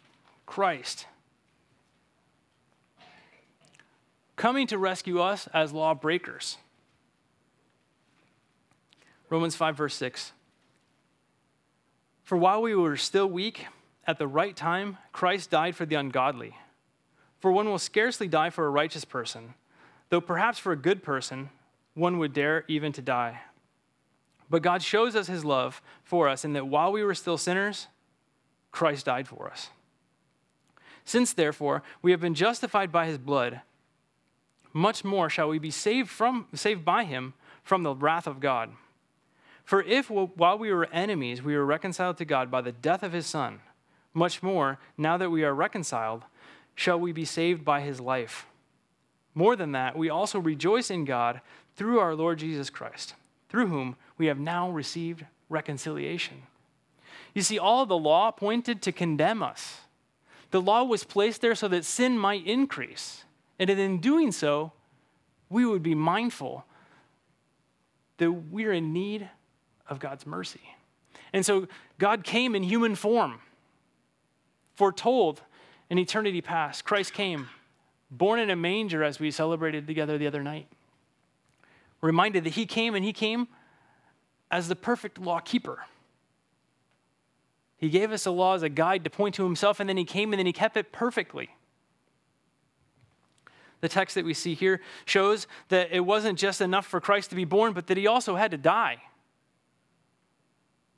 Christ 0.52 1.06
coming 4.36 4.68
to 4.68 4.78
rescue 4.78 5.22
us 5.22 5.48
as 5.54 5.72
lawbreakers. 5.72 6.58
Romans 9.30 9.56
5, 9.56 9.78
verse 9.78 9.96
6. 9.96 10.34
For 12.26 12.38
while 12.38 12.62
we 12.62 12.76
were 12.76 12.98
still 12.98 13.28
weak, 13.28 13.68
at 14.06 14.18
the 14.18 14.28
right 14.28 14.54
time, 14.54 14.98
Christ 15.14 15.52
died 15.52 15.78
for 15.78 15.86
the 15.86 15.96
ungodly. 15.96 16.58
For 17.40 17.50
one 17.50 17.70
will 17.70 17.80
scarcely 17.80 18.28
die 18.28 18.50
for 18.50 18.66
a 18.66 18.70
righteous 18.70 19.06
person, 19.06 19.54
though 20.10 20.20
perhaps 20.20 20.60
for 20.60 20.74
a 20.74 20.76
good 20.76 21.02
person, 21.02 21.50
one 21.94 22.18
would 22.18 22.34
dare 22.34 22.66
even 22.68 22.92
to 22.92 23.02
die. 23.02 23.40
But 24.50 24.64
God 24.64 24.84
shows 24.84 25.16
us 25.16 25.28
his 25.28 25.46
love 25.46 25.82
for 26.04 26.28
us 26.28 26.44
in 26.44 26.52
that 26.54 26.68
while 26.68 26.92
we 26.92 27.06
were 27.06 27.16
still 27.16 27.38
sinners, 27.38 27.88
Christ 28.74 29.06
died 29.06 29.30
for 29.30 29.50
us. 29.50 29.70
Since, 31.06 31.34
therefore, 31.34 31.84
we 32.02 32.12
have 32.12 32.22
been 32.22 32.36
justified 32.36 32.92
by 32.92 33.08
his 33.08 33.18
blood, 33.18 33.62
much 34.74 35.04
more 35.04 35.30
shall 35.30 35.50
we 35.50 35.60
be 35.60 35.72
saved, 35.72 36.10
from, 36.10 36.48
saved 36.54 36.86
by 36.86 37.04
him 37.04 37.34
from 37.64 37.84
the 37.84 37.96
wrath 37.96 38.28
of 38.28 38.40
God. 38.40 38.72
For 39.64 39.84
if, 39.84 40.10
while 40.10 40.58
we 40.58 40.72
were 40.72 40.88
enemies, 40.92 41.42
we 41.42 41.56
were 41.56 41.66
reconciled 41.66 42.18
to 42.18 42.26
God 42.26 42.50
by 42.50 42.62
the 42.62 42.72
death 42.72 43.04
of 43.04 43.14
his 43.14 43.26
Son, 43.26 43.60
much 44.14 44.42
more, 44.42 44.80
now 44.98 45.18
that 45.18 45.30
we 45.30 45.44
are 45.44 45.54
reconciled, 45.54 46.24
shall 46.76 47.00
we 47.00 47.12
be 47.12 47.26
saved 47.26 47.64
by 47.64 47.82
his 47.82 48.00
life. 48.00 48.46
More 49.34 49.56
than 49.56 49.72
that, 49.72 49.98
we 49.98 50.10
also 50.10 50.40
rejoice 50.40 50.90
in 50.90 51.06
God 51.06 51.42
through 51.76 52.00
our 52.00 52.16
Lord 52.16 52.40
Jesus 52.40 52.70
Christ, 52.70 53.14
through 53.50 53.68
whom 53.68 53.96
we 54.18 54.26
have 54.26 54.40
now 54.40 54.70
received 54.70 55.26
reconciliation. 55.50 56.44
You 57.34 57.42
see, 57.42 57.58
all 57.58 57.86
the 57.86 57.98
law 57.98 58.32
pointed 58.32 58.82
to 58.82 58.92
condemn 58.92 59.42
us. 59.42 59.82
The 60.52 60.62
law 60.62 60.84
was 60.84 61.04
placed 61.04 61.42
there 61.42 61.56
so 61.56 61.68
that 61.70 61.86
sin 61.86 62.18
might 62.18 62.46
increase. 62.46 63.24
And 63.58 63.70
in 63.70 64.00
doing 64.00 64.32
so, 64.32 64.74
we 65.50 65.66
would 65.66 65.84
be 65.84 65.96
mindful 65.96 66.66
that 68.18 68.32
we're 68.32 68.74
in 68.74 68.94
need 68.94 69.30
of 69.88 70.00
God's 70.00 70.26
mercy. 70.26 70.62
And 71.34 71.46
so 71.46 71.68
God 71.98 72.24
came 72.24 72.56
in 72.56 72.64
human 72.64 72.96
form, 72.96 73.40
foretold 74.76 75.42
in 75.90 75.98
eternity 75.98 76.42
past. 76.42 76.84
Christ 76.86 77.14
came, 77.14 77.50
born 78.10 78.40
in 78.40 78.50
a 78.50 78.56
manger 78.56 79.04
as 79.04 79.20
we 79.20 79.32
celebrated 79.32 79.88
together 79.88 80.18
the 80.18 80.28
other 80.28 80.44
night. 80.44 80.68
Reminded 82.02 82.44
that 82.44 82.54
he 82.54 82.66
came 82.66 82.96
and 82.96 83.06
he 83.06 83.14
came 83.14 83.48
as 84.50 84.68
the 84.68 84.76
perfect 84.76 85.20
law 85.20 85.40
keeper. 85.40 85.86
He 87.82 87.90
gave 87.90 88.12
us 88.12 88.28
a 88.28 88.32
law 88.32 88.54
as 88.54 88.62
a 88.62 88.70
guide 88.70 89.04
to 89.04 89.10
point 89.10 89.34
to 89.36 89.44
himself, 89.44 89.80
and 89.80 89.90
then 89.90 89.98
he 89.98 90.06
came 90.06 90.32
and 90.32 90.40
then 90.40 90.46
he 90.46 90.54
kept 90.54 90.78
it 90.78 90.92
perfectly. 90.92 91.50
The 93.82 93.90
text 93.90 94.14
that 94.14 94.24
we 94.24 94.36
see 94.36 94.54
here 94.54 94.82
shows 95.06 95.48
that 95.70 95.92
it 95.92 96.02
wasn't 96.02 96.38
just 96.38 96.62
enough 96.62 96.86
for 96.86 97.02
Christ 97.02 97.32
to 97.32 97.36
be 97.36 97.44
born, 97.44 97.74
but 97.74 97.88
that 97.88 97.98
he 97.98 98.06
also 98.06 98.36
had 98.36 98.52
to 98.52 98.58
die. 98.58 99.02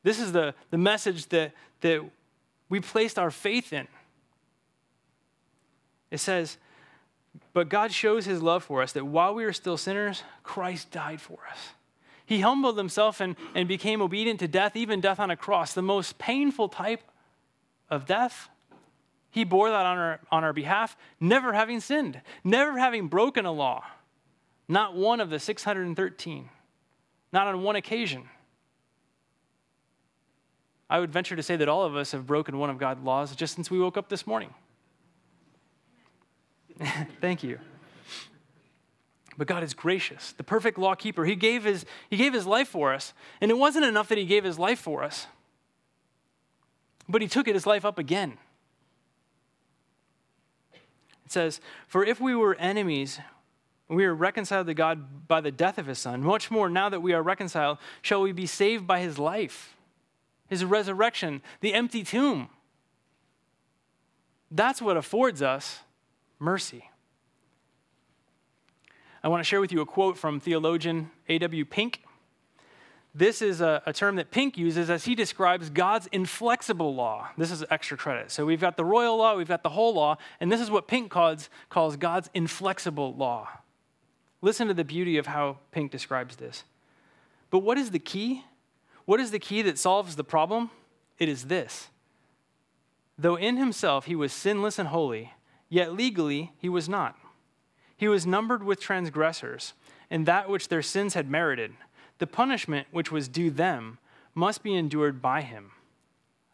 This 0.03 0.19
is 0.19 0.33
the, 0.33 0.53
the 0.71 0.77
message 0.77 1.27
that, 1.27 1.53
that 1.79 2.03
we 2.67 2.81
placed 2.81 3.17
our 3.17 3.31
faith 3.31 3.71
in. 3.71 3.87
It 6.11 6.17
says, 6.17 6.57
But 7.53 7.69
God 7.69 7.93
shows 7.93 8.25
his 8.25 8.41
love 8.41 8.61
for 8.61 8.81
us 8.81 8.91
that 8.91 9.05
while 9.05 9.33
we 9.33 9.45
were 9.45 9.53
still 9.53 9.77
sinners, 9.77 10.23
Christ 10.43 10.91
died 10.91 11.21
for 11.21 11.39
us. 11.49 11.59
He 12.25 12.39
humbled 12.39 12.77
himself 12.77 13.19
and, 13.19 13.36
and 13.53 13.67
became 13.67 14.01
obedient 14.01 14.39
to 14.39 14.47
death, 14.47 14.75
even 14.75 15.01
death 15.01 15.19
on 15.19 15.29
a 15.29 15.36
cross, 15.36 15.73
the 15.73 15.81
most 15.81 16.17
painful 16.17 16.69
type 16.69 17.01
of 17.89 18.05
death. 18.05 18.49
He 19.29 19.43
bore 19.43 19.69
that 19.69 19.86
on 19.86 19.97
our, 19.97 20.19
on 20.31 20.43
our 20.43 20.53
behalf, 20.53 20.95
never 21.19 21.53
having 21.53 21.79
sinned, 21.79 22.21
never 22.43 22.77
having 22.77 23.07
broken 23.07 23.45
a 23.45 23.51
law, 23.51 23.83
not 24.67 24.95
one 24.95 25.19
of 25.19 25.29
the 25.29 25.39
613, 25.39 26.49
not 27.31 27.47
on 27.47 27.63
one 27.63 27.75
occasion. 27.75 28.29
I 30.89 30.99
would 30.99 31.12
venture 31.12 31.36
to 31.36 31.43
say 31.43 31.55
that 31.55 31.67
all 31.67 31.83
of 31.83 31.95
us 31.95 32.12
have 32.12 32.27
broken 32.27 32.57
one 32.57 32.69
of 32.69 32.77
God's 32.77 33.03
laws 33.03 33.36
just 33.36 33.55
since 33.55 33.71
we 33.71 33.79
woke 33.79 33.97
up 33.97 34.09
this 34.09 34.27
morning. 34.27 34.53
Thank 37.19 37.43
you. 37.43 37.59
But 39.37 39.47
God 39.47 39.63
is 39.63 39.73
gracious, 39.73 40.33
the 40.33 40.43
perfect 40.43 40.77
law 40.77 40.95
keeper. 40.95 41.25
He 41.25 41.35
gave, 41.35 41.63
his, 41.63 41.85
he 42.09 42.17
gave 42.17 42.33
his 42.33 42.45
life 42.45 42.67
for 42.67 42.93
us. 42.93 43.13
And 43.41 43.49
it 43.49 43.57
wasn't 43.57 43.85
enough 43.85 44.09
that 44.09 44.17
he 44.17 44.25
gave 44.25 44.43
his 44.43 44.59
life 44.59 44.79
for 44.79 45.03
us, 45.03 45.27
but 47.09 47.21
he 47.21 47.27
took 47.27 47.47
it, 47.47 47.55
his 47.55 47.65
life 47.65 47.83
up 47.83 47.97
again. 47.97 48.37
It 51.25 51.31
says, 51.31 51.61
For 51.87 52.05
if 52.05 52.21
we 52.21 52.35
were 52.35 52.55
enemies, 52.55 53.19
we 53.87 54.05
were 54.05 54.13
reconciled 54.13 54.67
to 54.67 54.73
God 54.73 55.27
by 55.27 55.41
the 55.41 55.51
death 55.51 55.77
of 55.77 55.87
his 55.87 55.99
son, 55.99 56.21
much 56.21 56.51
more 56.51 56.69
now 56.69 56.89
that 56.89 57.01
we 57.01 57.13
are 57.13 57.23
reconciled, 57.23 57.77
shall 58.01 58.21
we 58.21 58.31
be 58.31 58.45
saved 58.45 58.85
by 58.85 58.99
his 58.99 59.17
life, 59.17 59.75
his 60.47 60.63
resurrection, 60.63 61.41
the 61.61 61.73
empty 61.73 62.03
tomb. 62.03 62.49
That's 64.51 64.81
what 64.81 64.97
affords 64.97 65.41
us 65.41 65.79
mercy. 66.39 66.89
I 69.23 69.29
want 69.29 69.39
to 69.39 69.45
share 69.45 69.62
with 69.62 69.71
you 69.71 69.79
a 69.79 69.86
quote 69.86 70.17
from 70.17 70.41
theologian 70.41 71.09
A.W. 71.29 71.63
Pink. 71.63 72.01
This 73.15 73.41
is 73.41 73.62
a, 73.62 73.81
a, 73.86 73.93
term 73.93 74.17
that 74.17 74.31
Pink 74.31 74.57
uses 74.57 74.89
as 74.89 75.05
he 75.05 75.15
describes 75.15 75.69
God's 75.69 76.07
inflexible 76.12 76.93
law. 76.93 77.29
This 77.38 77.49
is 77.49 77.63
extra 77.69 77.95
credit. 77.95 78.31
So 78.31 78.45
we've 78.45 78.59
got 78.59 78.75
the 78.75 78.83
royal 78.83 79.15
law, 79.17 79.38
we've 79.38 79.47
got 79.47 79.63
the 79.63 79.69
whole 79.69 79.93
law, 79.93 80.17
and 80.41 80.51
this 80.51 80.59
is 80.59 80.69
what 80.69 80.89
Pink 80.89 81.09
calls, 81.09 81.49
calls 81.69 81.95
God's 81.95 82.29
inflexible 82.33 83.15
law. 83.15 83.47
Listen 84.41 84.67
to 84.67 84.73
the 84.73 84.83
beauty 84.83 85.17
of 85.17 85.27
how 85.27 85.59
Pink 85.71 85.89
describes 85.89 86.36
this. 86.36 86.65
But 87.49 87.59
what 87.59 87.77
is 87.77 87.91
the 87.91 87.99
key? 87.99 88.43
What 89.05 89.21
is 89.21 89.31
the 89.31 89.39
key 89.39 89.62
that 89.62 89.77
solves 89.77 90.17
the 90.17 90.23
problem? 90.25 90.69
It 91.17 91.29
is 91.29 91.45
this. 91.45 91.88
Though 93.17 93.36
in 93.36 93.55
himself 93.55 94.05
he 94.05 94.15
was 94.15 94.33
sinless 94.33 94.77
and 94.77 94.89
holy, 94.89 95.31
yet 95.69 95.93
legally 95.93 96.51
he 96.57 96.67
was 96.67 96.89
not. 96.89 97.15
He 97.97 98.08
was 98.08 98.25
numbered 98.25 98.63
with 98.63 98.79
transgressors, 98.79 99.73
and 100.10 100.25
that 100.25 100.49
which 100.49 100.67
their 100.67 100.82
sins 100.82 101.13
had 101.13 101.29
merited, 101.29 101.73
the 102.19 102.27
punishment 102.27 102.88
which 102.91 103.12
was 103.12 103.27
due 103.27 103.49
them, 103.49 103.97
must 104.36 104.63
be 104.63 104.75
endured 104.75 105.21
by 105.21 105.41
him. 105.41 105.71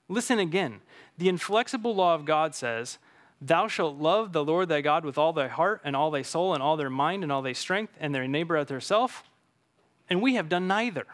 Listen 0.08 0.40
again. 0.40 0.82
The 1.18 1.30
inflexible 1.30 1.96
law 1.96 2.16
of 2.16 2.26
God 2.26 2.56
says, 2.56 2.98
Thou 3.42 3.68
shalt 3.68 3.98
love 3.98 4.34
the 4.34 4.44
Lord 4.44 4.68
thy 4.68 4.82
God 4.82 5.06
with 5.06 5.18
all 5.18 5.32
thy 5.32 5.48
heart, 5.48 5.82
and 5.84 5.96
all 5.96 6.12
thy 6.12 6.24
soul, 6.24 6.54
and 6.54 6.62
all 6.62 6.76
their 6.76 6.90
mind, 6.90 7.24
and 7.24 7.32
all 7.32 7.42
thy 7.42 7.54
strength, 7.54 7.94
and 8.00 8.14
their 8.14 8.28
neighbor 8.28 8.58
as 8.58 8.68
theirself. 8.68 9.24
And 10.10 10.22
we 10.22 10.36
have 10.36 10.50
done 10.50 10.68
neither. 10.68 11.06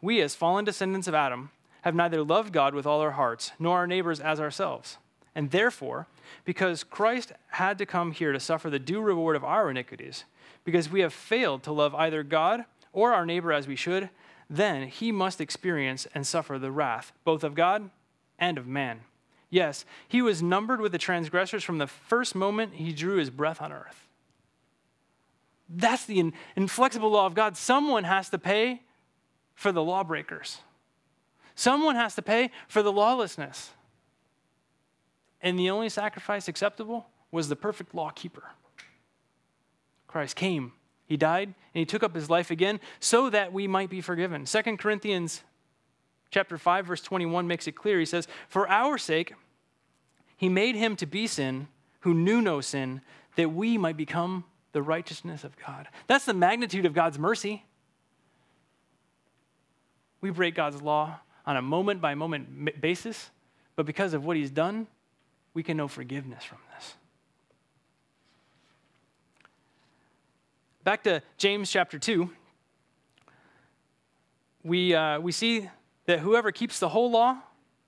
We, 0.00 0.20
as 0.20 0.34
fallen 0.34 0.64
descendants 0.64 1.08
of 1.08 1.14
Adam, 1.14 1.50
have 1.82 1.94
neither 1.94 2.22
loved 2.22 2.52
God 2.52 2.74
with 2.74 2.86
all 2.86 3.00
our 3.00 3.12
hearts, 3.12 3.52
nor 3.58 3.78
our 3.78 3.86
neighbors 3.86 4.20
as 4.20 4.38
ourselves. 4.38 4.98
And 5.36 5.50
therefore, 5.50 6.06
because 6.46 6.82
Christ 6.82 7.30
had 7.48 7.76
to 7.76 7.84
come 7.84 8.12
here 8.12 8.32
to 8.32 8.40
suffer 8.40 8.70
the 8.70 8.78
due 8.78 9.02
reward 9.02 9.36
of 9.36 9.44
our 9.44 9.70
iniquities, 9.70 10.24
because 10.64 10.90
we 10.90 11.00
have 11.00 11.12
failed 11.12 11.62
to 11.64 11.72
love 11.72 11.94
either 11.94 12.22
God 12.22 12.64
or 12.94 13.12
our 13.12 13.26
neighbor 13.26 13.52
as 13.52 13.68
we 13.68 13.76
should, 13.76 14.08
then 14.48 14.88
he 14.88 15.12
must 15.12 15.38
experience 15.38 16.06
and 16.14 16.26
suffer 16.26 16.58
the 16.58 16.70
wrath, 16.70 17.12
both 17.22 17.44
of 17.44 17.54
God 17.54 17.90
and 18.38 18.56
of 18.56 18.66
man. 18.66 19.00
Yes, 19.50 19.84
he 20.08 20.22
was 20.22 20.42
numbered 20.42 20.80
with 20.80 20.92
the 20.92 20.98
transgressors 20.98 21.62
from 21.62 21.76
the 21.76 21.86
first 21.86 22.34
moment 22.34 22.76
he 22.76 22.92
drew 22.92 23.16
his 23.18 23.28
breath 23.28 23.60
on 23.60 23.72
earth. 23.72 24.08
That's 25.68 26.06
the 26.06 26.32
inflexible 26.56 27.10
law 27.10 27.26
of 27.26 27.34
God. 27.34 27.58
Someone 27.58 28.04
has 28.04 28.30
to 28.30 28.38
pay 28.38 28.80
for 29.54 29.70
the 29.70 29.82
lawbreakers, 29.82 30.60
someone 31.54 31.96
has 31.96 32.14
to 32.14 32.22
pay 32.22 32.50
for 32.68 32.82
the 32.82 32.92
lawlessness. 32.92 33.72
And 35.40 35.58
the 35.58 35.70
only 35.70 35.88
sacrifice 35.88 36.48
acceptable 36.48 37.06
was 37.30 37.48
the 37.48 37.56
perfect 37.56 37.94
law 37.94 38.10
keeper. 38.10 38.52
Christ 40.06 40.36
came, 40.36 40.72
he 41.06 41.16
died, 41.16 41.48
and 41.48 41.80
he 41.80 41.84
took 41.84 42.02
up 42.02 42.14
his 42.14 42.30
life 42.30 42.50
again 42.50 42.80
so 43.00 43.28
that 43.30 43.52
we 43.52 43.66
might 43.66 43.90
be 43.90 44.00
forgiven. 44.00 44.46
2 44.46 44.76
Corinthians 44.78 45.42
chapter 46.30 46.58
5 46.58 46.86
verse 46.86 47.02
21 47.02 47.46
makes 47.46 47.66
it 47.66 47.72
clear. 47.72 47.98
He 47.98 48.06
says, 48.06 48.26
"For 48.48 48.68
our 48.68 48.98
sake 48.98 49.34
he 50.36 50.48
made 50.48 50.74
him 50.74 50.96
to 50.96 51.06
be 51.06 51.26
sin 51.26 51.68
who 52.00 52.14
knew 52.14 52.40
no 52.40 52.60
sin, 52.60 53.02
that 53.36 53.52
we 53.52 53.76
might 53.76 53.96
become 53.96 54.44
the 54.72 54.82
righteousness 54.82 55.44
of 55.44 55.56
God." 55.56 55.88
That's 56.06 56.24
the 56.24 56.34
magnitude 56.34 56.86
of 56.86 56.94
God's 56.94 57.18
mercy. 57.18 57.64
We 60.20 60.30
break 60.30 60.54
God's 60.54 60.82
law 60.82 61.20
on 61.44 61.56
a 61.56 61.62
moment 61.62 62.00
by 62.00 62.14
moment 62.14 62.80
basis, 62.80 63.30
but 63.76 63.86
because 63.86 64.14
of 64.14 64.24
what 64.24 64.36
he's 64.36 64.50
done, 64.50 64.88
we 65.56 65.62
can 65.62 65.74
know 65.78 65.88
forgiveness 65.88 66.44
from 66.44 66.58
this. 66.74 66.96
Back 70.84 71.02
to 71.04 71.22
James 71.38 71.70
chapter 71.70 71.98
2, 71.98 72.30
we, 74.62 74.94
uh, 74.94 75.18
we 75.18 75.32
see 75.32 75.70
that 76.04 76.18
whoever 76.18 76.52
keeps 76.52 76.78
the 76.78 76.90
whole 76.90 77.10
law 77.10 77.38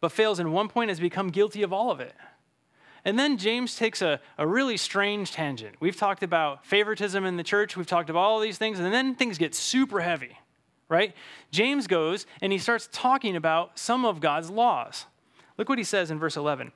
but 0.00 0.12
fails 0.12 0.40
in 0.40 0.50
one 0.50 0.68
point 0.68 0.88
has 0.88 0.98
become 0.98 1.28
guilty 1.28 1.62
of 1.62 1.70
all 1.70 1.90
of 1.90 2.00
it. 2.00 2.14
And 3.04 3.18
then 3.18 3.36
James 3.36 3.76
takes 3.76 4.00
a, 4.00 4.18
a 4.38 4.46
really 4.46 4.78
strange 4.78 5.32
tangent. 5.32 5.74
We've 5.78 5.96
talked 5.96 6.22
about 6.22 6.64
favoritism 6.64 7.22
in 7.26 7.36
the 7.36 7.42
church, 7.42 7.76
we've 7.76 7.86
talked 7.86 8.08
about 8.08 8.20
all 8.20 8.40
these 8.40 8.56
things, 8.56 8.78
and 8.78 8.94
then 8.94 9.14
things 9.14 9.36
get 9.36 9.54
super 9.54 10.00
heavy, 10.00 10.38
right? 10.88 11.12
James 11.50 11.86
goes 11.86 12.24
and 12.40 12.50
he 12.50 12.58
starts 12.58 12.88
talking 12.92 13.36
about 13.36 13.78
some 13.78 14.06
of 14.06 14.20
God's 14.20 14.48
laws. 14.48 15.04
Look 15.58 15.68
what 15.68 15.76
he 15.76 15.84
says 15.84 16.10
in 16.10 16.18
verse 16.18 16.38
11 16.38 16.72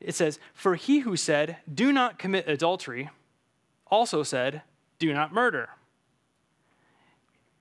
it 0.00 0.14
says, 0.14 0.38
For 0.54 0.74
he 0.74 1.00
who 1.00 1.16
said, 1.16 1.58
Do 1.72 1.92
not 1.92 2.18
commit 2.18 2.48
adultery, 2.48 3.10
also 3.86 4.22
said, 4.22 4.62
Do 4.98 5.12
not 5.12 5.32
murder. 5.32 5.70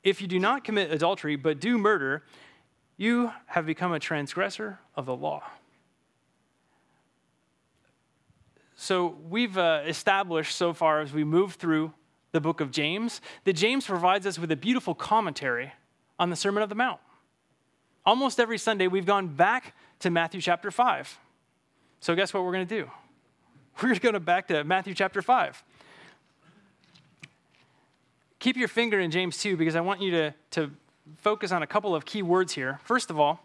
If 0.03 0.21
you 0.21 0.27
do 0.27 0.39
not 0.39 0.63
commit 0.63 0.91
adultery, 0.91 1.35
but 1.35 1.59
do 1.59 1.77
murder, 1.77 2.23
you 2.97 3.31
have 3.47 3.65
become 3.65 3.91
a 3.91 3.99
transgressor 3.99 4.79
of 4.95 5.05
the 5.05 5.15
law. 5.15 5.43
So 8.75 9.17
we've 9.29 9.57
uh, 9.57 9.81
established 9.87 10.55
so 10.55 10.73
far 10.73 11.01
as 11.01 11.11
we 11.11 11.23
move 11.23 11.53
through 11.53 11.93
the 12.33 12.41
book 12.41 12.59
of 12.59 12.71
James 12.71 13.21
that 13.45 13.53
James 13.53 13.85
provides 13.85 14.27
us 14.27 14.37
with 14.37 14.51
a 14.51 14.55
beautiful 14.55 14.93
commentary 14.93 15.71
on 16.19 16.29
the 16.29 16.35
Sermon 16.35 16.61
of 16.61 16.69
the 16.69 16.75
Mount. 16.75 16.99
Almost 18.05 18.39
every 18.39 18.57
Sunday, 18.57 18.87
we've 18.87 19.05
gone 19.05 19.27
back 19.27 19.73
to 19.99 20.09
Matthew 20.09 20.41
chapter 20.41 20.69
5. 20.69 21.17
So, 21.99 22.15
guess 22.15 22.33
what 22.33 22.43
we're 22.43 22.51
going 22.51 22.67
to 22.67 22.83
do? 22.83 22.91
We're 23.83 23.95
going 23.95 24.13
to 24.13 24.19
back 24.19 24.47
to 24.47 24.63
Matthew 24.63 24.93
chapter 24.93 25.21
5. 25.21 25.63
keep 28.39 28.55
your 28.55 28.67
finger 28.67 28.99
in 28.99 29.11
James 29.11 29.37
2 29.37 29.57
because 29.57 29.75
I 29.75 29.81
want 29.81 30.01
you 30.01 30.11
to, 30.11 30.33
to 30.51 30.71
focus 31.17 31.51
on 31.51 31.61
a 31.61 31.67
couple 31.67 31.93
of 31.93 32.05
key 32.05 32.21
words 32.21 32.53
here. 32.53 32.79
First 32.83 33.09
of 33.09 33.19
all, 33.19 33.41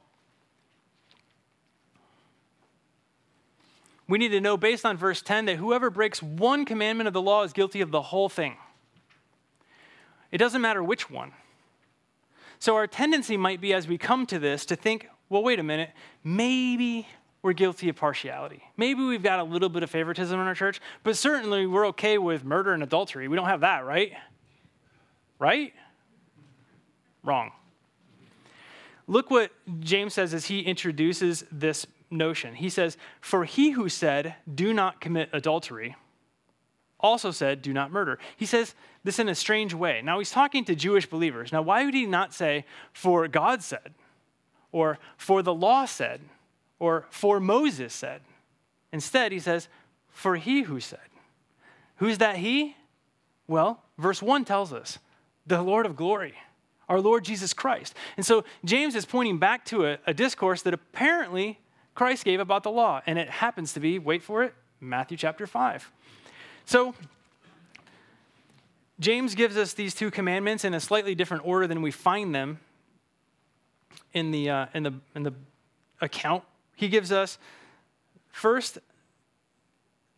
we 4.07 4.19
need 4.19 4.29
to 4.31 4.41
know, 4.41 4.57
based 4.57 4.85
on 4.85 4.97
verse 4.97 5.23
10, 5.23 5.47
that 5.47 5.57
whoever 5.57 5.89
breaks 5.89 6.23
one 6.23 6.65
commandment 6.65 7.07
of 7.07 7.15
the 7.15 7.23
law 7.23 7.43
is 7.45 7.53
guilty 7.53 7.81
of 7.81 7.91
the 7.91 8.03
whole 8.03 8.29
thing. 8.29 8.57
It 10.31 10.39
doesn't 10.39 10.61
matter 10.61 10.83
which 10.83 11.11
one. 11.11 11.33
So, 12.59 12.77
our 12.77 12.87
tendency 12.87 13.37
might 13.37 13.61
be 13.61 13.73
as 13.73 13.89
we 13.89 13.97
come 13.97 14.27
to 14.27 14.39
this 14.39 14.67
to 14.67 14.77
think, 14.77 15.09
well, 15.29 15.43
wait 15.43 15.59
a 15.59 15.63
minute, 15.63 15.91
maybe 16.23 17.07
we're 17.42 17.53
guilty 17.53 17.88
of 17.88 17.96
partiality. 17.96 18.62
Maybe 18.76 19.03
we've 19.03 19.22
got 19.22 19.38
a 19.38 19.44
little 19.44 19.68
bit 19.68 19.83
of 19.83 19.90
favoritism 19.90 20.38
in 20.38 20.46
our 20.46 20.55
church, 20.55 20.81
but 21.03 21.16
certainly 21.16 21.66
we're 21.66 21.87
okay 21.88 22.18
with 22.18 22.44
murder 22.44 22.72
and 22.72 22.83
adultery. 22.83 23.29
We 23.29 23.37
don't 23.37 23.46
have 23.46 23.61
that, 23.61 23.85
right? 23.85 24.12
Right? 25.38 25.72
Wrong. 27.22 27.53
Look 29.07 29.31
what 29.31 29.50
James 29.81 30.14
says 30.14 30.35
as 30.35 30.46
he 30.46 30.61
introduces 30.61 31.44
this 31.50 31.87
notion. 32.11 32.55
He 32.55 32.68
says, 32.68 32.96
For 33.20 33.44
he 33.44 33.70
who 33.70 33.88
said, 33.88 34.37
Do 34.53 34.72
not 34.72 35.00
commit 35.00 35.31
adultery, 35.33 35.96
also 36.98 37.31
said, 37.31 37.62
Do 37.62 37.72
not 37.72 37.90
murder. 37.90 38.18
He 38.37 38.46
says 38.46 38.74
this 39.03 39.18
in 39.18 39.29
a 39.29 39.35
strange 39.35 39.72
way. 39.72 40.03
Now, 40.03 40.18
he's 40.18 40.31
talking 40.31 40.64
to 40.66 40.74
Jewish 40.74 41.09
believers. 41.09 41.53
Now, 41.53 41.62
why 41.62 41.85
would 41.85 41.94
he 41.94 42.07
not 42.07 42.35
say, 42.35 42.66
For 42.92 43.26
God 43.29 43.62
said, 43.62 43.94
or 44.72 44.98
For 45.16 45.42
the 45.42 45.55
law 45.55 45.87
said, 45.87 46.20
or 46.81 47.07
For 47.11 47.38
Moses 47.38 47.95
said? 47.95 48.23
Instead, 48.93 49.31
he 49.31 49.38
says, 49.38 49.69
For 50.09 50.35
he 50.35 50.62
who 50.62 50.81
said. 50.81 50.99
Who's 51.97 52.19
that 52.19 52.38
he? 52.38 52.75
Well, 53.47 53.83
verse 53.97 54.21
1 54.21 54.45
tells 54.45 54.73
us 54.73 54.99
the 55.47 55.62
Lord 55.62 55.87
of 55.87 55.95
glory 55.95 56.35
our 56.90 57.01
Lord 57.01 57.25
Jesus 57.25 57.55
Christ. 57.55 57.95
And 58.16 58.27
so 58.27 58.45
James 58.64 58.97
is 58.97 59.07
pointing 59.07 59.38
back 59.38 59.64
to 59.66 59.87
a, 59.87 59.99
a, 60.09 60.12
discourse 60.12 60.62
that 60.62 60.75
apparently 60.75 61.61
Christ 61.95 62.25
gave 62.25 62.40
about 62.40 62.64
the 62.64 62.71
law. 62.71 63.01
And 63.07 63.16
it 63.16 63.31
happens 63.31 63.73
to 63.75 63.81
be, 63.81 64.01
wait 64.01 64.25
for 64.25 64.43
it, 64.43 64.53
Matthew 64.81 65.16
chapter 65.16 65.47
5. 65.47 65.90
So, 66.66 66.95
James 68.99 69.35
gives 69.35 69.57
us 69.57 69.73
these 69.73 69.95
two 69.95 70.11
commandments 70.11 70.64
in 70.64 70.75
a 70.75 70.81
slightly 70.81 71.14
different 71.14 71.47
order 71.47 71.66
than 71.66 71.81
we 71.81 71.90
find 71.90 72.35
them 72.35 72.59
in 74.12 74.33
the, 74.33 74.51
uh, 74.51 74.66
in 74.75 74.83
the, 74.83 74.93
in 75.14 75.23
the 75.23 75.33
account. 76.01 76.43
He 76.81 76.88
gives 76.88 77.12
us 77.12 77.37
first 78.31 78.79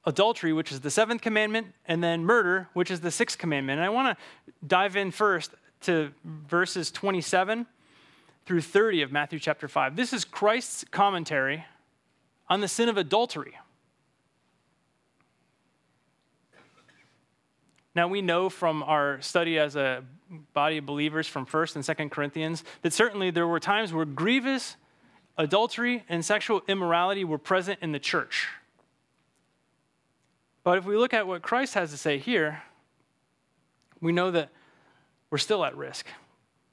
adultery, 0.04 0.52
which 0.52 0.70
is 0.70 0.78
the 0.78 0.92
seventh 0.92 1.20
commandment, 1.20 1.74
and 1.86 2.04
then 2.04 2.24
murder, 2.24 2.68
which 2.72 2.88
is 2.88 3.00
the 3.00 3.10
sixth 3.10 3.36
commandment. 3.36 3.80
And 3.80 3.84
I 3.84 3.88
want 3.88 4.16
to 4.16 4.52
dive 4.64 4.94
in 4.94 5.10
first 5.10 5.50
to 5.82 6.12
verses 6.24 6.92
27 6.92 7.66
through 8.46 8.60
30 8.60 9.02
of 9.02 9.10
Matthew 9.10 9.40
chapter 9.40 9.66
5. 9.66 9.96
This 9.96 10.12
is 10.12 10.24
Christ's 10.24 10.84
commentary 10.92 11.64
on 12.48 12.60
the 12.60 12.68
sin 12.68 12.88
of 12.88 12.96
adultery. 12.96 13.54
Now, 17.96 18.06
we 18.06 18.22
know 18.22 18.48
from 18.48 18.84
our 18.84 19.20
study 19.20 19.58
as 19.58 19.74
a 19.74 20.04
body 20.54 20.78
of 20.78 20.86
believers 20.86 21.26
from 21.26 21.44
1st 21.44 21.74
and 21.74 21.84
2nd 21.84 22.12
Corinthians 22.12 22.62
that 22.82 22.92
certainly 22.92 23.32
there 23.32 23.48
were 23.48 23.58
times 23.58 23.92
where 23.92 24.04
grievous 24.04 24.76
adultery 25.36 26.04
and 26.08 26.24
sexual 26.24 26.62
immorality 26.68 27.24
were 27.24 27.38
present 27.38 27.78
in 27.82 27.92
the 27.92 27.98
church. 27.98 28.48
But 30.64 30.78
if 30.78 30.84
we 30.84 30.96
look 30.96 31.12
at 31.12 31.26
what 31.26 31.42
Christ 31.42 31.74
has 31.74 31.90
to 31.90 31.96
say 31.96 32.18
here, 32.18 32.62
we 34.00 34.12
know 34.12 34.30
that 34.30 34.50
we're 35.30 35.38
still 35.38 35.64
at 35.64 35.76
risk. 35.76 36.06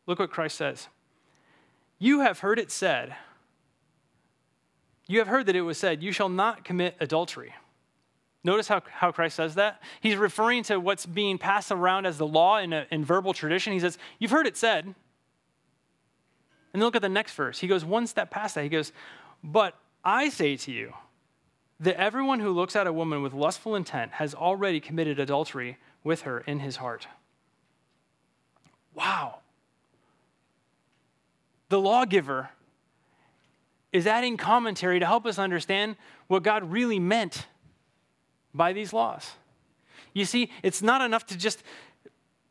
Look 0.06 0.20
what 0.20 0.32
Christ 0.32 0.58
says. 0.58 0.88
You 1.98 2.22
have 2.22 2.40
heard 2.40 2.60
it 2.60 2.72
said, 2.72 3.16
you 5.10 5.18
have 5.18 5.28
heard 5.28 5.48
that 5.48 5.56
it 5.56 5.62
was 5.62 5.80
said, 5.80 6.04
You 6.04 6.12
shall 6.12 6.30
not 6.30 6.64
commit 6.64 6.96
adultery. 7.00 7.56
Notice 8.44 8.68
how, 8.68 8.84
how 8.92 9.12
Christ 9.12 9.36
says 9.36 9.56
that? 9.56 9.82
He's 10.02 10.16
referring 10.16 10.62
to 10.64 10.80
what's 10.80 11.06
being 11.08 11.40
passed 11.40 11.72
around 11.72 12.06
as 12.06 12.20
the 12.20 12.28
law 12.28 12.60
in, 12.60 12.72
a, 12.72 12.86
in 12.92 13.04
verbal 13.04 13.34
tradition. 13.34 13.74
He 13.74 13.80
says, 13.80 13.98
You've 14.20 14.30
heard 14.30 14.46
it 14.46 14.56
said. 14.56 14.94
And 16.74 16.82
then 16.82 16.86
look 16.86 16.96
at 16.96 17.02
the 17.02 17.10
next 17.10 17.34
verse. 17.34 17.60
He 17.60 17.68
goes 17.68 17.84
one 17.84 18.08
step 18.08 18.30
past 18.32 18.56
that. 18.56 18.64
He 18.64 18.70
goes, 18.70 18.92
But 19.44 19.76
I 20.04 20.30
say 20.30 20.56
to 20.58 20.72
you 20.72 20.94
that 21.80 22.00
everyone 22.00 22.40
who 22.40 22.52
looks 22.52 22.76
at 22.76 22.88
a 22.88 22.94
woman 22.94 23.22
with 23.22 23.34
lustful 23.34 23.76
intent 23.76 24.14
has 24.14 24.36
already 24.36 24.80
committed 24.80 25.20
adultery 25.20 25.78
with 26.04 26.22
her 26.22 26.40
in 26.42 26.60
his 26.60 26.78
heart. 26.78 27.08
Wow 28.94 29.40
the 31.70 31.80
lawgiver, 31.80 32.50
is 33.92 34.06
adding 34.06 34.38
commentary 34.38 35.00
to 35.00 35.06
help 35.06 35.26
us 35.26 35.40
understand 35.40 35.96
what 36.28 36.44
God 36.44 36.72
really 36.72 37.00
meant 37.00 37.48
by 38.54 38.74
these 38.74 38.94
laws. 38.94 39.32
You 40.14 40.26
see, 40.26 40.52
it's 40.62 40.82
not 40.82 41.02
enough 41.02 41.26
to 41.28 41.38
just 41.38 41.64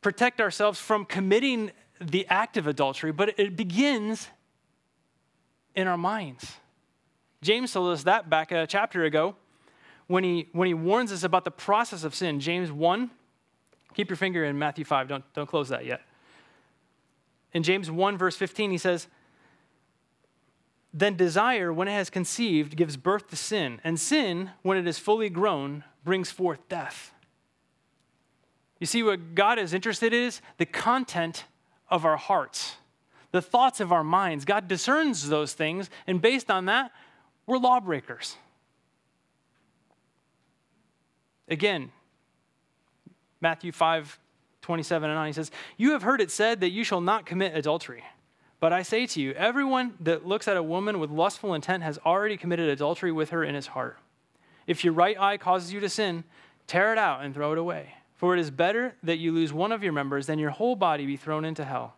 protect 0.00 0.40
ourselves 0.40 0.80
from 0.80 1.04
committing 1.04 1.70
the 2.00 2.26
act 2.28 2.56
of 2.56 2.66
adultery, 2.66 3.12
but 3.12 3.38
it 3.38 3.56
begins 3.56 4.28
in 5.74 5.86
our 5.86 5.98
minds. 5.98 6.56
James 7.42 7.72
told 7.72 7.92
us 7.92 8.02
that 8.04 8.28
back 8.28 8.50
a 8.52 8.66
chapter 8.66 9.04
ago 9.04 9.36
when 10.08 10.24
he, 10.24 10.48
when 10.52 10.66
he 10.66 10.74
warns 10.74 11.12
us 11.12 11.22
about 11.22 11.44
the 11.44 11.50
process 11.50 12.02
of 12.02 12.14
sin. 12.14 12.40
James 12.40 12.72
1, 12.72 13.10
keep 13.94 14.10
your 14.10 14.16
finger 14.16 14.44
in 14.44 14.58
Matthew 14.58 14.84
5, 14.84 15.08
don't, 15.08 15.24
don't 15.34 15.48
close 15.48 15.68
that 15.68 15.84
yet. 15.84 16.00
In 17.52 17.62
James 17.62 17.90
1, 17.90 18.18
verse 18.18 18.36
15, 18.36 18.70
he 18.70 18.78
says, 18.78 19.06
Then 20.92 21.16
desire, 21.16 21.72
when 21.72 21.88
it 21.88 21.92
has 21.92 22.10
conceived, 22.10 22.76
gives 22.76 22.96
birth 22.96 23.28
to 23.28 23.36
sin, 23.36 23.80
and 23.84 23.98
sin, 23.98 24.50
when 24.62 24.76
it 24.76 24.86
is 24.86 24.98
fully 24.98 25.30
grown, 25.30 25.84
brings 26.04 26.30
forth 26.30 26.68
death. 26.68 27.12
You 28.80 28.86
see, 28.86 29.02
what 29.02 29.34
God 29.34 29.58
is 29.58 29.74
interested 29.74 30.12
in 30.12 30.24
is 30.24 30.40
the 30.56 30.66
content 30.66 31.44
of 31.90 32.04
our 32.04 32.16
hearts, 32.16 32.76
the 33.32 33.42
thoughts 33.42 33.80
of 33.80 33.92
our 33.92 34.04
minds. 34.04 34.44
God 34.44 34.68
discerns 34.68 35.28
those 35.28 35.52
things, 35.52 35.90
and 36.06 36.20
based 36.20 36.50
on 36.50 36.66
that, 36.66 36.92
we're 37.46 37.58
lawbreakers. 37.58 38.36
Again, 41.48 41.90
Matthew 43.40 43.72
5 43.72 44.18
27 44.60 45.08
and 45.08 45.18
9, 45.18 45.26
he 45.28 45.32
says, 45.32 45.50
You 45.78 45.92
have 45.92 46.02
heard 46.02 46.20
it 46.20 46.30
said 46.30 46.60
that 46.60 46.70
you 46.70 46.84
shall 46.84 47.00
not 47.00 47.24
commit 47.24 47.56
adultery. 47.56 48.04
But 48.60 48.74
I 48.74 48.82
say 48.82 49.06
to 49.06 49.20
you, 49.20 49.32
everyone 49.32 49.94
that 50.00 50.26
looks 50.26 50.46
at 50.46 50.58
a 50.58 50.62
woman 50.62 50.98
with 50.98 51.10
lustful 51.10 51.54
intent 51.54 51.84
has 51.84 51.98
already 52.04 52.36
committed 52.36 52.68
adultery 52.68 53.10
with 53.10 53.30
her 53.30 53.42
in 53.42 53.54
his 53.54 53.68
heart. 53.68 53.98
If 54.66 54.84
your 54.84 54.92
right 54.92 55.18
eye 55.18 55.38
causes 55.38 55.72
you 55.72 55.80
to 55.80 55.88
sin, 55.88 56.24
tear 56.66 56.92
it 56.92 56.98
out 56.98 57.24
and 57.24 57.32
throw 57.32 57.52
it 57.52 57.58
away. 57.58 57.94
For 58.18 58.34
it 58.34 58.40
is 58.40 58.50
better 58.50 58.96
that 59.04 59.18
you 59.18 59.30
lose 59.32 59.52
one 59.52 59.70
of 59.70 59.82
your 59.82 59.92
members 59.92 60.26
than 60.26 60.40
your 60.40 60.50
whole 60.50 60.74
body 60.74 61.06
be 61.06 61.16
thrown 61.16 61.44
into 61.44 61.64
hell. 61.64 61.94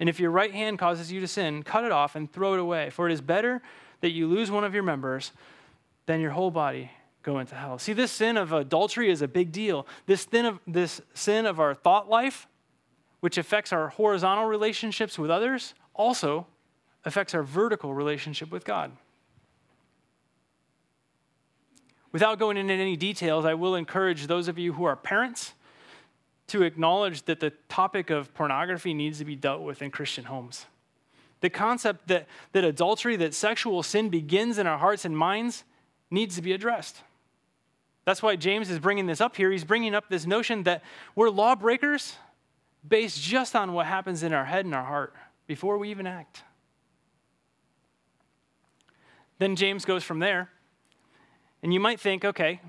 And 0.00 0.08
if 0.08 0.18
your 0.18 0.30
right 0.30 0.52
hand 0.52 0.78
causes 0.78 1.12
you 1.12 1.20
to 1.20 1.28
sin, 1.28 1.62
cut 1.62 1.84
it 1.84 1.92
off 1.92 2.16
and 2.16 2.32
throw 2.32 2.54
it 2.54 2.60
away. 2.60 2.88
For 2.88 3.06
it 3.08 3.12
is 3.12 3.20
better 3.20 3.60
that 4.00 4.10
you 4.10 4.26
lose 4.26 4.50
one 4.50 4.64
of 4.64 4.72
your 4.72 4.82
members 4.82 5.32
than 6.06 6.20
your 6.20 6.30
whole 6.30 6.50
body 6.50 6.90
go 7.22 7.38
into 7.38 7.54
hell. 7.54 7.78
See, 7.78 7.92
this 7.92 8.10
sin 8.10 8.38
of 8.38 8.50
adultery 8.50 9.10
is 9.10 9.20
a 9.20 9.28
big 9.28 9.52
deal. 9.52 9.86
This 10.06 10.26
sin 10.30 10.46
of, 10.46 10.58
this 10.66 11.02
sin 11.12 11.44
of 11.44 11.60
our 11.60 11.74
thought 11.74 12.08
life, 12.08 12.46
which 13.20 13.36
affects 13.36 13.70
our 13.70 13.88
horizontal 13.88 14.46
relationships 14.46 15.18
with 15.18 15.30
others, 15.30 15.74
also 15.92 16.46
affects 17.04 17.34
our 17.34 17.42
vertical 17.42 17.92
relationship 17.92 18.50
with 18.50 18.64
God. 18.64 18.92
Without 22.10 22.38
going 22.38 22.56
into 22.56 22.72
any 22.72 22.96
details, 22.96 23.44
I 23.44 23.52
will 23.52 23.74
encourage 23.74 24.28
those 24.28 24.48
of 24.48 24.58
you 24.58 24.72
who 24.72 24.84
are 24.84 24.96
parents 24.96 25.52
to 26.48 26.62
acknowledge 26.62 27.22
that 27.24 27.40
the 27.40 27.50
topic 27.68 28.10
of 28.10 28.32
pornography 28.34 28.94
needs 28.94 29.18
to 29.18 29.24
be 29.24 29.36
dealt 29.36 29.62
with 29.62 29.82
in 29.82 29.90
Christian 29.90 30.24
homes. 30.24 30.66
The 31.40 31.50
concept 31.50 32.08
that, 32.08 32.26
that 32.52 32.64
adultery, 32.64 33.16
that 33.16 33.34
sexual 33.34 33.82
sin 33.82 34.08
begins 34.08 34.58
in 34.58 34.66
our 34.66 34.78
hearts 34.78 35.04
and 35.04 35.16
minds, 35.16 35.64
needs 36.10 36.34
to 36.36 36.42
be 36.42 36.52
addressed. 36.52 37.02
That's 38.04 38.22
why 38.22 38.36
James 38.36 38.70
is 38.70 38.78
bringing 38.78 39.06
this 39.06 39.20
up 39.20 39.36
here. 39.36 39.50
He's 39.50 39.64
bringing 39.64 39.94
up 39.94 40.08
this 40.08 40.26
notion 40.26 40.62
that 40.64 40.82
we're 41.14 41.28
lawbreakers 41.28 42.16
based 42.86 43.22
just 43.22 43.54
on 43.54 43.74
what 43.74 43.86
happens 43.86 44.22
in 44.22 44.32
our 44.32 44.46
head 44.46 44.64
and 44.64 44.74
our 44.74 44.84
heart 44.84 45.14
before 45.46 45.78
we 45.78 45.90
even 45.90 46.06
act. 46.06 46.42
Then 49.38 49.56
James 49.56 49.84
goes 49.84 50.02
from 50.02 50.18
there. 50.18 50.50
And 51.62 51.74
you 51.74 51.80
might 51.80 52.00
think, 52.00 52.24
okay, 52.24 52.60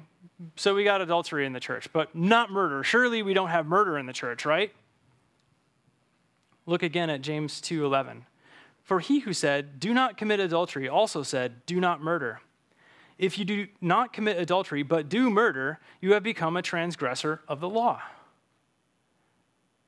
so 0.55 0.75
we 0.75 0.83
got 0.83 1.01
adultery 1.01 1.45
in 1.45 1.53
the 1.53 1.59
church, 1.59 1.91
but 1.91 2.15
not 2.15 2.51
murder. 2.51 2.83
Surely 2.83 3.21
we 3.21 3.33
don't 3.33 3.49
have 3.49 3.65
murder 3.65 3.97
in 3.97 4.05
the 4.05 4.13
church, 4.13 4.45
right? 4.45 4.73
Look 6.65 6.83
again 6.83 7.09
at 7.09 7.21
James 7.21 7.61
2:11. 7.61 8.25
For 8.83 8.99
he 8.99 9.19
who 9.19 9.33
said, 9.33 9.79
"Do 9.79 9.93
not 9.93 10.17
commit 10.17 10.39
adultery," 10.39 10.87
also 10.87 11.23
said, 11.23 11.65
"Do 11.65 11.79
not 11.79 12.01
murder." 12.01 12.41
If 13.17 13.37
you 13.37 13.43
do 13.43 13.67
not 13.81 14.13
commit 14.13 14.37
adultery, 14.37 14.81
but 14.81 15.09
do 15.09 15.29
murder, 15.29 15.79
you 15.99 16.13
have 16.13 16.23
become 16.23 16.55
a 16.55 16.61
transgressor 16.61 17.41
of 17.49 17.59
the 17.59 17.67
law. 17.67 18.01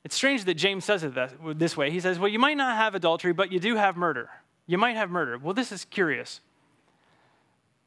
It's 0.03 0.15
strange 0.15 0.43
that 0.45 0.55
James 0.55 0.83
says 0.83 1.03
it 1.03 1.13
this 1.57 1.77
way. 1.77 1.91
He 1.91 1.99
says, 1.99 2.19
Well, 2.19 2.27
you 2.27 2.39
might 2.39 2.57
not 2.57 2.75
have 2.75 2.93
adultery, 2.93 3.31
but 3.31 3.51
you 3.51 3.59
do 3.59 3.75
have 3.75 3.95
murder. 3.95 4.29
You 4.67 4.77
might 4.77 4.97
have 4.97 5.09
murder. 5.09 5.37
Well, 5.37 5.53
this 5.53 5.71
is 5.71 5.85
curious. 5.85 6.41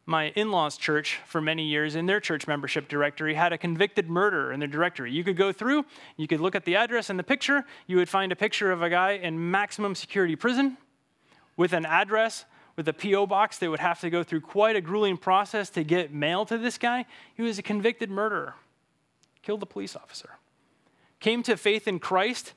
My 0.07 0.29
in 0.31 0.51
law's 0.51 0.77
church, 0.77 1.21
for 1.27 1.41
many 1.41 1.65
years, 1.65 1.95
in 1.95 2.07
their 2.07 2.21
church 2.21 2.47
membership 2.47 2.89
directory, 2.89 3.35
had 3.35 3.53
a 3.53 3.59
convicted 3.59 4.11
murderer 4.11 4.53
in 4.53 4.61
their 4.61 4.69
directory. 4.69 5.13
You 5.13 5.25
could 5.25 5.37
go 5.37 5.51
through, 5.51 5.87
you 6.17 6.27
could 6.27 6.41
look 6.41 6.55
at 6.55 6.65
the 6.65 6.77
address 6.77 7.09
and 7.09 7.19
the 7.19 7.25
picture, 7.25 7.65
you 7.87 7.97
would 7.97 8.09
find 8.09 8.31
a 8.31 8.37
picture 8.37 8.71
of 8.71 8.83
a 8.83 8.91
guy 8.91 9.13
in 9.13 9.51
maximum 9.51 9.95
security 9.95 10.37
prison 10.37 10.77
with 11.57 11.73
an 11.73 11.87
address, 11.87 12.45
with 12.77 12.87
a 12.89 12.93
P.O. 12.93 13.27
box 13.27 13.59
that 13.59 13.71
would 13.71 13.81
have 13.81 14.01
to 14.01 14.11
go 14.11 14.23
through 14.23 14.43
quite 14.43 14.77
a 14.77 14.81
grueling 14.81 15.17
process 15.17 15.71
to 15.71 15.85
get 15.85 16.13
mail 16.13 16.45
to 16.45 16.59
this 16.59 16.77
guy. 16.77 17.07
He 17.35 17.43
was 17.43 17.59
a 17.59 17.63
convicted 17.63 18.11
murderer, 18.11 18.55
killed 19.43 19.63
a 19.63 19.67
police 19.67 19.97
officer 19.97 20.31
came 21.25 21.43
to 21.43 21.57
faith 21.57 21.89
in 21.89 21.99
Christ, 21.99 22.53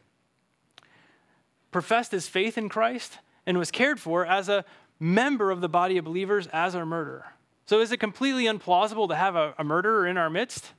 professed 1.72 2.12
his 2.12 2.28
faith 2.28 2.58
in 2.58 2.68
Christ, 2.68 3.20
and 3.46 3.58
was 3.58 3.72
cared 3.72 3.98
for 3.98 4.26
as 4.26 4.50
a 4.50 4.66
member 5.00 5.52
of 5.52 5.62
the 5.62 5.70
body 5.70 5.98
of 5.98 6.04
believers 6.04 6.48
as 6.48 6.76
a 6.76 6.86
murderer. 6.86 7.28
So 7.68 7.82
is 7.82 7.92
it 7.92 7.98
completely 7.98 8.46
implausible 8.46 9.10
to 9.10 9.16
have 9.16 9.36
a, 9.36 9.54
a 9.60 9.64
murderer 9.64 10.08
in 10.08 10.18
our 10.18 10.30
midst? 10.30 10.72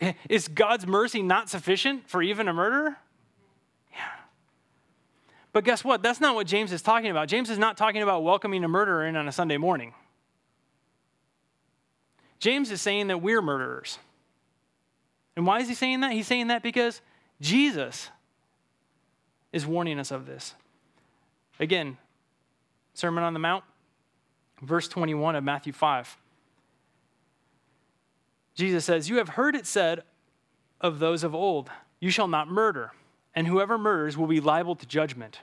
Is 0.30 0.48
God's 0.48 0.86
mercy 0.86 1.22
not 1.22 1.50
sufficient 1.50 2.08
for 2.08 2.22
even 2.22 2.48
a 2.48 2.54
murderer? 2.54 2.96
But 5.52 5.64
guess 5.64 5.84
what? 5.84 6.02
That's 6.02 6.20
not 6.20 6.34
what 6.34 6.46
James 6.46 6.72
is 6.72 6.80
talking 6.80 7.10
about. 7.10 7.28
James 7.28 7.50
is 7.50 7.58
not 7.58 7.76
talking 7.76 8.02
about 8.02 8.22
welcoming 8.22 8.62
a 8.62 8.68
murderer 8.68 9.04
in 9.04 9.16
on 9.16 9.26
a 9.26 9.32
Sunday 9.32 9.56
morning. 9.56 9.94
James 12.38 12.70
is 12.70 12.80
saying 12.80 13.08
that 13.08 13.20
we're 13.20 13.42
murderers. 13.42 13.98
And 15.36 15.44
why 15.44 15.58
is 15.58 15.68
he 15.68 15.74
saying 15.74 16.00
that? 16.00 16.12
He's 16.12 16.28
saying 16.28 16.46
that 16.46 16.62
because 16.62 17.00
Jesus 17.40 18.10
is 19.52 19.66
warning 19.66 19.98
us 19.98 20.12
of 20.12 20.24
this. 20.24 20.54
Again, 21.58 21.98
Sermon 22.94 23.24
on 23.24 23.34
the 23.34 23.40
Mount, 23.40 23.64
verse 24.60 24.88
21 24.88 25.36
of 25.36 25.44
Matthew 25.44 25.72
5. 25.72 26.16
Jesus 28.54 28.84
says, 28.84 29.08
You 29.08 29.16
have 29.16 29.30
heard 29.30 29.56
it 29.56 29.66
said 29.66 30.02
of 30.80 30.98
those 30.98 31.24
of 31.24 31.34
old, 31.34 31.70
You 32.00 32.10
shall 32.10 32.28
not 32.28 32.48
murder, 32.48 32.92
and 33.34 33.46
whoever 33.46 33.78
murders 33.78 34.16
will 34.16 34.26
be 34.26 34.40
liable 34.40 34.76
to 34.76 34.86
judgment. 34.86 35.40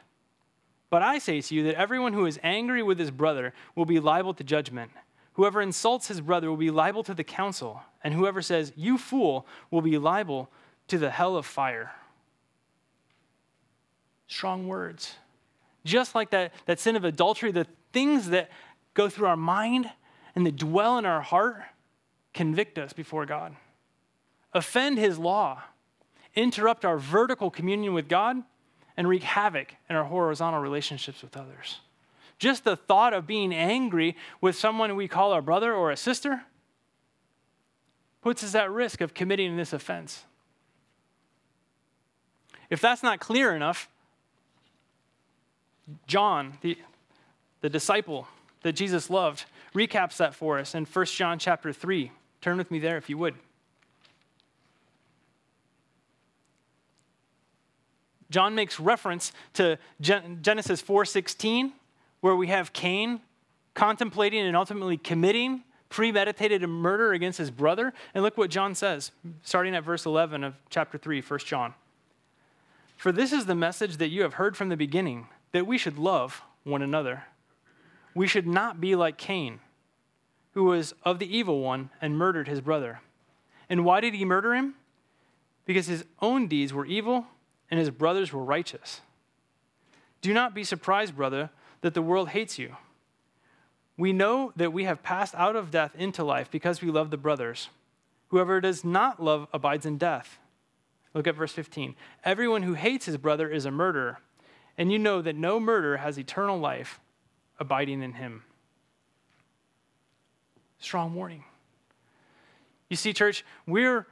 But 0.90 1.02
I 1.02 1.20
say 1.20 1.42
to 1.42 1.56
you 1.56 1.64
that 1.64 1.76
everyone 1.76 2.14
who 2.14 2.26
is 2.26 2.40
angry 2.44 2.82
with 2.82 3.00
his 3.00 3.12
brother 3.12 3.54
will 3.76 3.86
be 3.86 4.00
liable 4.00 4.34
to 4.36 4.44
judgment. 4.44 4.92
Whoever 5.34 5.62
insults 5.62 6.08
his 6.08 6.22
brother 6.22 6.50
will 6.50 6.58
be 6.58 6.72
liable 6.72 7.04
to 7.04 7.14
the 7.14 7.24
council, 7.24 7.82
and 8.04 8.14
whoever 8.14 8.42
says, 8.42 8.74
You 8.76 8.98
fool, 8.98 9.46
will 9.70 9.82
be 9.82 9.98
liable 9.98 10.50
to 10.88 10.98
the 10.98 11.12
hell 11.12 11.36
of 11.36 11.46
fire. 11.46 11.92
Strong 14.28 14.68
words. 14.68 15.16
Just 15.86 16.16
like 16.16 16.32
that, 16.32 16.54
that 16.66 16.80
sin 16.80 16.96
of 16.96 17.06
adultery, 17.06 17.52
the 17.52 17.68
things 17.94 18.30
that 18.30 18.50
go 18.98 19.08
through 19.08 19.28
our 19.28 19.38
mind 19.38 19.90
and 20.36 20.46
that 20.46 20.58
dwell 20.58 20.98
in 20.98 21.06
our 21.06 21.22
heart 21.22 21.62
convict 22.34 22.78
us 22.78 22.94
before 22.94 23.26
God, 23.26 23.56
offend 24.54 24.98
his 24.98 25.18
law, 25.20 25.62
interrupt 26.36 26.84
our 26.84 26.98
vertical 26.98 27.50
communion 27.52 27.94
with 27.94 28.10
God, 28.10 28.38
and 28.98 29.08
wreak 29.08 29.22
havoc 29.22 29.76
in 29.88 29.96
our 29.96 30.06
horizontal 30.06 30.60
relationships 30.60 31.22
with 31.22 31.38
others. 31.38 31.80
Just 32.40 32.64
the 32.64 32.76
thought 32.76 33.14
of 33.14 33.28
being 33.28 33.54
angry 33.54 34.16
with 34.42 34.56
someone 34.56 34.96
we 34.96 35.08
call 35.08 35.32
our 35.32 35.42
brother 35.42 35.74
or 35.74 35.92
a 35.92 35.98
sister 35.98 36.44
puts 38.22 38.44
us 38.44 38.56
at 38.56 38.72
risk 38.72 39.00
of 39.00 39.14
committing 39.14 39.58
this 39.58 39.74
offense. 39.74 40.26
If 42.70 42.82
that's 42.82 43.04
not 43.04 43.20
clear 43.20 43.56
enough, 43.56 43.90
John, 46.08 46.58
the, 46.62 46.78
the 47.62 47.70
disciple 47.70 48.28
that 48.64 48.74
Jesus 48.74 49.10
loved, 49.10 49.46
recaps 49.74 50.18
that 50.18 50.36
for 50.36 50.60
us 50.60 50.76
in 50.76 50.86
1 50.86 51.06
John 51.06 51.40
chapter 51.40 51.72
3. 51.72 52.12
Turn 52.42 52.58
with 52.58 52.72
me 52.72 52.80
there 52.80 52.98
if 52.98 53.10
you 53.10 53.18
would. 53.18 53.36
John 58.30 58.56
makes 58.56 58.80
reference 58.80 59.32
to 59.54 59.78
Genesis 60.02 60.82
4:16 60.82 61.72
where 62.20 62.36
we 62.36 62.48
have 62.48 62.74
Cain 62.74 63.22
contemplating 63.74 64.42
and 64.42 64.58
ultimately 64.58 64.98
committing 64.98 65.64
premeditated 65.90 66.62
murder 66.68 67.14
against 67.14 67.38
his 67.38 67.52
brother. 67.52 67.94
And 68.14 68.24
look 68.24 68.38
what 68.38 68.50
John 68.50 68.76
says, 68.76 69.12
starting 69.44 69.76
at 69.76 69.84
verse 69.84 70.06
11 70.06 70.44
of 70.44 70.56
chapter 70.70 70.98
3, 70.98 71.22
1 71.22 71.40
John. 71.46 71.74
For 72.98 73.12
this 73.12 73.32
is 73.32 73.46
the 73.46 73.56
message 73.56 73.98
that 73.98 74.10
you 74.10 74.24
have 74.24 74.34
heard 74.34 74.58
from 74.58 74.70
the 74.70 74.76
beginning, 74.76 75.28
that 75.54 75.68
we 75.68 75.78
should 75.78 75.98
love 75.98 76.42
one 76.64 76.82
another. 76.82 77.24
We 78.18 78.26
should 78.26 78.48
not 78.48 78.82
be 78.82 78.96
like 78.96 79.20
Cain, 79.20 79.60
who 80.54 80.64
was 80.64 80.96
of 81.04 81.20
the 81.20 81.38
evil 81.38 81.62
one 81.62 81.92
and 82.02 82.18
murdered 82.18 82.48
his 82.48 82.62
brother. 82.62 83.02
And 83.70 83.86
why 83.86 84.02
did 84.02 84.16
he 84.16 84.26
murder 84.26 84.56
him? 84.56 84.74
Because 85.66 85.86
his 85.86 86.04
own 86.20 86.48
deeds 86.48 86.74
were 86.74 86.88
evil 86.88 87.28
and 87.70 87.80
his 87.80 87.92
brothers 87.92 88.34
were 88.34 88.44
righteous. 88.44 89.02
Do 90.22 90.34
not 90.34 90.56
be 90.56 90.64
surprised, 90.64 91.16
brother 91.16 91.52
that 91.82 91.94
the 91.94 92.02
world 92.02 92.30
hates 92.30 92.58
you. 92.58 92.76
We 93.98 94.14
know 94.14 94.52
that 94.56 94.74
we 94.74 94.86
have 94.86 95.04
passed 95.04 95.36
out 95.36 95.56
of 95.56 95.70
death 95.70 95.92
into 95.96 96.24
life 96.24 96.50
because 96.50 96.82
we 96.82 96.90
love 96.90 97.12
the 97.12 97.18
brothers. 97.18 97.70
Whoever 98.30 98.60
does 98.60 98.84
not 98.84 99.22
love 99.22 99.48
abides 99.54 99.86
in 99.86 100.00
death. 100.00 100.40
Look 101.14 101.28
at 101.28 101.36
verse 101.36 101.54
15. 101.54 101.94
Everyone 102.26 102.64
who 102.64 102.74
hates 102.74 103.06
his 103.06 103.18
brother 103.18 103.48
is 103.48 103.66
a 103.66 103.72
murderer, 103.72 104.22
and 104.76 104.92
you 104.92 104.98
know 104.98 105.22
that 105.22 105.36
no 105.36 105.60
murderer 105.60 105.98
has 105.98 106.18
eternal 106.18 106.58
life 106.58 107.00
abiding 107.60 108.02
in 108.02 108.14
him. 108.14 108.44
Strong 110.80 111.16
warning. 111.16 111.44
You 112.90 112.96
see, 112.96 113.14
church, 113.14 113.44
we're 113.66 114.06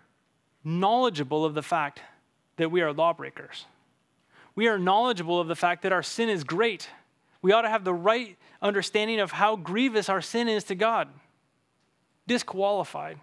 knowledgeable 0.63 1.45
of 1.45 1.53
the 1.53 1.61
fact 1.61 2.01
that 2.57 2.71
we 2.71 2.81
are 2.81 2.91
lawbreakers. 2.91 3.65
We 4.55 4.67
are 4.67 4.79
knowledgeable 4.79 5.39
of 5.39 5.47
the 5.47 5.55
fact 5.55 5.83
that 5.83 5.91
our 5.91 6.03
sin 6.03 6.29
is 6.29 6.43
great 6.43 6.89
we 7.45 7.51
ought 7.51 7.61
to 7.61 7.69
have 7.69 7.83
the 7.83 7.93
right 7.93 8.35
understanding 8.59 9.19
of 9.19 9.33
how 9.33 9.55
grievous 9.55 10.09
our 10.09 10.19
sin 10.19 10.47
is 10.47 10.63
to 10.63 10.73
God, 10.73 11.09
disqualified 12.25 13.19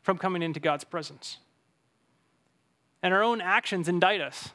from 0.00 0.16
coming 0.16 0.40
into 0.40 0.58
God's 0.58 0.84
presence. 0.84 1.36
And 3.02 3.12
our 3.12 3.22
own 3.22 3.42
actions 3.42 3.86
indict 3.86 4.22
us. 4.22 4.52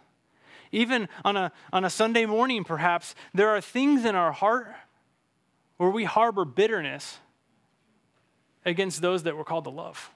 Even 0.72 1.08
on 1.24 1.38
a, 1.38 1.52
on 1.72 1.86
a 1.86 1.92
Sunday 1.92 2.26
morning, 2.26 2.64
perhaps, 2.64 3.14
there 3.36 3.50
are 3.50 3.62
things 3.62 4.04
in 4.04 4.16
our 4.16 4.32
heart 4.32 4.74
where 5.78 5.90
we 5.90 6.04
harbor 6.04 6.46
bitterness 6.46 7.18
against 8.66 9.02
those 9.02 9.24
that 9.24 9.36
we're 9.36 9.44
called 9.44 9.66
to 9.66 9.70
love. 9.70 10.12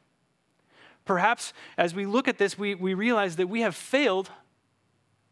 Perhaps 1.06 1.54
as 1.78 1.94
we 1.94 2.06
look 2.06 2.28
at 2.28 2.38
this, 2.38 2.58
we, 2.58 2.76
we 2.76 2.94
realize 2.94 3.38
that 3.38 3.48
we 3.48 3.62
have 3.62 3.76
failed 3.76 4.30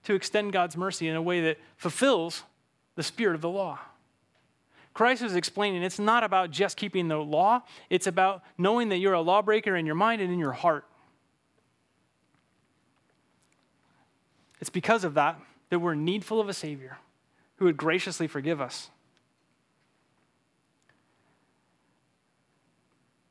to 0.04 0.14
extend 0.14 0.54
God's 0.54 0.78
mercy 0.78 1.08
in 1.08 1.16
a 1.16 1.22
way 1.22 1.42
that 1.42 1.58
fulfills 1.78 2.44
the 2.96 3.04
spirit 3.04 3.36
of 3.36 3.42
the 3.42 3.50
law. 3.50 3.80
Christ 4.94 5.22
was 5.22 5.36
explaining 5.36 5.84
it's 5.84 6.00
not 6.00 6.24
about 6.24 6.52
just 6.52 6.78
keeping 6.78 7.10
the 7.10 7.18
law, 7.18 7.62
it's 7.90 8.08
about 8.08 8.44
knowing 8.58 8.90
that 8.90 8.98
you're 8.98 9.14
a 9.14 9.22
lawbreaker 9.22 9.76
in 9.76 9.86
your 9.86 9.96
mind 9.96 10.22
and 10.22 10.32
in 10.32 10.40
your 10.40 10.54
heart. 10.54 10.86
It's 14.62 14.70
because 14.70 15.04
of 15.04 15.16
that 15.16 15.40
that 15.70 15.80
we're 15.80 15.96
needful 15.96 16.40
of 16.40 16.48
a 16.48 16.54
Savior 16.54 16.98
who 17.58 17.66
would 17.66 17.76
graciously 17.78 18.28
forgive 18.28 18.62
us. 18.62 18.90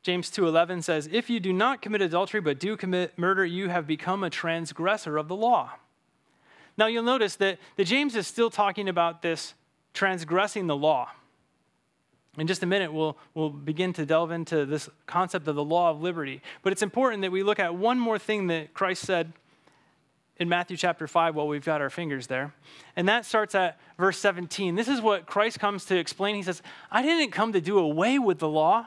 James 0.05 0.31
2:11 0.31 0.83
says, 0.83 1.09
"If 1.11 1.31
you 1.31 1.41
do 1.41 1.51
not 1.51 1.81
commit 1.81 2.03
adultery 2.03 2.41
but 2.41 2.61
do 2.61 2.77
commit 2.77 3.19
murder, 3.19 3.45
you 3.45 3.71
have 3.71 3.87
become 3.87 4.23
a 4.23 4.29
transgressor 4.29 5.17
of 5.17 5.29
the 5.29 5.35
law." 5.35 5.73
Now 6.77 6.87
you'll 6.87 7.03
notice 7.03 7.37
that, 7.37 7.59
that 7.77 7.87
James 7.87 8.15
is 8.15 8.27
still 8.27 8.51
talking 8.51 8.87
about 8.87 9.23
this 9.23 9.55
transgressing 9.95 10.67
the 10.67 10.77
law. 10.77 11.11
In 12.37 12.47
just 12.47 12.63
a 12.63 12.67
minute, 12.67 12.93
we'll, 12.93 13.17
we'll 13.33 13.49
begin 13.49 13.93
to 13.95 14.05
delve 14.05 14.31
into 14.31 14.67
this 14.67 14.91
concept 15.07 15.49
of 15.49 15.55
the 15.55 15.65
law 15.65 15.91
of 15.91 16.03
liberty. 16.03 16.43
But 16.63 16.73
it's 16.73 16.83
important 16.83 17.23
that 17.23 17.33
we 17.33 17.43
look 17.43 17.61
at 17.61 17.75
one 17.75 17.99
more 17.99 18.19
thing 18.19 18.49
that 18.49 18.75
Christ 18.75 19.07
said 19.07 19.33
in 20.37 20.49
Matthew 20.49 20.77
chapter 20.77 21.07
5 21.07 21.37
while 21.37 21.47
we've 21.47 21.65
got 21.65 21.81
our 21.81 21.91
fingers 21.91 22.27
there. 22.27 22.53
And 22.97 23.09
that 23.09 23.25
starts 23.25 23.55
at 23.55 23.81
verse 23.97 24.19
17. 24.19 24.75
This 24.75 24.89
is 24.89 25.01
what 25.01 25.27
Christ 25.27 25.61
comes 25.61 25.85
to 25.87 25.97
explain. 25.97 26.35
He 26.35 26.43
says, 26.43 26.61
I 26.91 27.03
didn't 27.03 27.31
come 27.31 27.53
to 27.53 27.61
do 27.61 27.79
away 27.79 28.19
with 28.19 28.41
the 28.41 28.49
law. 28.49 28.87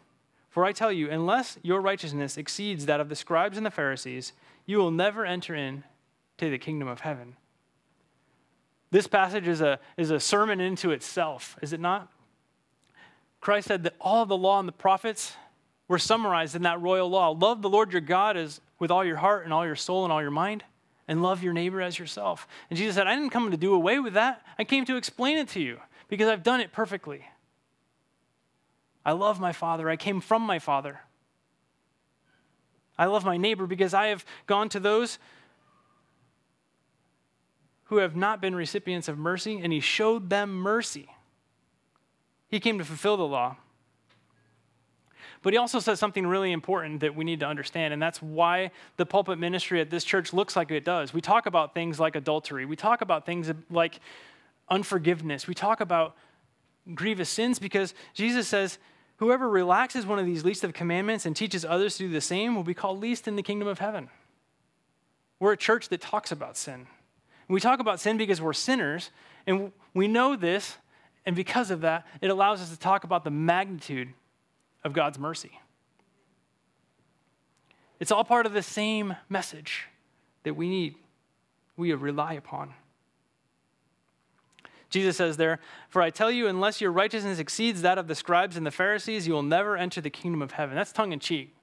For 0.51 0.65
I 0.65 0.73
tell 0.73 0.91
you, 0.91 1.09
unless 1.09 1.57
your 1.63 1.81
righteousness 1.81 2.37
exceeds 2.37 2.85
that 2.85 2.99
of 2.99 3.09
the 3.09 3.15
scribes 3.15 3.57
and 3.57 3.65
the 3.65 3.71
Pharisees, 3.71 4.33
you 4.65 4.77
will 4.77 4.91
never 4.91 5.25
enter 5.25 5.55
into 5.55 5.81
the 6.37 6.57
kingdom 6.57 6.87
of 6.87 6.99
heaven. 6.99 7.37
This 8.91 9.07
passage 9.07 9.47
is 9.47 9.61
a, 9.61 9.79
is 9.95 10.11
a 10.11 10.19
sermon 10.19 10.59
into 10.59 10.91
itself, 10.91 11.57
is 11.61 11.71
it 11.71 11.79
not? 11.79 12.11
Christ 13.39 13.69
said 13.69 13.83
that 13.83 13.95
all 13.99 14.25
the 14.25 14.37
law 14.37 14.59
and 14.59 14.67
the 14.67 14.73
prophets 14.73 15.33
were 15.87 15.97
summarized 15.97 16.55
in 16.55 16.61
that 16.63 16.81
royal 16.81 17.09
law. 17.09 17.29
Love 17.29 17.61
the 17.61 17.69
Lord 17.69 17.93
your 17.93 18.01
God 18.01 18.37
as 18.37 18.61
with 18.77 18.91
all 18.91 19.05
your 19.05 19.17
heart 19.17 19.45
and 19.45 19.53
all 19.53 19.65
your 19.65 19.75
soul 19.75 20.03
and 20.03 20.11
all 20.11 20.21
your 20.21 20.31
mind, 20.31 20.63
and 21.07 21.21
love 21.23 21.43
your 21.43 21.53
neighbor 21.53 21.81
as 21.81 21.97
yourself. 21.97 22.47
And 22.69 22.77
Jesus 22.77 22.95
said, 22.95 23.07
I 23.07 23.15
didn't 23.15 23.29
come 23.29 23.51
to 23.51 23.57
do 23.57 23.73
away 23.73 23.99
with 23.99 24.13
that. 24.13 24.41
I 24.59 24.63
came 24.65 24.85
to 24.85 24.97
explain 24.97 25.37
it 25.37 25.47
to 25.49 25.61
you 25.61 25.79
because 26.09 26.27
I've 26.27 26.43
done 26.43 26.59
it 26.59 26.73
perfectly. 26.73 27.25
I 29.05 29.13
love 29.13 29.39
my 29.39 29.51
Father. 29.51 29.89
I 29.89 29.95
came 29.95 30.21
from 30.21 30.41
my 30.43 30.59
Father. 30.59 31.01
I 32.97 33.05
love 33.05 33.25
my 33.25 33.37
neighbor 33.37 33.65
because 33.65 33.93
I 33.93 34.07
have 34.07 34.25
gone 34.45 34.69
to 34.69 34.79
those 34.79 35.17
who 37.85 37.97
have 37.97 38.15
not 38.15 38.41
been 38.41 38.55
recipients 38.55 39.07
of 39.07 39.17
mercy, 39.17 39.59
and 39.61 39.73
he 39.73 39.79
showed 39.79 40.29
them 40.29 40.53
mercy. 40.53 41.09
He 42.47 42.59
came 42.59 42.77
to 42.77 42.85
fulfill 42.85 43.17
the 43.17 43.27
law. 43.27 43.57
But 45.41 45.53
he 45.53 45.57
also 45.57 45.79
says 45.79 45.99
something 45.99 46.27
really 46.27 46.51
important 46.51 46.99
that 47.01 47.15
we 47.15 47.25
need 47.25 47.39
to 47.39 47.47
understand, 47.47 47.93
and 47.93 48.01
that's 48.01 48.21
why 48.21 48.71
the 48.97 49.05
pulpit 49.05 49.39
ministry 49.39 49.81
at 49.81 49.89
this 49.89 50.03
church 50.03 50.33
looks 50.33 50.55
like 50.55 50.69
it 50.69 50.85
does. 50.85 51.13
We 51.13 51.21
talk 51.21 51.47
about 51.47 51.73
things 51.73 51.99
like 51.99 52.15
adultery, 52.15 52.65
we 52.65 52.75
talk 52.75 53.01
about 53.01 53.25
things 53.25 53.51
like 53.69 53.99
unforgiveness, 54.69 55.47
we 55.47 55.55
talk 55.55 55.81
about 55.81 56.15
grievous 56.93 57.29
sins 57.29 57.59
because 57.59 57.93
Jesus 58.13 58.47
says, 58.47 58.77
Whoever 59.21 59.47
relaxes 59.47 60.03
one 60.03 60.17
of 60.17 60.25
these 60.25 60.43
least 60.43 60.63
of 60.63 60.73
commandments 60.73 61.27
and 61.27 61.35
teaches 61.35 61.63
others 61.63 61.95
to 61.97 62.07
do 62.07 62.09
the 62.09 62.19
same 62.19 62.55
will 62.55 62.63
be 62.63 62.73
called 62.73 62.99
least 62.99 63.27
in 63.27 63.35
the 63.35 63.43
kingdom 63.43 63.67
of 63.67 63.77
heaven. 63.77 64.09
We're 65.39 65.51
a 65.51 65.57
church 65.57 65.89
that 65.89 66.01
talks 66.01 66.31
about 66.31 66.57
sin. 66.57 66.87
We 67.47 67.59
talk 67.59 67.79
about 67.79 67.99
sin 67.99 68.17
because 68.17 68.41
we're 68.41 68.53
sinners, 68.53 69.11
and 69.45 69.73
we 69.93 70.07
know 70.07 70.35
this, 70.35 70.75
and 71.23 71.35
because 71.35 71.69
of 71.69 71.81
that, 71.81 72.07
it 72.19 72.31
allows 72.31 72.61
us 72.61 72.71
to 72.71 72.79
talk 72.79 73.03
about 73.03 73.23
the 73.23 73.29
magnitude 73.29 74.09
of 74.83 74.93
God's 74.93 75.19
mercy. 75.19 75.51
It's 77.99 78.11
all 78.11 78.23
part 78.23 78.47
of 78.47 78.53
the 78.53 78.63
same 78.63 79.15
message 79.29 79.85
that 80.41 80.55
we 80.55 80.67
need, 80.67 80.95
we 81.77 81.93
rely 81.93 82.33
upon. 82.33 82.73
Jesus 84.91 85.17
says 85.17 85.37
there, 85.37 85.59
For 85.89 86.01
I 86.01 86.09
tell 86.09 86.29
you, 86.29 86.47
unless 86.47 86.81
your 86.81 86.91
righteousness 86.91 87.39
exceeds 87.39 87.81
that 87.81 87.97
of 87.97 88.07
the 88.07 88.13
scribes 88.13 88.57
and 88.57 88.65
the 88.65 88.71
Pharisees, 88.71 89.25
you 89.25 89.33
will 89.33 89.41
never 89.41 89.77
enter 89.77 90.01
the 90.01 90.09
kingdom 90.09 90.41
of 90.41 90.51
heaven. 90.51 90.75
That's 90.75 90.91
tongue 90.91 91.13
in 91.13 91.19
cheek. 91.19 91.55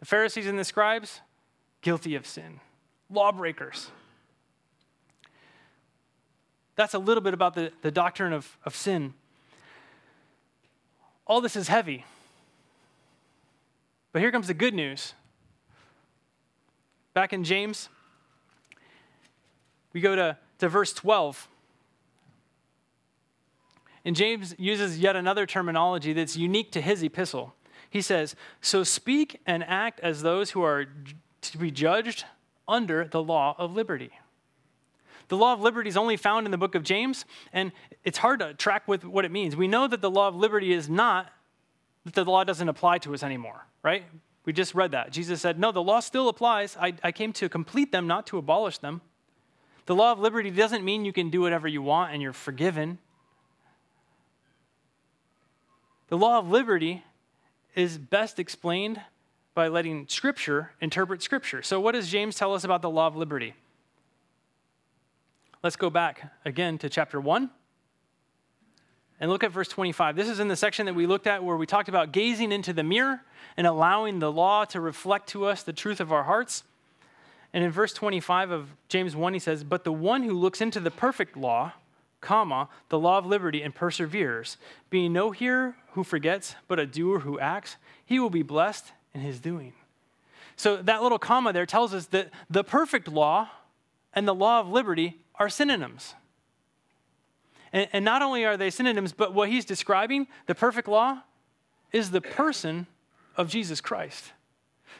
The 0.00 0.06
Pharisees 0.06 0.46
and 0.46 0.58
the 0.58 0.64
scribes, 0.64 1.20
guilty 1.82 2.14
of 2.14 2.26
sin, 2.26 2.60
lawbreakers. 3.10 3.90
That's 6.74 6.94
a 6.94 6.98
little 6.98 7.22
bit 7.22 7.34
about 7.34 7.54
the, 7.54 7.70
the 7.82 7.90
doctrine 7.90 8.32
of, 8.32 8.56
of 8.64 8.74
sin. 8.74 9.12
All 11.26 11.42
this 11.42 11.54
is 11.54 11.68
heavy. 11.68 12.06
But 14.12 14.22
here 14.22 14.32
comes 14.32 14.46
the 14.46 14.54
good 14.54 14.72
news. 14.72 15.12
Back 17.12 17.34
in 17.34 17.44
James, 17.44 17.90
we 19.92 20.00
go 20.00 20.16
to, 20.16 20.38
to 20.60 20.68
verse 20.70 20.94
12. 20.94 21.46
And 24.04 24.16
James 24.16 24.54
uses 24.58 24.98
yet 24.98 25.16
another 25.16 25.46
terminology 25.46 26.12
that's 26.12 26.36
unique 26.36 26.72
to 26.72 26.80
his 26.80 27.02
epistle. 27.02 27.54
He 27.88 28.00
says, 28.00 28.34
So 28.60 28.82
speak 28.82 29.40
and 29.46 29.64
act 29.64 30.00
as 30.00 30.22
those 30.22 30.52
who 30.52 30.62
are 30.62 30.86
to 31.42 31.58
be 31.58 31.70
judged 31.70 32.24
under 32.66 33.04
the 33.04 33.22
law 33.22 33.54
of 33.58 33.74
liberty. 33.74 34.10
The 35.28 35.36
law 35.36 35.52
of 35.52 35.60
liberty 35.60 35.88
is 35.88 35.96
only 35.96 36.16
found 36.16 36.46
in 36.46 36.50
the 36.50 36.58
book 36.58 36.74
of 36.74 36.82
James, 36.82 37.24
and 37.52 37.72
it's 38.04 38.18
hard 38.18 38.40
to 38.40 38.54
track 38.54 38.88
with 38.88 39.04
what 39.04 39.24
it 39.24 39.30
means. 39.30 39.54
We 39.54 39.68
know 39.68 39.86
that 39.86 40.00
the 40.00 40.10
law 40.10 40.28
of 40.28 40.34
liberty 40.34 40.72
is 40.72 40.88
not 40.88 41.30
that 42.04 42.14
the 42.14 42.24
law 42.24 42.44
doesn't 42.44 42.68
apply 42.68 42.98
to 42.98 43.14
us 43.14 43.22
anymore, 43.22 43.66
right? 43.82 44.04
We 44.44 44.52
just 44.52 44.74
read 44.74 44.92
that. 44.92 45.12
Jesus 45.12 45.40
said, 45.40 45.58
No, 45.58 45.70
the 45.72 45.82
law 45.82 46.00
still 46.00 46.28
applies. 46.28 46.76
I, 46.80 46.94
I 47.02 47.12
came 47.12 47.32
to 47.34 47.48
complete 47.48 47.92
them, 47.92 48.06
not 48.06 48.26
to 48.28 48.38
abolish 48.38 48.78
them. 48.78 49.02
The 49.86 49.94
law 49.94 50.12
of 50.12 50.18
liberty 50.18 50.50
doesn't 50.50 50.84
mean 50.84 51.04
you 51.04 51.12
can 51.12 51.30
do 51.30 51.40
whatever 51.40 51.68
you 51.68 51.82
want 51.82 52.12
and 52.12 52.22
you're 52.22 52.32
forgiven. 52.32 52.98
The 56.10 56.18
law 56.18 56.38
of 56.38 56.50
liberty 56.50 57.04
is 57.76 57.96
best 57.96 58.40
explained 58.40 59.00
by 59.54 59.68
letting 59.68 60.08
Scripture 60.08 60.72
interpret 60.80 61.22
Scripture. 61.22 61.62
So, 61.62 61.80
what 61.80 61.92
does 61.92 62.08
James 62.08 62.34
tell 62.34 62.52
us 62.52 62.64
about 62.64 62.82
the 62.82 62.90
law 62.90 63.06
of 63.06 63.16
liberty? 63.16 63.54
Let's 65.62 65.76
go 65.76 65.88
back 65.88 66.32
again 66.44 66.78
to 66.78 66.88
chapter 66.88 67.20
1 67.20 67.48
and 69.20 69.30
look 69.30 69.44
at 69.44 69.52
verse 69.52 69.68
25. 69.68 70.16
This 70.16 70.28
is 70.28 70.40
in 70.40 70.48
the 70.48 70.56
section 70.56 70.86
that 70.86 70.94
we 70.94 71.06
looked 71.06 71.28
at 71.28 71.44
where 71.44 71.56
we 71.56 71.66
talked 71.66 71.88
about 71.88 72.10
gazing 72.10 72.50
into 72.50 72.72
the 72.72 72.82
mirror 72.82 73.22
and 73.56 73.64
allowing 73.64 74.18
the 74.18 74.32
law 74.32 74.64
to 74.64 74.80
reflect 74.80 75.28
to 75.28 75.44
us 75.44 75.62
the 75.62 75.72
truth 75.72 76.00
of 76.00 76.10
our 76.10 76.24
hearts. 76.24 76.64
And 77.52 77.62
in 77.62 77.70
verse 77.70 77.92
25 77.92 78.50
of 78.50 78.70
James 78.88 79.14
1, 79.14 79.32
he 79.32 79.38
says, 79.38 79.62
But 79.62 79.84
the 79.84 79.92
one 79.92 80.24
who 80.24 80.32
looks 80.32 80.60
into 80.60 80.80
the 80.80 80.90
perfect 80.90 81.36
law, 81.36 81.74
comma, 82.20 82.68
the 82.88 82.98
law 82.98 83.18
of 83.18 83.26
liberty, 83.26 83.62
and 83.62 83.74
perseveres, 83.74 84.56
being 84.90 85.12
no 85.12 85.30
hearer 85.30 85.76
who 85.92 86.04
forgets, 86.04 86.54
but 86.68 86.78
a 86.78 86.86
doer 86.86 87.20
who 87.20 87.38
acts, 87.38 87.76
he 88.04 88.18
will 88.18 88.30
be 88.30 88.42
blessed 88.42 88.92
in 89.14 89.20
his 89.20 89.40
doing. 89.40 89.72
So 90.56 90.76
that 90.76 91.02
little 91.02 91.18
comma 91.18 91.52
there 91.52 91.66
tells 91.66 91.94
us 91.94 92.06
that 92.06 92.30
the 92.48 92.62
perfect 92.62 93.08
law 93.08 93.48
and 94.12 94.28
the 94.28 94.34
law 94.34 94.60
of 94.60 94.68
liberty 94.68 95.18
are 95.36 95.48
synonyms. 95.48 96.14
And, 97.72 97.88
and 97.92 98.04
not 98.04 98.22
only 98.22 98.44
are 98.44 98.56
they 98.56 98.70
synonyms, 98.70 99.12
but 99.12 99.32
what 99.32 99.48
he's 99.48 99.64
describing, 99.64 100.26
the 100.46 100.54
perfect 100.54 100.88
law, 100.88 101.22
is 101.92 102.10
the 102.10 102.20
person 102.20 102.86
of 103.36 103.48
Jesus 103.48 103.80
Christ. 103.80 104.32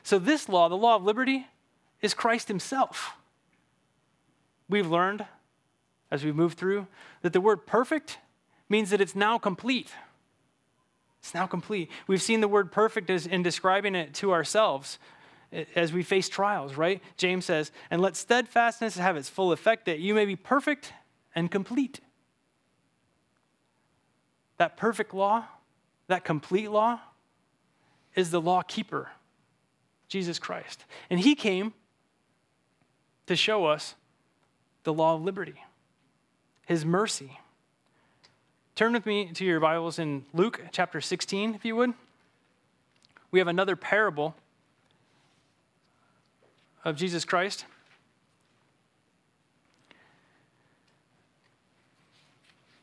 So, 0.02 0.18
this 0.18 0.48
law, 0.48 0.68
the 0.68 0.76
law 0.76 0.96
of 0.96 1.04
liberty, 1.04 1.46
is 2.00 2.14
Christ 2.14 2.48
himself. 2.48 3.12
We've 4.68 4.86
learned 4.86 5.26
as 6.10 6.24
we 6.24 6.32
move 6.32 6.54
through 6.54 6.86
that 7.22 7.32
the 7.32 7.40
word 7.40 7.66
perfect 7.66 8.18
means 8.68 8.90
that 8.90 9.00
it's 9.00 9.14
now 9.14 9.38
complete. 9.38 9.92
It's 11.20 11.34
now 11.34 11.46
complete. 11.46 11.90
We've 12.06 12.22
seen 12.22 12.40
the 12.40 12.48
word 12.48 12.72
perfect 12.72 13.10
as 13.10 13.26
in 13.26 13.42
describing 13.42 13.94
it 13.94 14.14
to 14.14 14.32
ourselves 14.32 14.98
eh, 15.52 15.64
as 15.74 15.92
we 15.92 16.02
face 16.02 16.28
trials, 16.28 16.76
right? 16.76 17.02
James 17.16 17.44
says, 17.44 17.72
and 17.90 18.00
let 18.00 18.16
steadfastness 18.16 18.96
have 18.96 19.16
its 19.16 19.28
full 19.28 19.52
effect 19.52 19.86
that 19.86 19.98
you 19.98 20.14
may 20.14 20.24
be 20.24 20.36
perfect 20.36 20.92
and 21.34 21.50
complete. 21.50 22.00
That 24.56 24.76
perfect 24.76 25.14
law, 25.14 25.44
that 26.06 26.24
complete 26.24 26.70
law, 26.70 27.00
is 28.14 28.30
the 28.30 28.40
law 28.40 28.62
keeper, 28.62 29.10
Jesus 30.08 30.38
Christ. 30.38 30.84
And 31.08 31.20
he 31.20 31.34
came 31.34 31.74
to 33.26 33.36
show 33.36 33.66
us 33.66 33.94
the 34.82 34.92
law 34.92 35.14
of 35.14 35.22
liberty, 35.22 35.62
his 36.70 36.84
mercy. 36.84 37.36
Turn 38.76 38.92
with 38.92 39.04
me 39.04 39.32
to 39.32 39.44
your 39.44 39.58
Bibles 39.58 39.98
in 39.98 40.24
Luke 40.32 40.62
chapter 40.70 41.00
16, 41.00 41.56
if 41.56 41.64
you 41.64 41.74
would. 41.74 41.94
We 43.32 43.40
have 43.40 43.48
another 43.48 43.74
parable 43.74 44.36
of 46.84 46.94
Jesus 46.94 47.24
Christ. 47.24 47.64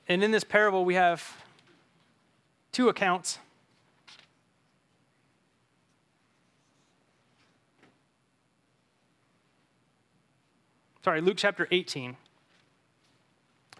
And 0.10 0.22
in 0.22 0.32
this 0.32 0.44
parable, 0.44 0.84
we 0.84 0.96
have 0.96 1.46
two 2.74 2.90
accounts. 2.90 3.40
Sorry, 11.06 11.22
Luke 11.22 11.38
chapter 11.38 11.70
18. 11.72 12.18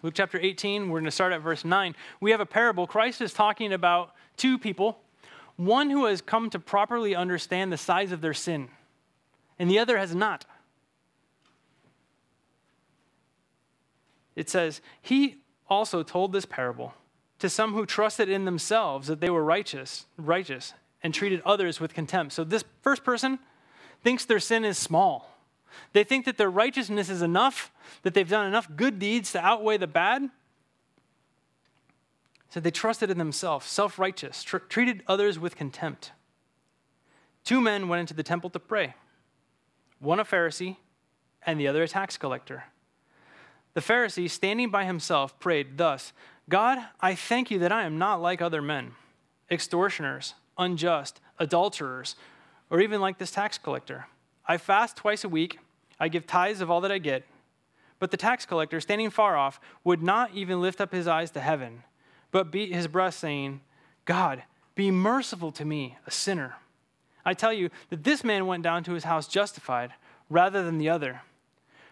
Luke 0.02 0.14
chapter 0.14 0.38
18, 0.40 0.88
we're 0.88 1.00
going 1.00 1.04
to 1.06 1.10
start 1.10 1.32
at 1.32 1.40
verse 1.40 1.64
9. 1.64 1.94
We 2.20 2.30
have 2.30 2.40
a 2.40 2.46
parable. 2.46 2.86
Christ 2.86 3.20
is 3.20 3.32
talking 3.32 3.72
about 3.72 4.12
two 4.36 4.58
people 4.58 5.00
one 5.56 5.90
who 5.90 6.04
has 6.04 6.20
come 6.20 6.50
to 6.50 6.58
properly 6.60 7.16
understand 7.16 7.72
the 7.72 7.76
size 7.76 8.12
of 8.12 8.20
their 8.20 8.32
sin 8.32 8.68
and 9.58 9.68
the 9.68 9.78
other 9.78 9.98
has 9.98 10.14
not. 10.14 10.44
It 14.36 14.48
says, 14.48 14.80
He 15.02 15.38
also 15.68 16.04
told 16.04 16.32
this 16.32 16.46
parable 16.46 16.94
to 17.40 17.50
some 17.50 17.74
who 17.74 17.86
trusted 17.86 18.28
in 18.28 18.44
themselves 18.44 19.08
that 19.08 19.20
they 19.20 19.30
were 19.30 19.44
righteous, 19.44 20.06
righteous, 20.16 20.74
and 21.02 21.12
treated 21.12 21.42
others 21.44 21.80
with 21.80 21.92
contempt. 21.92 22.32
So 22.32 22.44
this 22.44 22.64
first 22.82 23.02
person 23.02 23.40
thinks 24.02 24.24
their 24.24 24.38
sin 24.38 24.64
is 24.64 24.78
small. 24.78 25.37
They 25.92 26.04
think 26.04 26.24
that 26.24 26.36
their 26.36 26.50
righteousness 26.50 27.08
is 27.08 27.22
enough, 27.22 27.72
that 28.02 28.14
they've 28.14 28.28
done 28.28 28.46
enough 28.46 28.68
good 28.76 28.98
deeds 28.98 29.32
to 29.32 29.40
outweigh 29.44 29.76
the 29.76 29.86
bad. 29.86 30.30
So 32.50 32.60
they 32.60 32.70
trusted 32.70 33.10
in 33.10 33.18
themselves, 33.18 33.66
self 33.66 33.98
righteous, 33.98 34.42
tr- 34.42 34.58
treated 34.58 35.02
others 35.06 35.38
with 35.38 35.56
contempt. 35.56 36.12
Two 37.44 37.60
men 37.60 37.88
went 37.88 38.00
into 38.00 38.14
the 38.14 38.22
temple 38.22 38.50
to 38.50 38.58
pray 38.58 38.94
one 40.00 40.20
a 40.20 40.24
Pharisee 40.24 40.76
and 41.44 41.58
the 41.58 41.68
other 41.68 41.82
a 41.82 41.88
tax 41.88 42.16
collector. 42.16 42.64
The 43.74 43.80
Pharisee, 43.80 44.30
standing 44.30 44.70
by 44.70 44.84
himself, 44.84 45.38
prayed 45.38 45.78
thus 45.78 46.12
God, 46.48 46.78
I 47.00 47.14
thank 47.14 47.50
you 47.50 47.58
that 47.60 47.72
I 47.72 47.84
am 47.84 47.98
not 47.98 48.22
like 48.22 48.40
other 48.40 48.62
men, 48.62 48.92
extortioners, 49.50 50.34
unjust, 50.56 51.20
adulterers, 51.38 52.16
or 52.70 52.80
even 52.80 53.00
like 53.00 53.18
this 53.18 53.30
tax 53.30 53.58
collector. 53.58 54.06
I 54.48 54.56
fast 54.56 54.96
twice 54.96 55.24
a 55.24 55.28
week, 55.28 55.58
I 56.00 56.08
give 56.08 56.26
tithes 56.26 56.60
of 56.60 56.70
all 56.70 56.80
that 56.80 56.90
I 56.90 56.98
get. 56.98 57.24
But 57.98 58.10
the 58.10 58.16
tax 58.16 58.46
collector, 58.46 58.80
standing 58.80 59.10
far 59.10 59.36
off, 59.36 59.60
would 59.84 60.02
not 60.02 60.34
even 60.34 60.60
lift 60.60 60.80
up 60.80 60.92
his 60.92 61.06
eyes 61.06 61.30
to 61.32 61.40
heaven, 61.40 61.82
but 62.30 62.50
beat 62.50 62.72
his 62.72 62.86
breast, 62.86 63.18
saying, 63.18 63.60
God, 64.04 64.44
be 64.74 64.90
merciful 64.90 65.52
to 65.52 65.64
me, 65.64 65.98
a 66.06 66.10
sinner. 66.10 66.56
I 67.24 67.34
tell 67.34 67.52
you 67.52 67.68
that 67.90 68.04
this 68.04 68.24
man 68.24 68.46
went 68.46 68.62
down 68.62 68.84
to 68.84 68.92
his 68.92 69.04
house 69.04 69.28
justified 69.28 69.92
rather 70.30 70.64
than 70.64 70.78
the 70.78 70.88
other. 70.88 71.22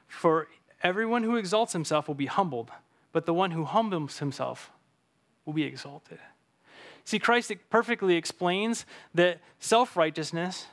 For 0.07 0.49
everyone 0.83 1.25
who 1.25 1.37
exalts 1.37 1.73
himself 1.73 2.09
will 2.09 2.15
be 2.15 2.27
humbled, 2.27 2.71
but 3.13 3.27
the 3.27 3.35
one 3.35 3.51
who 3.51 3.65
humbles 3.65 4.19
himself 4.19 4.71
will 5.45 5.53
be 5.53 5.65
exalted. 5.65 6.19
See, 7.05 7.19
Christ 7.19 7.53
perfectly 7.71 8.17
explains 8.17 8.87
that 9.15 9.41
self 9.59 9.97
righteousness, 9.97 10.67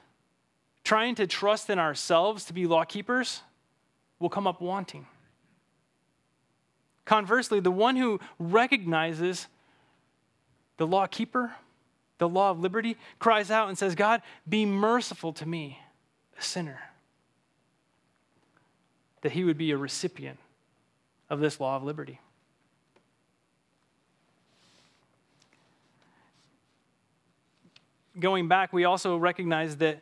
trying 0.84 1.16
to 1.16 1.28
trust 1.28 1.70
in 1.70 1.80
ourselves 1.80 2.46
to 2.46 2.54
be 2.54 2.66
law 2.66 2.84
keepers, 2.84 3.42
will 4.20 4.30
come 4.30 4.48
up 4.48 4.62
wanting. 4.62 5.06
Conversely, 7.06 7.60
the 7.60 7.72
one 7.72 7.96
who 7.96 8.20
recognizes 8.40 9.48
the 10.78 10.88
law 10.88 11.06
keeper 11.06 11.54
the 12.24 12.30
law 12.30 12.52
of 12.52 12.60
liberty, 12.60 12.98
cries 13.20 13.52
out 13.52 13.68
and 13.68 13.78
says, 13.78 13.96
God, 13.96 14.22
be 14.48 14.66
merciful 14.66 15.34
to 15.34 15.46
me, 15.46 15.80
a 16.38 16.42
sinner. 16.42 16.80
That 19.22 19.34
he 19.34 19.44
would 19.44 19.58
be 19.58 19.72
a 19.72 19.78
recipient 19.78 20.40
of 21.30 21.42
this 21.42 21.60
law 21.60 21.76
of 21.76 21.84
liberty. 21.84 22.20
Going 28.18 28.48
back, 28.48 28.72
we 28.72 28.86
also 28.86 29.18
recognize 29.18 29.78
that 29.78 30.02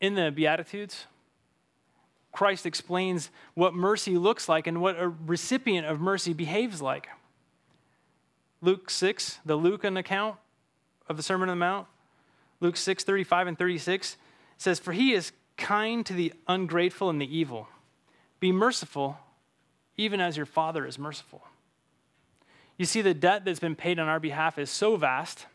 in 0.00 0.14
the 0.14 0.30
Beatitudes, 0.30 1.06
Christ 2.32 2.66
explains 2.66 3.30
what 3.54 3.74
mercy 3.74 4.18
looks 4.18 4.48
like 4.48 4.66
and 4.66 4.80
what 4.80 5.00
a 5.00 5.08
recipient 5.08 5.86
of 5.86 6.00
mercy 6.00 6.32
behaves 6.34 6.82
like. 6.82 7.08
Luke 8.60 8.90
6, 8.90 9.38
the 9.44 9.56
Lucan 9.56 9.96
account 9.96 10.36
of 11.08 11.16
the 11.16 11.22
Sermon 11.22 11.48
on 11.48 11.58
the 11.58 11.64
Mount, 11.64 11.86
Luke 12.60 12.76
6, 12.76 13.04
35 13.04 13.46
and 13.46 13.58
36, 13.58 14.16
says, 14.58 14.78
For 14.78 14.92
he 14.92 15.12
is 15.12 15.32
kind 15.56 16.04
to 16.06 16.12
the 16.12 16.32
ungrateful 16.48 17.08
and 17.10 17.20
the 17.20 17.36
evil. 17.36 17.68
Be 18.40 18.52
merciful, 18.52 19.18
even 19.96 20.20
as 20.20 20.36
your 20.36 20.46
Father 20.46 20.86
is 20.86 20.98
merciful. 20.98 21.42
You 22.76 22.84
see, 22.84 23.00
the 23.00 23.14
debt 23.14 23.44
that's 23.44 23.60
been 23.60 23.76
paid 23.76 23.98
on 23.98 24.08
our 24.08 24.20
behalf 24.20 24.58
is 24.58 24.68
so 24.68 24.96
vast 24.96 25.46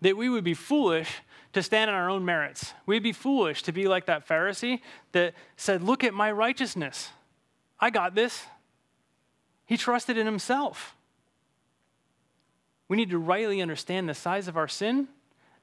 that 0.00 0.16
we 0.16 0.28
would 0.28 0.44
be 0.44 0.54
foolish 0.54 1.08
to 1.58 1.62
stand 1.62 1.90
on 1.90 1.96
our 1.96 2.08
own 2.08 2.24
merits. 2.24 2.72
We'd 2.86 3.02
be 3.02 3.12
foolish 3.12 3.62
to 3.64 3.72
be 3.72 3.88
like 3.88 4.06
that 4.06 4.26
Pharisee 4.26 4.80
that 5.12 5.34
said, 5.56 5.82
Look 5.82 6.04
at 6.04 6.14
my 6.14 6.30
righteousness. 6.30 7.10
I 7.80 7.90
got 7.90 8.14
this. 8.14 8.44
He 9.66 9.76
trusted 9.76 10.16
in 10.16 10.24
himself. 10.24 10.94
We 12.88 12.96
need 12.96 13.10
to 13.10 13.18
rightly 13.18 13.60
understand 13.60 14.08
the 14.08 14.14
size 14.14 14.48
of 14.48 14.56
our 14.56 14.68
sin 14.68 15.08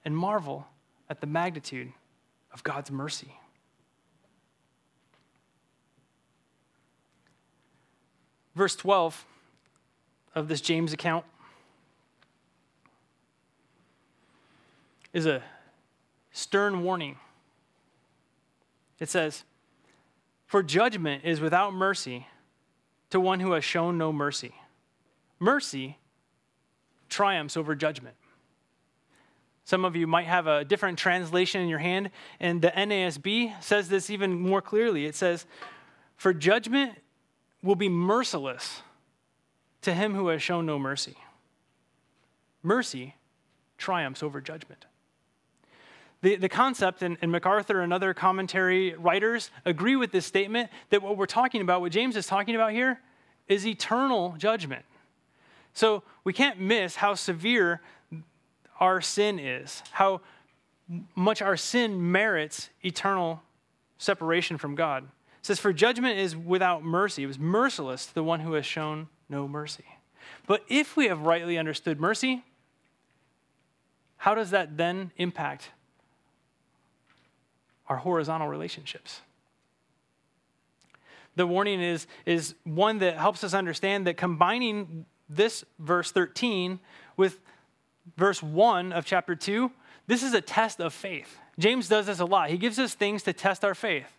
and 0.03 0.15
marvel 0.15 0.67
at 1.09 1.21
the 1.21 1.27
magnitude 1.27 1.91
of 2.53 2.61
God's 2.61 2.91
mercy. 2.91 3.39
Verse 8.53 8.75
12 8.75 9.25
of 10.35 10.47
this 10.47 10.61
James 10.61 10.93
account 10.93 11.25
is 15.13 15.25
a 15.25 15.41
stern 16.35 16.83
warning. 16.83 17.15
It 18.99 19.09
says, 19.09 19.45
For 20.45 20.61
judgment 20.61 21.23
is 21.23 21.39
without 21.39 21.73
mercy 21.73 22.27
to 23.09 23.21
one 23.21 23.39
who 23.39 23.53
has 23.53 23.63
shown 23.63 23.97
no 23.97 24.11
mercy. 24.11 24.53
Mercy 25.39 25.97
triumphs 27.07 27.55
over 27.55 27.73
judgment. 27.73 28.15
Some 29.63 29.85
of 29.85 29.95
you 29.95 30.07
might 30.07 30.27
have 30.27 30.45
a 30.45 30.65
different 30.65 30.99
translation 30.99 31.61
in 31.61 31.69
your 31.69 31.79
hand, 31.79 32.11
and 32.41 32.61
the 32.61 32.71
NASB 32.71 33.63
says 33.63 33.87
this 33.87 34.09
even 34.09 34.37
more 34.37 34.61
clearly. 34.61 35.05
It 35.05 35.15
says, 35.15 35.45
For 36.17 36.33
judgment 36.33 36.97
will 37.63 37.75
be 37.75 37.87
merciless 37.87 38.81
to 39.83 39.93
him 39.93 40.13
who 40.13 40.27
has 40.27 40.43
shown 40.43 40.65
no 40.65 40.77
mercy. 40.77 41.15
Mercy 42.61 43.15
triumphs 43.77 44.21
over 44.21 44.41
judgment. 44.41 44.85
The, 46.25 46.37
the 46.37 46.49
concept, 46.49 47.03
and, 47.03 47.19
and 47.21 47.31
MacArthur 47.31 47.81
and 47.81 47.93
other 47.93 48.11
commentary 48.15 48.95
writers 48.95 49.51
agree 49.63 49.95
with 49.95 50.11
this 50.11 50.25
statement 50.25 50.71
that 50.89 51.03
what 51.03 51.17
we're 51.17 51.27
talking 51.27 51.61
about, 51.61 51.81
what 51.81 51.91
James 51.91 52.15
is 52.15 52.25
talking 52.25 52.55
about 52.55 52.71
here, 52.71 52.99
is 53.47 53.67
eternal 53.67 54.33
judgment. 54.39 54.83
So 55.75 56.01
we 56.23 56.33
can't 56.33 56.59
miss 56.59 56.95
how 56.95 57.13
severe 57.13 57.79
our 58.79 59.01
sin 59.01 59.37
is, 59.37 59.83
how 59.91 60.21
much 61.13 61.43
our 61.43 61.55
sin 61.55 62.11
merits 62.11 62.71
eternal 62.83 63.43
separation 63.99 64.57
from 64.57 64.73
God. 64.73 65.03
It 65.03 65.09
says, 65.43 65.59
For 65.59 65.73
judgment 65.73 66.17
is 66.17 66.35
without 66.35 66.83
mercy. 66.83 67.21
It 67.21 67.27
was 67.27 67.37
merciless 67.37 68.07
to 68.07 68.15
the 68.15 68.23
one 68.23 68.39
who 68.39 68.53
has 68.53 68.65
shown 68.65 69.09
no 69.29 69.47
mercy. 69.47 69.85
But 70.47 70.63
if 70.69 70.97
we 70.97 71.07
have 71.07 71.21
rightly 71.21 71.59
understood 71.59 71.99
mercy, 71.99 72.43
how 74.17 74.33
does 74.33 74.49
that 74.49 74.75
then 74.75 75.11
impact 75.17 75.69
our 77.87 77.97
horizontal 77.97 78.47
relationships? 78.47 79.21
The 81.35 81.45
warning 81.45 81.81
is, 81.81 82.07
is 82.25 82.55
one 82.63 82.99
that 82.99 83.17
helps 83.17 83.43
us 83.43 83.53
understand 83.53 84.07
that 84.07 84.15
combining 84.15 85.05
this 85.29 85.65
verse 85.79 86.11
13 86.11 86.79
with 87.17 87.39
verse 88.17 88.41
1 88.41 88.93
of 88.93 89.05
chapter 89.05 89.35
2, 89.35 89.71
this 90.07 90.23
is 90.23 90.33
a 90.33 90.41
test 90.41 90.79
of 90.79 90.93
faith. 90.93 91.37
James 91.57 91.87
does 91.87 92.05
this 92.05 92.19
a 92.19 92.25
lot. 92.25 92.49
He 92.49 92.57
gives 92.57 92.79
us 92.79 92.93
things 92.93 93.23
to 93.23 93.33
test 93.33 93.65
our 93.65 93.75
faith. 93.75 94.11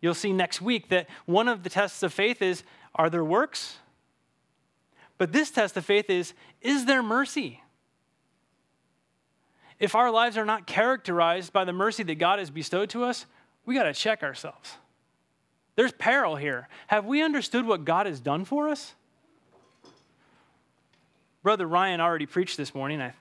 You'll 0.00 0.14
see 0.14 0.32
next 0.32 0.60
week 0.60 0.88
that 0.90 1.08
one 1.24 1.48
of 1.48 1.62
the 1.62 1.70
tests 1.70 2.02
of 2.02 2.12
faith 2.12 2.42
is 2.42 2.62
are 2.94 3.10
there 3.10 3.24
works? 3.24 3.78
But 5.18 5.32
this 5.32 5.50
test 5.50 5.76
of 5.76 5.84
faith 5.84 6.08
is 6.10 6.34
is 6.60 6.84
there 6.84 7.02
mercy? 7.02 7.62
If 9.78 9.94
our 9.94 10.10
lives 10.10 10.36
are 10.36 10.44
not 10.44 10.66
characterized 10.66 11.52
by 11.52 11.64
the 11.64 11.72
mercy 11.72 12.02
that 12.02 12.14
God 12.14 12.38
has 12.38 12.50
bestowed 12.50 12.90
to 12.90 13.04
us, 13.04 13.26
we 13.64 13.74
got 13.74 13.84
to 13.84 13.92
check 13.92 14.22
ourselves. 14.22 14.76
There's 15.74 15.92
peril 15.92 16.36
here. 16.36 16.68
Have 16.86 17.04
we 17.04 17.22
understood 17.22 17.66
what 17.66 17.84
God 17.84 18.06
has 18.06 18.20
done 18.20 18.44
for 18.44 18.68
us? 18.68 18.94
Brother 21.42 21.66
Ryan 21.66 22.00
already 22.00 22.26
preached 22.26 22.56
this 22.56 22.74
morning. 22.74 23.00
I 23.00 23.12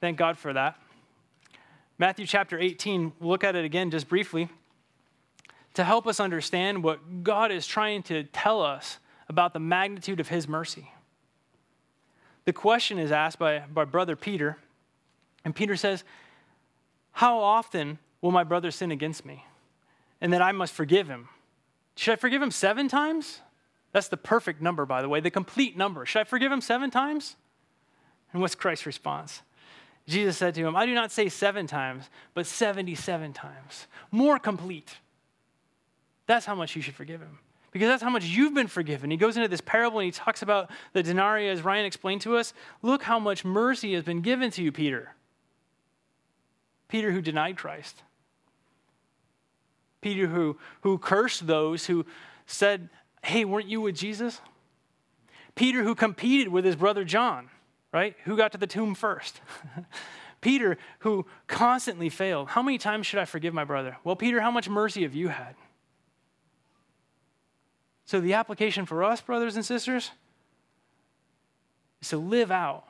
thank 0.00 0.16
God 0.16 0.38
for 0.38 0.52
that. 0.52 0.78
Matthew 1.98 2.26
chapter 2.26 2.58
18, 2.58 3.12
we'll 3.20 3.30
look 3.30 3.44
at 3.44 3.56
it 3.56 3.64
again 3.64 3.90
just 3.90 4.08
briefly 4.08 4.48
to 5.74 5.84
help 5.84 6.06
us 6.06 6.20
understand 6.20 6.82
what 6.82 7.24
God 7.24 7.50
is 7.50 7.66
trying 7.66 8.02
to 8.04 8.22
tell 8.24 8.62
us 8.62 8.98
about 9.28 9.52
the 9.52 9.58
magnitude 9.58 10.20
of 10.20 10.28
his 10.28 10.48
mercy. 10.48 10.92
The 12.44 12.52
question 12.52 12.98
is 12.98 13.10
asked 13.10 13.38
by, 13.38 13.60
by 13.60 13.84
brother 13.84 14.16
Peter, 14.16 14.58
and 15.44 15.54
Peter 15.54 15.76
says, 15.76 16.04
How 17.12 17.38
often 17.38 17.98
will 18.20 18.30
my 18.30 18.44
brother 18.44 18.70
sin 18.70 18.90
against 18.90 19.24
me? 19.24 19.44
And 20.20 20.32
that 20.32 20.42
I 20.42 20.52
must 20.52 20.72
forgive 20.72 21.08
him. 21.08 21.28
Should 21.96 22.12
I 22.12 22.16
forgive 22.16 22.42
him 22.42 22.50
seven 22.50 22.88
times? 22.88 23.40
That's 23.92 24.08
the 24.08 24.16
perfect 24.16 24.60
number, 24.60 24.86
by 24.86 25.02
the 25.02 25.08
way, 25.08 25.20
the 25.20 25.30
complete 25.30 25.76
number. 25.76 26.04
Should 26.06 26.20
I 26.20 26.24
forgive 26.24 26.50
him 26.50 26.60
seven 26.60 26.90
times? 26.90 27.36
And 28.32 28.42
what's 28.42 28.54
Christ's 28.54 28.86
response? 28.86 29.42
Jesus 30.06 30.36
said 30.36 30.54
to 30.56 30.66
him, 30.66 30.76
I 30.76 30.86
do 30.86 30.94
not 30.94 31.12
say 31.12 31.28
seven 31.28 31.66
times, 31.66 32.10
but 32.34 32.46
77 32.46 33.32
times. 33.32 33.86
More 34.10 34.38
complete. 34.38 34.96
That's 36.26 36.44
how 36.44 36.54
much 36.54 36.74
you 36.74 36.82
should 36.82 36.94
forgive 36.94 37.20
him. 37.20 37.38
Because 37.70 37.88
that's 37.88 38.02
how 38.02 38.10
much 38.10 38.24
you've 38.24 38.54
been 38.54 38.66
forgiven. 38.66 39.10
He 39.10 39.16
goes 39.16 39.36
into 39.36 39.48
this 39.48 39.60
parable 39.60 39.98
and 39.98 40.06
he 40.06 40.12
talks 40.12 40.42
about 40.42 40.70
the 40.92 41.02
denarii, 41.02 41.48
as 41.48 41.62
Ryan 41.62 41.86
explained 41.86 42.20
to 42.22 42.36
us. 42.36 42.52
Look 42.82 43.02
how 43.02 43.18
much 43.18 43.44
mercy 43.44 43.94
has 43.94 44.04
been 44.04 44.20
given 44.20 44.50
to 44.52 44.62
you, 44.62 44.72
Peter. 44.72 45.14
Peter, 46.88 47.10
who 47.12 47.20
denied 47.20 47.56
Christ. 47.56 48.02
Peter 50.00 50.26
who, 50.26 50.58
who 50.82 50.98
cursed 50.98 51.46
those 51.46 51.86
who 51.86 52.04
said, 52.46 52.90
Hey, 53.22 53.44
weren't 53.46 53.68
you 53.68 53.80
with 53.80 53.96
Jesus? 53.96 54.40
Peter 55.54 55.82
who 55.82 55.94
competed 55.94 56.48
with 56.48 56.64
his 56.64 56.76
brother 56.76 57.04
John, 57.04 57.48
right? 57.92 58.14
Who 58.24 58.36
got 58.36 58.52
to 58.52 58.58
the 58.58 58.66
tomb 58.66 58.94
first? 58.94 59.40
Peter 60.42 60.76
who 60.98 61.24
constantly 61.46 62.10
failed. 62.10 62.48
How 62.48 62.62
many 62.62 62.76
times 62.76 63.06
should 63.06 63.18
I 63.18 63.24
forgive 63.24 63.54
my 63.54 63.64
brother? 63.64 63.96
Well, 64.04 64.14
Peter, 64.14 64.40
how 64.42 64.50
much 64.50 64.68
mercy 64.68 65.04
have 65.04 65.14
you 65.14 65.28
had? 65.28 65.54
So, 68.04 68.20
the 68.20 68.34
application 68.34 68.84
for 68.84 69.02
us, 69.02 69.22
brothers 69.22 69.56
and 69.56 69.64
sisters, 69.64 70.10
is 72.02 72.10
to 72.10 72.18
live 72.18 72.50
out 72.50 72.84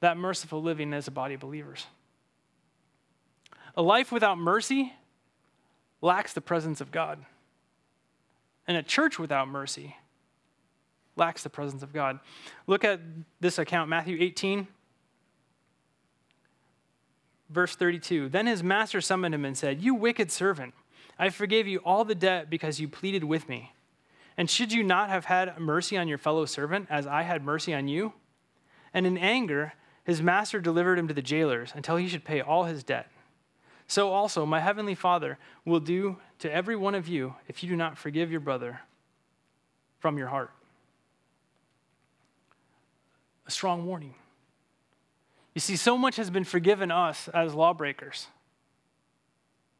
that 0.00 0.16
merciful 0.16 0.62
living 0.62 0.94
as 0.94 1.06
a 1.06 1.10
body 1.10 1.34
of 1.34 1.40
believers. 1.40 1.84
A 3.76 3.82
life 3.82 4.10
without 4.10 4.38
mercy 4.38 4.94
lacks 6.00 6.32
the 6.32 6.40
presence 6.40 6.80
of 6.80 6.90
God. 6.90 7.24
And 8.66 8.76
a 8.76 8.82
church 8.82 9.18
without 9.18 9.48
mercy 9.48 9.96
lacks 11.14 11.42
the 11.42 11.50
presence 11.50 11.82
of 11.82 11.92
God. 11.92 12.20
Look 12.66 12.84
at 12.84 13.00
this 13.40 13.58
account, 13.58 13.88
Matthew 13.88 14.16
18, 14.20 14.66
verse 17.50 17.76
32. 17.76 18.28
Then 18.28 18.46
his 18.46 18.62
master 18.62 19.00
summoned 19.00 19.34
him 19.34 19.44
and 19.44 19.56
said, 19.56 19.82
You 19.82 19.94
wicked 19.94 20.30
servant, 20.30 20.74
I 21.18 21.30
forgave 21.30 21.66
you 21.66 21.78
all 21.78 22.04
the 22.04 22.14
debt 22.14 22.50
because 22.50 22.80
you 22.80 22.88
pleaded 22.88 23.24
with 23.24 23.48
me. 23.48 23.72
And 24.36 24.50
should 24.50 24.72
you 24.72 24.82
not 24.82 25.08
have 25.08 25.26
had 25.26 25.58
mercy 25.58 25.96
on 25.96 26.08
your 26.08 26.18
fellow 26.18 26.44
servant 26.44 26.88
as 26.90 27.06
I 27.06 27.22
had 27.22 27.42
mercy 27.42 27.72
on 27.72 27.88
you? 27.88 28.12
And 28.92 29.06
in 29.06 29.16
anger, 29.16 29.72
his 30.04 30.20
master 30.20 30.60
delivered 30.60 30.98
him 30.98 31.08
to 31.08 31.14
the 31.14 31.22
jailers 31.22 31.72
until 31.74 31.96
he 31.96 32.08
should 32.08 32.24
pay 32.24 32.40
all 32.40 32.64
his 32.64 32.84
debt. 32.84 33.10
So 33.88 34.12
also, 34.12 34.44
my 34.44 34.60
heavenly 34.60 34.94
Father 34.94 35.38
will 35.64 35.80
do 35.80 36.16
to 36.40 36.52
every 36.52 36.76
one 36.76 36.94
of 36.94 37.06
you 37.06 37.34
if 37.48 37.62
you 37.62 37.68
do 37.68 37.76
not 37.76 37.96
forgive 37.96 38.30
your 38.30 38.40
brother 38.40 38.80
from 40.00 40.18
your 40.18 40.28
heart. 40.28 40.50
A 43.46 43.50
strong 43.50 43.86
warning. 43.86 44.14
You 45.54 45.60
see, 45.60 45.76
so 45.76 45.96
much 45.96 46.16
has 46.16 46.30
been 46.30 46.44
forgiven 46.44 46.90
us 46.90 47.28
as 47.28 47.54
lawbreakers. 47.54 48.26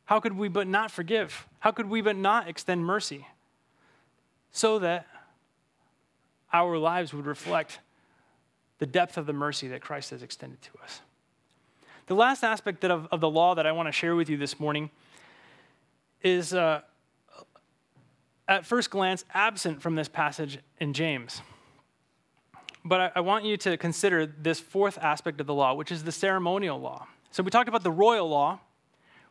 How 0.05 0.21
could 0.21 0.35
we 0.35 0.49
but 0.49 0.69
not 0.69 0.91
forgive? 0.91 1.47
How 1.59 1.73
could 1.73 1.91
we 1.91 2.01
but 2.01 2.17
not 2.17 2.49
extend 2.49 2.85
mercy? 2.85 3.27
So 4.53 4.79
that 4.79 5.07
our 6.53 6.79
lives 6.79 7.13
would 7.13 7.27
reflect 7.27 7.81
the 8.79 8.87
depth 8.87 9.19
of 9.19 9.27
the 9.27 9.33
mercy 9.33 9.69
that 9.69 9.83
Christ 9.83 10.11
has 10.11 10.23
extended 10.23 10.63
to 10.63 10.71
us. 10.83 11.01
The 12.07 12.15
last 12.15 12.45
aspect 12.45 12.85
of, 12.85 13.09
of 13.11 13.21
the 13.21 13.29
law 13.29 13.55
that 13.57 13.67
I 13.67 13.73
want 13.73 13.89
to 13.89 13.93
share 13.93 14.15
with 14.15 14.31
you 14.31 14.37
this 14.37 14.61
morning 14.61 14.91
is, 16.23 16.55
uh, 16.55 16.83
at 18.47 18.65
first 18.65 18.91
glance, 18.91 19.25
absent 19.35 19.83
from 19.83 19.97
this 19.97 20.09
passage 20.09 20.59
in 20.79 20.93
James. 20.93 21.43
But 22.85 23.01
I, 23.01 23.13
I 23.17 23.21
want 23.21 23.45
you 23.45 23.57
to 23.57 23.77
consider 23.77 24.25
this 24.25 24.61
fourth 24.61 24.99
aspect 24.99 25.41
of 25.41 25.49
the 25.49 25.55
law, 25.55 25.75
which 25.75 25.91
is 25.91 26.05
the 26.05 26.13
ceremonial 26.13 26.79
law. 26.79 27.09
So 27.33 27.43
we 27.43 27.51
talked 27.51 27.69
about 27.69 27.83
the 27.83 27.91
royal 27.91 28.29
law, 28.29 28.61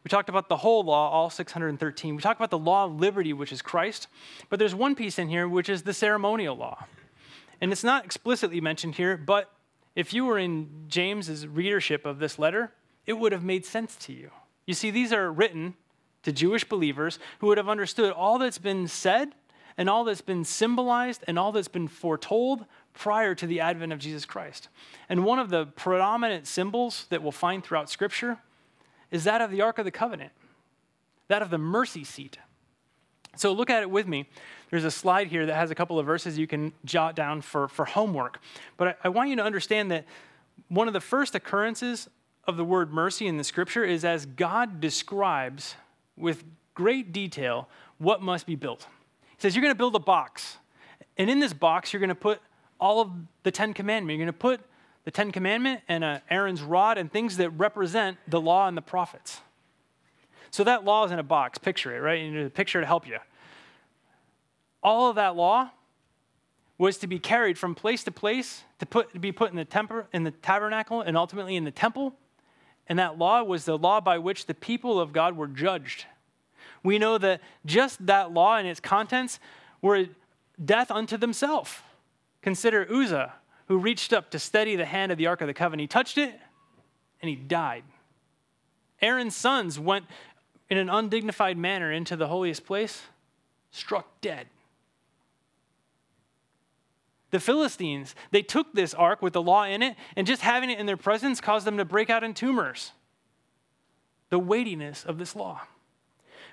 we 0.05 0.09
talked 0.09 0.29
about 0.29 0.49
the 0.49 0.57
whole 0.57 0.83
law, 0.83 1.09
all 1.09 1.31
613. 1.31 2.15
We 2.15 2.21
talked 2.21 2.39
about 2.39 2.51
the 2.51 2.59
law 2.59 2.85
of 2.85 2.99
liberty, 2.99 3.33
which 3.33 3.51
is 3.51 3.63
Christ. 3.63 4.07
But 4.49 4.59
there's 4.59 4.75
one 4.75 4.93
piece 4.93 5.17
in 5.17 5.29
here, 5.29 5.47
which 5.49 5.67
is 5.67 5.81
the 5.81 5.93
ceremonial 5.93 6.55
law. 6.55 6.85
And 7.59 7.71
it's 7.71 7.83
not 7.83 8.05
explicitly 8.05 8.61
mentioned 8.61 8.95
here, 8.95 9.17
but 9.17 9.51
if 9.95 10.13
you 10.13 10.25
were 10.25 10.37
in 10.37 10.85
James's 10.87 11.47
readership 11.47 12.05
of 12.05 12.19
this 12.19 12.37
letter, 12.37 12.73
it 13.05 13.13
would 13.13 13.31
have 13.31 13.43
made 13.43 13.65
sense 13.65 13.95
to 13.97 14.13
you. 14.13 14.31
You 14.65 14.73
see, 14.73 14.91
these 14.91 15.13
are 15.13 15.31
written 15.31 15.75
to 16.23 16.31
Jewish 16.31 16.63
believers 16.63 17.19
who 17.39 17.47
would 17.47 17.57
have 17.57 17.69
understood 17.69 18.11
all 18.11 18.39
that's 18.39 18.57
been 18.57 18.87
said 18.87 19.33
and 19.77 19.89
all 19.89 20.03
that's 20.03 20.21
been 20.21 20.43
symbolized 20.43 21.23
and 21.27 21.37
all 21.37 21.51
that's 21.51 21.67
been 21.67 21.87
foretold 21.87 22.65
prior 22.93 23.35
to 23.35 23.45
the 23.45 23.59
advent 23.59 23.93
of 23.93 23.99
Jesus 23.99 24.25
Christ. 24.25 24.69
And 25.07 25.23
one 25.23 25.39
of 25.39 25.49
the 25.49 25.65
predominant 25.65 26.47
symbols 26.47 27.05
that 27.09 27.21
we'll 27.21 27.31
find 27.31 27.63
throughout 27.63 27.89
Scripture 27.89 28.39
is 29.11 29.23
that 29.25 29.41
of 29.41 29.51
the 29.51 29.61
Ark 29.61 29.77
of 29.77 29.85
the 29.85 29.91
Covenant, 29.91 30.31
that 31.27 31.41
of 31.41 31.49
the 31.49 31.57
mercy 31.57 32.03
seat. 32.03 32.37
So 33.35 33.51
look 33.51 33.69
at 33.69 33.81
it 33.81 33.89
with 33.89 34.07
me. 34.07 34.27
There's 34.75 34.83
a 34.83 34.91
slide 34.91 35.27
here 35.27 35.45
that 35.45 35.55
has 35.55 35.71
a 35.71 35.75
couple 35.75 35.99
of 35.99 36.05
verses 36.05 36.37
you 36.37 36.47
can 36.47 36.73
jot 36.83 37.15
down 37.15 37.39
for, 37.39 37.69
for 37.69 37.85
homework. 37.85 38.41
But 38.75 38.89
I, 38.89 38.95
I 39.05 39.07
want 39.07 39.29
you 39.29 39.37
to 39.37 39.41
understand 39.41 39.89
that 39.91 40.03
one 40.67 40.89
of 40.89 40.93
the 40.93 40.99
first 40.99 41.33
occurrences 41.33 42.09
of 42.45 42.57
the 42.57 42.65
word 42.65 42.91
mercy 42.91 43.25
in 43.25 43.37
the 43.37 43.45
scripture 43.45 43.85
is 43.85 44.03
as 44.03 44.25
God 44.25 44.81
describes 44.81 45.75
with 46.17 46.43
great 46.73 47.13
detail 47.13 47.69
what 47.99 48.21
must 48.21 48.45
be 48.45 48.55
built. 48.55 48.85
He 49.37 49.43
says, 49.43 49.55
You're 49.55 49.61
going 49.61 49.73
to 49.73 49.77
build 49.77 49.95
a 49.95 49.99
box. 49.99 50.57
And 51.17 51.29
in 51.29 51.39
this 51.39 51.53
box, 51.53 51.93
you're 51.93 52.01
going 52.01 52.09
to 52.09 52.13
put 52.13 52.41
all 52.77 52.99
of 52.99 53.11
the 53.43 53.51
Ten 53.51 53.73
Commandments. 53.73 54.11
You're 54.17 54.25
going 54.25 54.33
to 54.33 54.37
put 54.37 54.59
the 55.05 55.11
Ten 55.11 55.31
Commandment 55.31 55.83
and 55.87 56.03
uh, 56.03 56.19
Aaron's 56.29 56.61
rod 56.61 56.97
and 56.97 57.09
things 57.09 57.37
that 57.37 57.51
represent 57.51 58.17
the 58.27 58.41
law 58.41 58.67
and 58.67 58.75
the 58.75 58.81
prophets. 58.81 59.39
So 60.51 60.65
that 60.65 60.83
law 60.83 61.05
is 61.05 61.13
in 61.13 61.19
a 61.19 61.23
box. 61.23 61.59
Picture 61.59 61.95
it, 61.95 61.99
right? 61.99 62.21
You 62.21 62.29
need 62.29 62.45
a 62.45 62.49
picture 62.49 62.81
to 62.81 62.85
help 62.85 63.07
you. 63.07 63.19
All 64.85 65.09
of 65.09 65.15
that 65.15 65.35
law 65.35 65.71
was 66.77 66.99
to 66.99 67.07
be 67.07 67.17
carried 67.17 67.57
from 67.57 67.73
place 67.73 68.03
to 68.03 68.11
place 68.11 68.63
to, 68.77 68.85
put, 68.85 69.11
to 69.13 69.19
be 69.19 69.31
put 69.31 69.49
in 69.49 69.57
the, 69.57 69.65
temper, 69.65 70.05
in 70.13 70.23
the 70.23 70.29
tabernacle 70.29 71.01
and 71.01 71.17
ultimately 71.17 71.55
in 71.55 71.63
the 71.63 71.71
temple. 71.71 72.13
And 72.85 72.99
that 72.99 73.17
law 73.17 73.41
was 73.41 73.65
the 73.65 73.79
law 73.79 73.99
by 73.99 74.19
which 74.19 74.45
the 74.45 74.53
people 74.53 74.99
of 74.99 75.11
God 75.11 75.35
were 75.35 75.47
judged. 75.47 76.05
We 76.83 76.99
know 76.99 77.17
that 77.17 77.41
just 77.65 78.05
that 78.05 78.31
law 78.31 78.57
and 78.57 78.67
its 78.67 78.79
contents 78.79 79.39
were 79.81 80.05
death 80.63 80.91
unto 80.91 81.17
themselves. 81.17 81.79
Consider 82.43 82.87
Uzzah, 82.87 83.33
who 83.67 83.79
reached 83.79 84.13
up 84.13 84.29
to 84.29 84.37
steady 84.37 84.75
the 84.75 84.85
hand 84.85 85.11
of 85.11 85.17
the 85.17 85.25
Ark 85.25 85.41
of 85.41 85.47
the 85.47 85.53
Covenant. 85.55 85.81
He 85.81 85.87
touched 85.87 86.19
it 86.19 86.39
and 87.23 87.29
he 87.29 87.35
died. 87.35 87.85
Aaron's 89.01 89.35
sons 89.35 89.79
went 89.79 90.05
in 90.69 90.77
an 90.77 90.91
undignified 90.91 91.57
manner 91.57 91.91
into 91.91 92.15
the 92.15 92.27
holiest 92.27 92.67
place, 92.67 93.01
struck 93.71 94.21
dead. 94.21 94.45
The 97.35 97.41
Philistines, 97.41 98.15
they 98.31 98.41
took 98.41 98.71
this 98.71 98.93
ark 98.93 99.21
with 99.21 99.33
the 99.33 99.41
law 99.41 99.65
in 99.65 99.83
it, 99.83 99.97
and 100.15 100.25
just 100.25 100.41
having 100.41 100.69
it 100.69 100.79
in 100.79 100.85
their 100.85 100.95
presence 100.95 101.41
caused 101.41 101.67
them 101.67 101.75
to 101.75 101.83
break 101.83 102.09
out 102.09 102.23
in 102.23 102.33
tumors. 102.33 102.93
The 104.29 104.39
weightiness 104.39 105.03
of 105.03 105.17
this 105.17 105.35
law. 105.35 105.59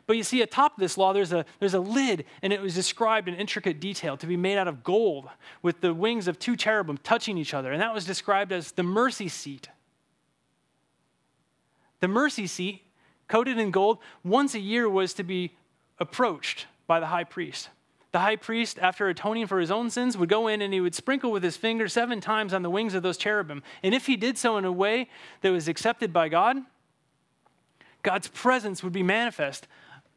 But 0.09 0.17
you 0.17 0.25
see, 0.25 0.43
atop 0.43 0.79
this 0.79 0.99
law, 0.99 1.13
there's 1.13 1.33
a, 1.33 1.45
there's 1.61 1.75
a 1.75 1.79
lid, 1.79 2.25
and 2.43 2.53
it 2.53 2.61
was 2.61 2.75
described 2.75 3.29
in 3.29 3.37
intricate 3.37 3.79
detail 3.79 4.17
to 4.17 4.27
be 4.27 4.37
made 4.37 4.59
out 4.59 4.67
of 4.67 4.83
gold 4.83 5.29
with 5.63 5.83
the 5.83 5.95
wings 5.95 6.27
of 6.27 6.41
two 6.41 6.57
cherubim 6.57 6.99
touching 6.99 7.39
each 7.39 7.55
other. 7.55 7.71
And 7.71 7.81
that 7.81 7.95
was 7.95 8.05
described 8.05 8.51
as 8.51 8.73
the 8.73 8.83
mercy 8.83 9.29
seat. 9.29 9.69
The 12.01 12.09
mercy 12.09 12.49
seat 12.49 12.83
coated 13.29 13.57
in 13.57 13.71
gold, 13.71 13.99
once 14.25 14.57
a 14.57 14.59
year 14.59 14.89
was 14.89 15.15
to 15.15 15.23
be 15.23 15.55
approached 16.01 16.67
by 16.89 16.99
the 16.99 17.07
high 17.07 17.23
priest. 17.23 17.69
The 18.13 18.21
high 18.21 18.37
priest, 18.37 18.79
after 18.79 19.09
atoning 19.09 19.47
for 19.47 19.59
his 19.59 19.71
own 19.71 19.89
sins, 19.89 20.19
would 20.19 20.29
go 20.29 20.47
in 20.47 20.61
and 20.61 20.73
he 20.73 20.81
would 20.81 20.95
sprinkle 20.95 21.33
with 21.33 21.43
his 21.43 21.57
finger 21.57 21.89
seven 21.89 22.21
times 22.21 22.53
on 22.53 22.63
the 22.63 22.71
wings 22.71 22.95
of 22.95 23.03
those 23.03 23.17
cherubim. 23.17 23.63
And 23.83 23.95
if 23.95 24.07
he 24.07 24.17
did 24.17 24.37
so 24.37 24.59
in 24.59 24.67
a 24.67 24.73
way 24.73 25.09
that 25.41 25.51
was 25.51 25.67
accepted 25.67 26.13
by 26.13 26.29
God, 26.29 26.59
God's 28.03 28.29
presence 28.29 28.83
would 28.83 28.93
be 28.93 29.03
manifest 29.03 29.67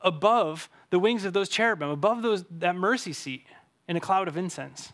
above 0.02 0.70
the 0.90 1.00
wings 1.00 1.24
of 1.24 1.32
those 1.32 1.48
cherubim, 1.48 1.90
above 1.90 2.22
those, 2.22 2.44
that 2.52 2.76
mercy 2.76 3.14
seat 3.14 3.46
in 3.88 3.96
a 3.96 4.02
cloud 4.02 4.28
of 4.28 4.36
incense. 4.36 4.92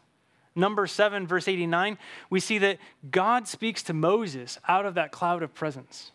Number 0.53 0.85
7, 0.85 1.25
verse 1.25 1.47
89, 1.47 1.97
we 2.29 2.39
see 2.39 2.57
that 2.59 2.77
God 3.09 3.47
speaks 3.47 3.81
to 3.83 3.93
Moses 3.93 4.59
out 4.67 4.85
of 4.85 4.95
that 4.95 5.11
cloud 5.11 5.43
of 5.43 5.53
presence. 5.53 6.11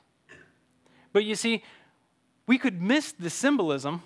But 1.12 1.24
you 1.24 1.34
see, 1.34 1.64
we 2.47 2.59
could 2.59 2.80
miss 2.80 3.12
the 3.12 3.30
symbolism 3.30 4.03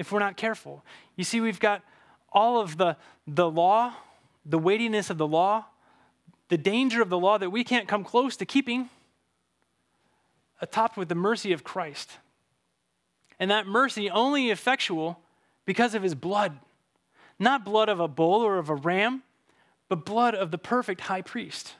if 0.00 0.10
we're 0.10 0.18
not 0.18 0.38
careful. 0.38 0.82
You 1.14 1.24
see, 1.24 1.42
we've 1.42 1.60
got 1.60 1.82
all 2.32 2.58
of 2.58 2.78
the, 2.78 2.96
the 3.26 3.50
law, 3.50 3.92
the 4.46 4.58
weightiness 4.58 5.10
of 5.10 5.18
the 5.18 5.26
law, 5.26 5.66
the 6.48 6.56
danger 6.56 7.02
of 7.02 7.10
the 7.10 7.18
law 7.18 7.36
that 7.36 7.50
we 7.50 7.62
can't 7.62 7.86
come 7.86 8.02
close 8.02 8.34
to 8.38 8.46
keeping, 8.46 8.88
atop 10.62 10.96
with 10.96 11.10
the 11.10 11.14
mercy 11.14 11.52
of 11.52 11.64
Christ. 11.64 12.12
And 13.38 13.50
that 13.50 13.66
mercy 13.66 14.08
only 14.08 14.48
effectual 14.48 15.20
because 15.66 15.94
of 15.94 16.02
his 16.02 16.14
blood. 16.14 16.58
Not 17.38 17.66
blood 17.66 17.90
of 17.90 18.00
a 18.00 18.08
bull 18.08 18.40
or 18.40 18.56
of 18.56 18.70
a 18.70 18.74
ram, 18.74 19.22
but 19.90 20.06
blood 20.06 20.34
of 20.34 20.50
the 20.50 20.58
perfect 20.58 21.02
high 21.02 21.22
priest. 21.22 21.74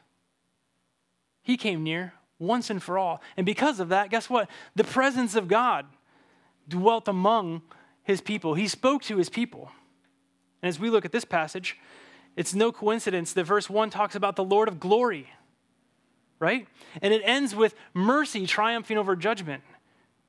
He 1.42 1.56
came 1.56 1.82
near 1.82 2.12
once 2.38 2.68
and 2.68 2.82
for 2.82 2.98
all. 2.98 3.22
And 3.38 3.46
because 3.46 3.80
of 3.80 3.88
that, 3.88 4.10
guess 4.10 4.28
what? 4.28 4.50
The 4.76 4.84
presence 4.84 5.34
of 5.34 5.48
God 5.48 5.86
dwelt 6.68 7.08
among 7.08 7.62
his 8.10 8.20
people. 8.20 8.54
He 8.54 8.68
spoke 8.68 9.02
to 9.04 9.16
his 9.16 9.30
people. 9.30 9.70
And 10.62 10.68
as 10.68 10.78
we 10.78 10.90
look 10.90 11.04
at 11.04 11.12
this 11.12 11.24
passage, 11.24 11.78
it's 12.36 12.54
no 12.54 12.72
coincidence 12.72 13.32
that 13.32 13.44
verse 13.44 13.70
1 13.70 13.90
talks 13.90 14.14
about 14.14 14.36
the 14.36 14.44
Lord 14.44 14.68
of 14.68 14.78
glory, 14.78 15.28
right? 16.38 16.66
And 17.00 17.14
it 17.14 17.22
ends 17.24 17.54
with 17.54 17.74
mercy 17.94 18.46
triumphing 18.46 18.98
over 18.98 19.16
judgment. 19.16 19.62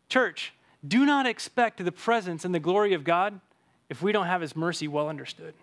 Church, 0.09 0.53
do 0.87 1.05
not 1.05 1.25
expect 1.25 1.83
the 1.83 1.91
presence 1.91 2.45
and 2.45 2.55
the 2.55 2.59
glory 2.59 2.93
of 2.93 3.03
God 3.03 3.39
if 3.89 4.01
we 4.01 4.11
don't 4.11 4.27
have 4.27 4.41
his 4.41 4.55
mercy 4.55 4.87
well 4.87 5.09
understood. 5.09 5.53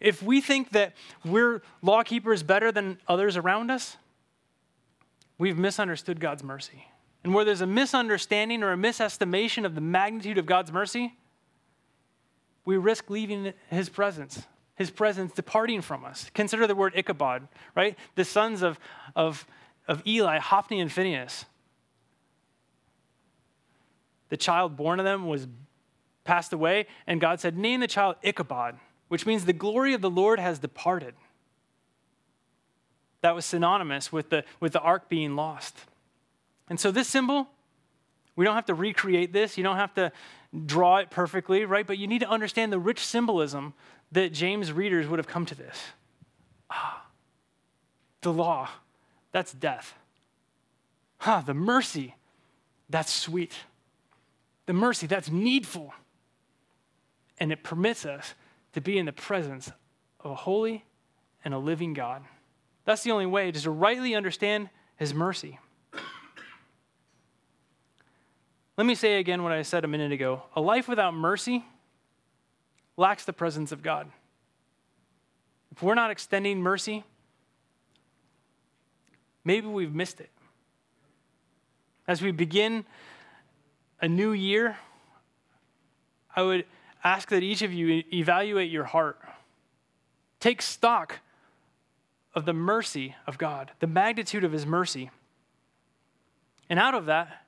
If 0.00 0.22
we 0.22 0.40
think 0.40 0.70
that 0.70 0.94
we're 1.24 1.62
law 1.82 2.02
keepers 2.02 2.42
better 2.42 2.72
than 2.72 2.98
others 3.06 3.36
around 3.36 3.70
us, 3.70 3.96
we've 5.38 5.58
misunderstood 5.58 6.20
God's 6.20 6.42
mercy. 6.42 6.86
And 7.22 7.34
where 7.34 7.44
there's 7.44 7.60
a 7.60 7.66
misunderstanding 7.66 8.62
or 8.62 8.72
a 8.72 8.76
misestimation 8.76 9.64
of 9.64 9.74
the 9.74 9.80
magnitude 9.80 10.38
of 10.38 10.46
God's 10.46 10.72
mercy, 10.72 11.14
we 12.64 12.76
risk 12.76 13.10
leaving 13.10 13.52
his 13.68 13.88
presence, 13.88 14.46
his 14.74 14.90
presence 14.90 15.32
departing 15.32 15.82
from 15.82 16.04
us. 16.04 16.30
Consider 16.34 16.66
the 16.66 16.74
word 16.74 16.94
Ichabod, 16.96 17.48
right? 17.74 17.96
The 18.14 18.24
sons 18.24 18.62
of, 18.62 18.78
of, 19.14 19.46
of 19.86 20.06
Eli, 20.06 20.38
Hophni 20.38 20.80
and 20.80 20.90
Phinehas. 20.90 21.44
The 24.30 24.36
child 24.36 24.76
born 24.76 24.98
to 24.98 25.04
them 25.04 25.26
was 25.26 25.48
passed 26.24 26.52
away, 26.52 26.86
and 27.06 27.20
God 27.20 27.40
said, 27.40 27.56
Name 27.56 27.80
the 27.80 27.88
child 27.88 28.16
Ichabod, 28.22 28.78
which 29.08 29.26
means 29.26 29.44
the 29.44 29.52
glory 29.52 29.92
of 29.92 30.00
the 30.00 30.10
Lord 30.10 30.38
has 30.38 30.58
departed. 30.58 31.14
That 33.22 33.34
was 33.34 33.44
synonymous 33.44 34.12
with 34.12 34.30
the, 34.30 34.44
with 34.60 34.72
the 34.72 34.80
ark 34.80 35.08
being 35.08 35.36
lost. 35.36 35.76
And 36.70 36.78
so, 36.78 36.90
this 36.90 37.08
symbol, 37.08 37.48
we 38.36 38.44
don't 38.44 38.54
have 38.54 38.66
to 38.66 38.74
recreate 38.74 39.32
this. 39.32 39.58
You 39.58 39.64
don't 39.64 39.76
have 39.76 39.92
to 39.94 40.12
draw 40.64 40.98
it 40.98 41.10
perfectly, 41.10 41.64
right? 41.64 41.86
But 41.86 41.98
you 41.98 42.06
need 42.06 42.20
to 42.20 42.30
understand 42.30 42.72
the 42.72 42.78
rich 42.78 43.04
symbolism 43.04 43.74
that 44.12 44.32
James' 44.32 44.72
readers 44.72 45.06
would 45.08 45.18
have 45.18 45.26
come 45.26 45.44
to 45.46 45.54
this. 45.54 45.78
Ah, 46.70 47.04
the 48.22 48.32
law, 48.32 48.68
that's 49.32 49.52
death. 49.52 49.94
Ah, 51.26 51.42
the 51.44 51.54
mercy, 51.54 52.14
that's 52.88 53.12
sweet. 53.12 53.54
The 54.66 54.72
mercy, 54.72 55.06
that's 55.06 55.30
needful. 55.30 55.92
And 57.38 57.52
it 57.52 57.64
permits 57.64 58.06
us 58.06 58.34
to 58.74 58.80
be 58.80 58.96
in 58.96 59.06
the 59.06 59.12
presence 59.12 59.72
of 60.20 60.30
a 60.30 60.34
holy 60.34 60.84
and 61.44 61.52
a 61.52 61.58
living 61.58 61.94
God. 61.94 62.22
That's 62.84 63.02
the 63.02 63.10
only 63.10 63.26
way, 63.26 63.50
to 63.50 63.70
rightly 63.70 64.14
understand 64.14 64.70
his 64.96 65.12
mercy. 65.12 65.58
Let 68.80 68.86
me 68.86 68.94
say 68.94 69.18
again 69.18 69.42
what 69.42 69.52
I 69.52 69.60
said 69.60 69.84
a 69.84 69.88
minute 69.88 70.10
ago. 70.10 70.42
A 70.56 70.60
life 70.62 70.88
without 70.88 71.12
mercy 71.12 71.66
lacks 72.96 73.26
the 73.26 73.32
presence 73.34 73.72
of 73.72 73.82
God. 73.82 74.10
If 75.70 75.82
we're 75.82 75.94
not 75.94 76.10
extending 76.10 76.62
mercy, 76.62 77.04
maybe 79.44 79.66
we've 79.66 79.94
missed 79.94 80.18
it. 80.18 80.30
As 82.08 82.22
we 82.22 82.30
begin 82.30 82.86
a 84.00 84.08
new 84.08 84.32
year, 84.32 84.78
I 86.34 86.40
would 86.40 86.64
ask 87.04 87.28
that 87.28 87.42
each 87.42 87.60
of 87.60 87.74
you 87.74 88.02
evaluate 88.10 88.70
your 88.70 88.84
heart. 88.84 89.18
Take 90.40 90.62
stock 90.62 91.18
of 92.34 92.46
the 92.46 92.54
mercy 92.54 93.14
of 93.26 93.36
God, 93.36 93.72
the 93.80 93.86
magnitude 93.86 94.42
of 94.42 94.52
his 94.52 94.64
mercy. 94.64 95.10
And 96.70 96.78
out 96.78 96.94
of 96.94 97.04
that, 97.04 97.42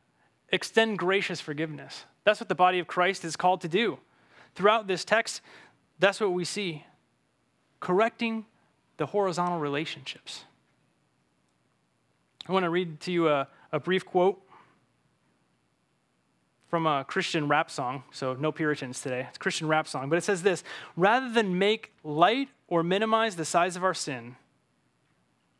extend 0.53 0.99
gracious 0.99 1.41
forgiveness. 1.41 2.05
That's 2.25 2.39
what 2.39 2.49
the 2.49 2.55
body 2.55 2.79
of 2.79 2.87
Christ 2.87 3.25
is 3.25 3.35
called 3.37 3.63
to 3.63 3.69
do. 3.69 3.99
Throughout 4.55 4.87
this 4.87 5.05
text, 5.05 5.41
that's 5.99 6.21
what 6.21 6.33
we 6.33 6.45
see 6.45 6.85
correcting 7.81 8.47
the 8.99 9.07
horizontal 9.07 9.59
relationships. 9.59 10.45
I 12.47 12.53
want 12.53 12.65
to 12.65 12.71
read 12.71 13.01
to 13.01 13.13
you 13.13 13.29
a, 13.29 13.49
a 13.73 13.81
brief 13.81 14.05
quote 14.05 14.41
from 16.69 16.87
a 16.87 17.05
Christian 17.05 17.49
rap 17.49 17.71
song. 17.71 18.05
So, 18.13 18.35
no 18.35 18.53
Puritans 18.53 19.01
today. 19.01 19.27
It's 19.29 19.37
a 19.37 19.41
Christian 19.41 19.69
rap 19.69 19.89
song. 19.89 20.09
But 20.09 20.17
it 20.19 20.25
says 20.25 20.43
this 20.43 20.63
Rather 20.97 21.31
than 21.31 21.59
make 21.59 21.93
light 22.05 22.49
or 22.69 22.83
minimize 22.83 23.37
the 23.37 23.45
size 23.45 23.77
of 23.77 23.85
our 23.85 23.95
sin, 23.95 24.37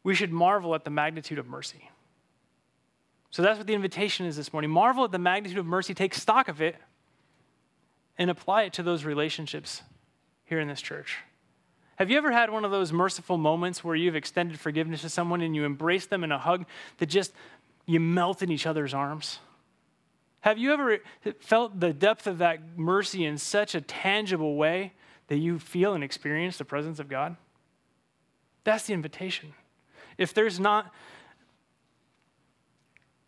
we 0.03 0.15
should 0.15 0.33
marvel 0.33 0.75
at 0.75 0.85
the 0.85 0.91
magnitude 0.91 1.39
of 1.39 1.47
mercy. 1.47 1.91
So 3.33 3.43
that's 3.43 3.57
what 3.59 3.67
the 3.67 3.75
invitation 3.75 4.27
is 4.27 4.37
this 4.37 4.53
morning. 4.53 4.71
Marvel 4.71 5.05
at 5.05 5.11
the 5.11 5.19
magnitude 5.19 5.59
of 5.59 5.67
mercy, 5.67 5.95
take 5.95 6.15
stock 6.15 6.49
of 6.49 6.61
it, 6.61 6.77
and 8.19 8.31
apply 8.31 8.65
it 8.65 8.75
to 8.75 8.83
those 8.83 9.05
relationships 9.05 9.83
here 10.45 10.61
in 10.61 10.69
this 10.69 10.83
church. 10.83 11.19
Have 11.97 12.11
you 12.11 12.19
ever 12.19 12.31
had 12.31 12.51
one 12.51 12.65
of 12.65 12.71
those 12.71 12.93
merciful 12.93 13.39
moments 13.39 13.83
where 13.83 13.97
you've 13.97 14.17
extended 14.17 14.61
forgiveness 14.61 15.01
to 15.01 15.09
someone 15.09 15.41
and 15.41 15.57
you 15.57 15.65
embrace 15.65 16.05
them 16.07 16.25
in 16.25 16.31
a 16.31 16.39
hug 16.39 16.67
that 16.99 17.07
just 17.07 17.33
you 17.87 18.01
melt 18.01 18.43
in 18.43 18.51
each 18.51 18.67
other's 18.67 18.93
arms? 18.93 19.39
Have 20.41 20.59
you 20.59 20.73
ever 20.73 20.99
felt 21.41 21.81
the 21.81 21.95
depth 21.95 22.27
of 22.27 22.39
that 22.39 22.77
mercy 22.77 23.25
in 23.25 23.39
such 23.39 23.75
a 23.75 23.81
tangible 23.81 24.57
way 24.57 24.93
that 25.29 25.39
you 25.39 25.59
feel 25.59 25.95
and 25.95 26.05
experience 26.05 26.59
the 26.59 26.65
presence 26.67 26.99
of 26.99 27.09
God? 27.09 27.37
That's 28.65 28.87
the 28.87 28.93
invitation. 28.93 29.55
If 30.19 30.35
there's 30.35 30.61
not 30.61 30.93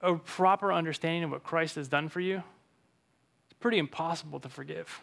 a 0.04 0.16
proper 0.16 0.72
understanding 0.72 1.24
of 1.24 1.30
what 1.30 1.42
Christ 1.42 1.76
has 1.76 1.88
done 1.88 2.08
for 2.08 2.20
you, 2.20 2.42
it's 3.46 3.58
pretty 3.58 3.78
impossible 3.78 4.38
to 4.40 4.48
forgive. 4.48 5.00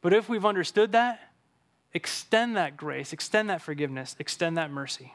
But 0.00 0.12
if 0.12 0.28
we've 0.28 0.44
understood 0.44 0.92
that, 0.92 1.20
extend 1.92 2.56
that 2.56 2.76
grace, 2.76 3.12
extend 3.12 3.50
that 3.50 3.62
forgiveness, 3.62 4.16
extend 4.18 4.56
that 4.56 4.70
mercy. 4.70 5.12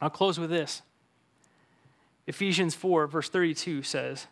I'll 0.00 0.10
close 0.10 0.38
with 0.38 0.50
this. 0.50 0.82
Ephesians 2.26 2.74
4, 2.74 3.06
verse 3.06 3.28
32 3.28 3.82
says, 3.82 4.26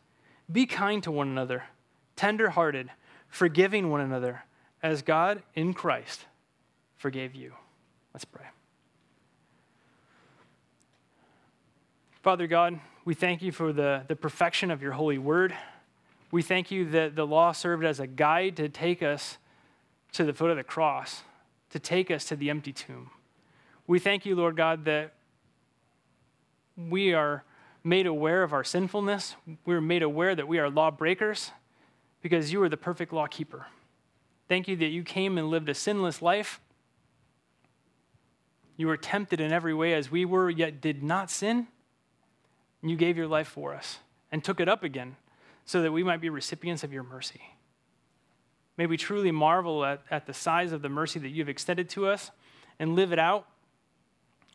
Be 0.50 0.66
kind 0.66 1.02
to 1.02 1.10
one 1.10 1.28
another, 1.28 1.64
tenderhearted, 2.16 2.90
forgiving 3.28 3.90
one 3.90 4.00
another, 4.00 4.44
as 4.82 5.02
God 5.02 5.42
in 5.54 5.74
Christ 5.74 6.24
forgave 6.96 7.34
you. 7.34 7.52
Let's 8.14 8.24
pray. 8.24 8.46
Father 12.22 12.46
God, 12.46 12.80
we 13.06 13.14
thank 13.14 13.40
you 13.40 13.52
for 13.52 13.72
the, 13.72 14.02
the 14.08 14.16
perfection 14.16 14.68
of 14.68 14.82
your 14.82 14.90
holy 14.90 15.16
word. 15.16 15.54
We 16.32 16.42
thank 16.42 16.72
you 16.72 16.90
that 16.90 17.14
the 17.14 17.24
law 17.24 17.52
served 17.52 17.84
as 17.84 18.00
a 18.00 18.06
guide 18.06 18.56
to 18.56 18.68
take 18.68 19.00
us 19.00 19.38
to 20.14 20.24
the 20.24 20.34
foot 20.34 20.50
of 20.50 20.56
the 20.56 20.64
cross, 20.64 21.22
to 21.70 21.78
take 21.78 22.10
us 22.10 22.24
to 22.26 22.36
the 22.36 22.50
empty 22.50 22.72
tomb. 22.72 23.10
We 23.86 24.00
thank 24.00 24.26
you, 24.26 24.34
Lord 24.34 24.56
God, 24.56 24.86
that 24.86 25.12
we 26.76 27.14
are 27.14 27.44
made 27.84 28.08
aware 28.08 28.42
of 28.42 28.52
our 28.52 28.64
sinfulness. 28.64 29.36
We're 29.64 29.80
made 29.80 30.02
aware 30.02 30.34
that 30.34 30.48
we 30.48 30.58
are 30.58 30.68
lawbreakers 30.68 31.52
because 32.22 32.52
you 32.52 32.60
are 32.64 32.68
the 32.68 32.76
perfect 32.76 33.12
law 33.12 33.28
keeper. 33.28 33.66
Thank 34.48 34.66
you 34.66 34.74
that 34.78 34.88
you 34.88 35.04
came 35.04 35.38
and 35.38 35.48
lived 35.48 35.68
a 35.68 35.74
sinless 35.74 36.22
life. 36.22 36.60
You 38.76 38.88
were 38.88 38.96
tempted 38.96 39.40
in 39.40 39.52
every 39.52 39.74
way 39.74 39.94
as 39.94 40.10
we 40.10 40.24
were, 40.24 40.50
yet 40.50 40.80
did 40.80 41.04
not 41.04 41.30
sin 41.30 41.68
and 42.82 42.90
you 42.90 42.96
gave 42.96 43.16
your 43.16 43.26
life 43.26 43.48
for 43.48 43.74
us 43.74 43.98
and 44.30 44.42
took 44.42 44.60
it 44.60 44.68
up 44.68 44.82
again 44.82 45.16
so 45.64 45.82
that 45.82 45.92
we 45.92 46.02
might 46.02 46.20
be 46.20 46.28
recipients 46.28 46.84
of 46.84 46.92
your 46.92 47.02
mercy. 47.02 47.40
May 48.76 48.86
we 48.86 48.96
truly 48.96 49.30
marvel 49.30 49.84
at, 49.84 50.02
at 50.10 50.26
the 50.26 50.34
size 50.34 50.72
of 50.72 50.82
the 50.82 50.88
mercy 50.88 51.18
that 51.20 51.30
you've 51.30 51.48
extended 51.48 51.88
to 51.90 52.06
us 52.06 52.30
and 52.78 52.94
live 52.94 53.12
it 53.12 53.18
out 53.18 53.46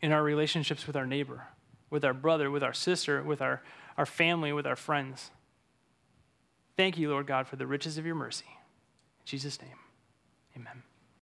in 0.01 0.11
our 0.11 0.24
relationships 0.24 0.88
with 0.88 0.95
our 0.95 1.07
neighbor, 1.07 1.47
with 1.89 2.05
our 2.05 2.13
brother, 2.13 2.51
with 2.51 2.63
our 2.63 2.74
sister, 2.74 3.22
with 3.24 3.41
our, 3.41 3.61
our 3.97 4.05
family, 4.05 4.53
with 4.53 4.67
our 4.67 4.76
friends. 4.76 5.32
Thank 6.78 6.97
you, 6.97 7.09
Lord 7.09 7.28
God, 7.28 7.47
for 7.47 7.55
the 7.55 7.67
riches 7.67 7.97
of 7.97 8.05
your 8.05 8.15
mercy. 8.15 8.45
In 8.47 9.26
Jesus' 9.26 9.61
name, 9.61 9.78
amen. 10.55 10.84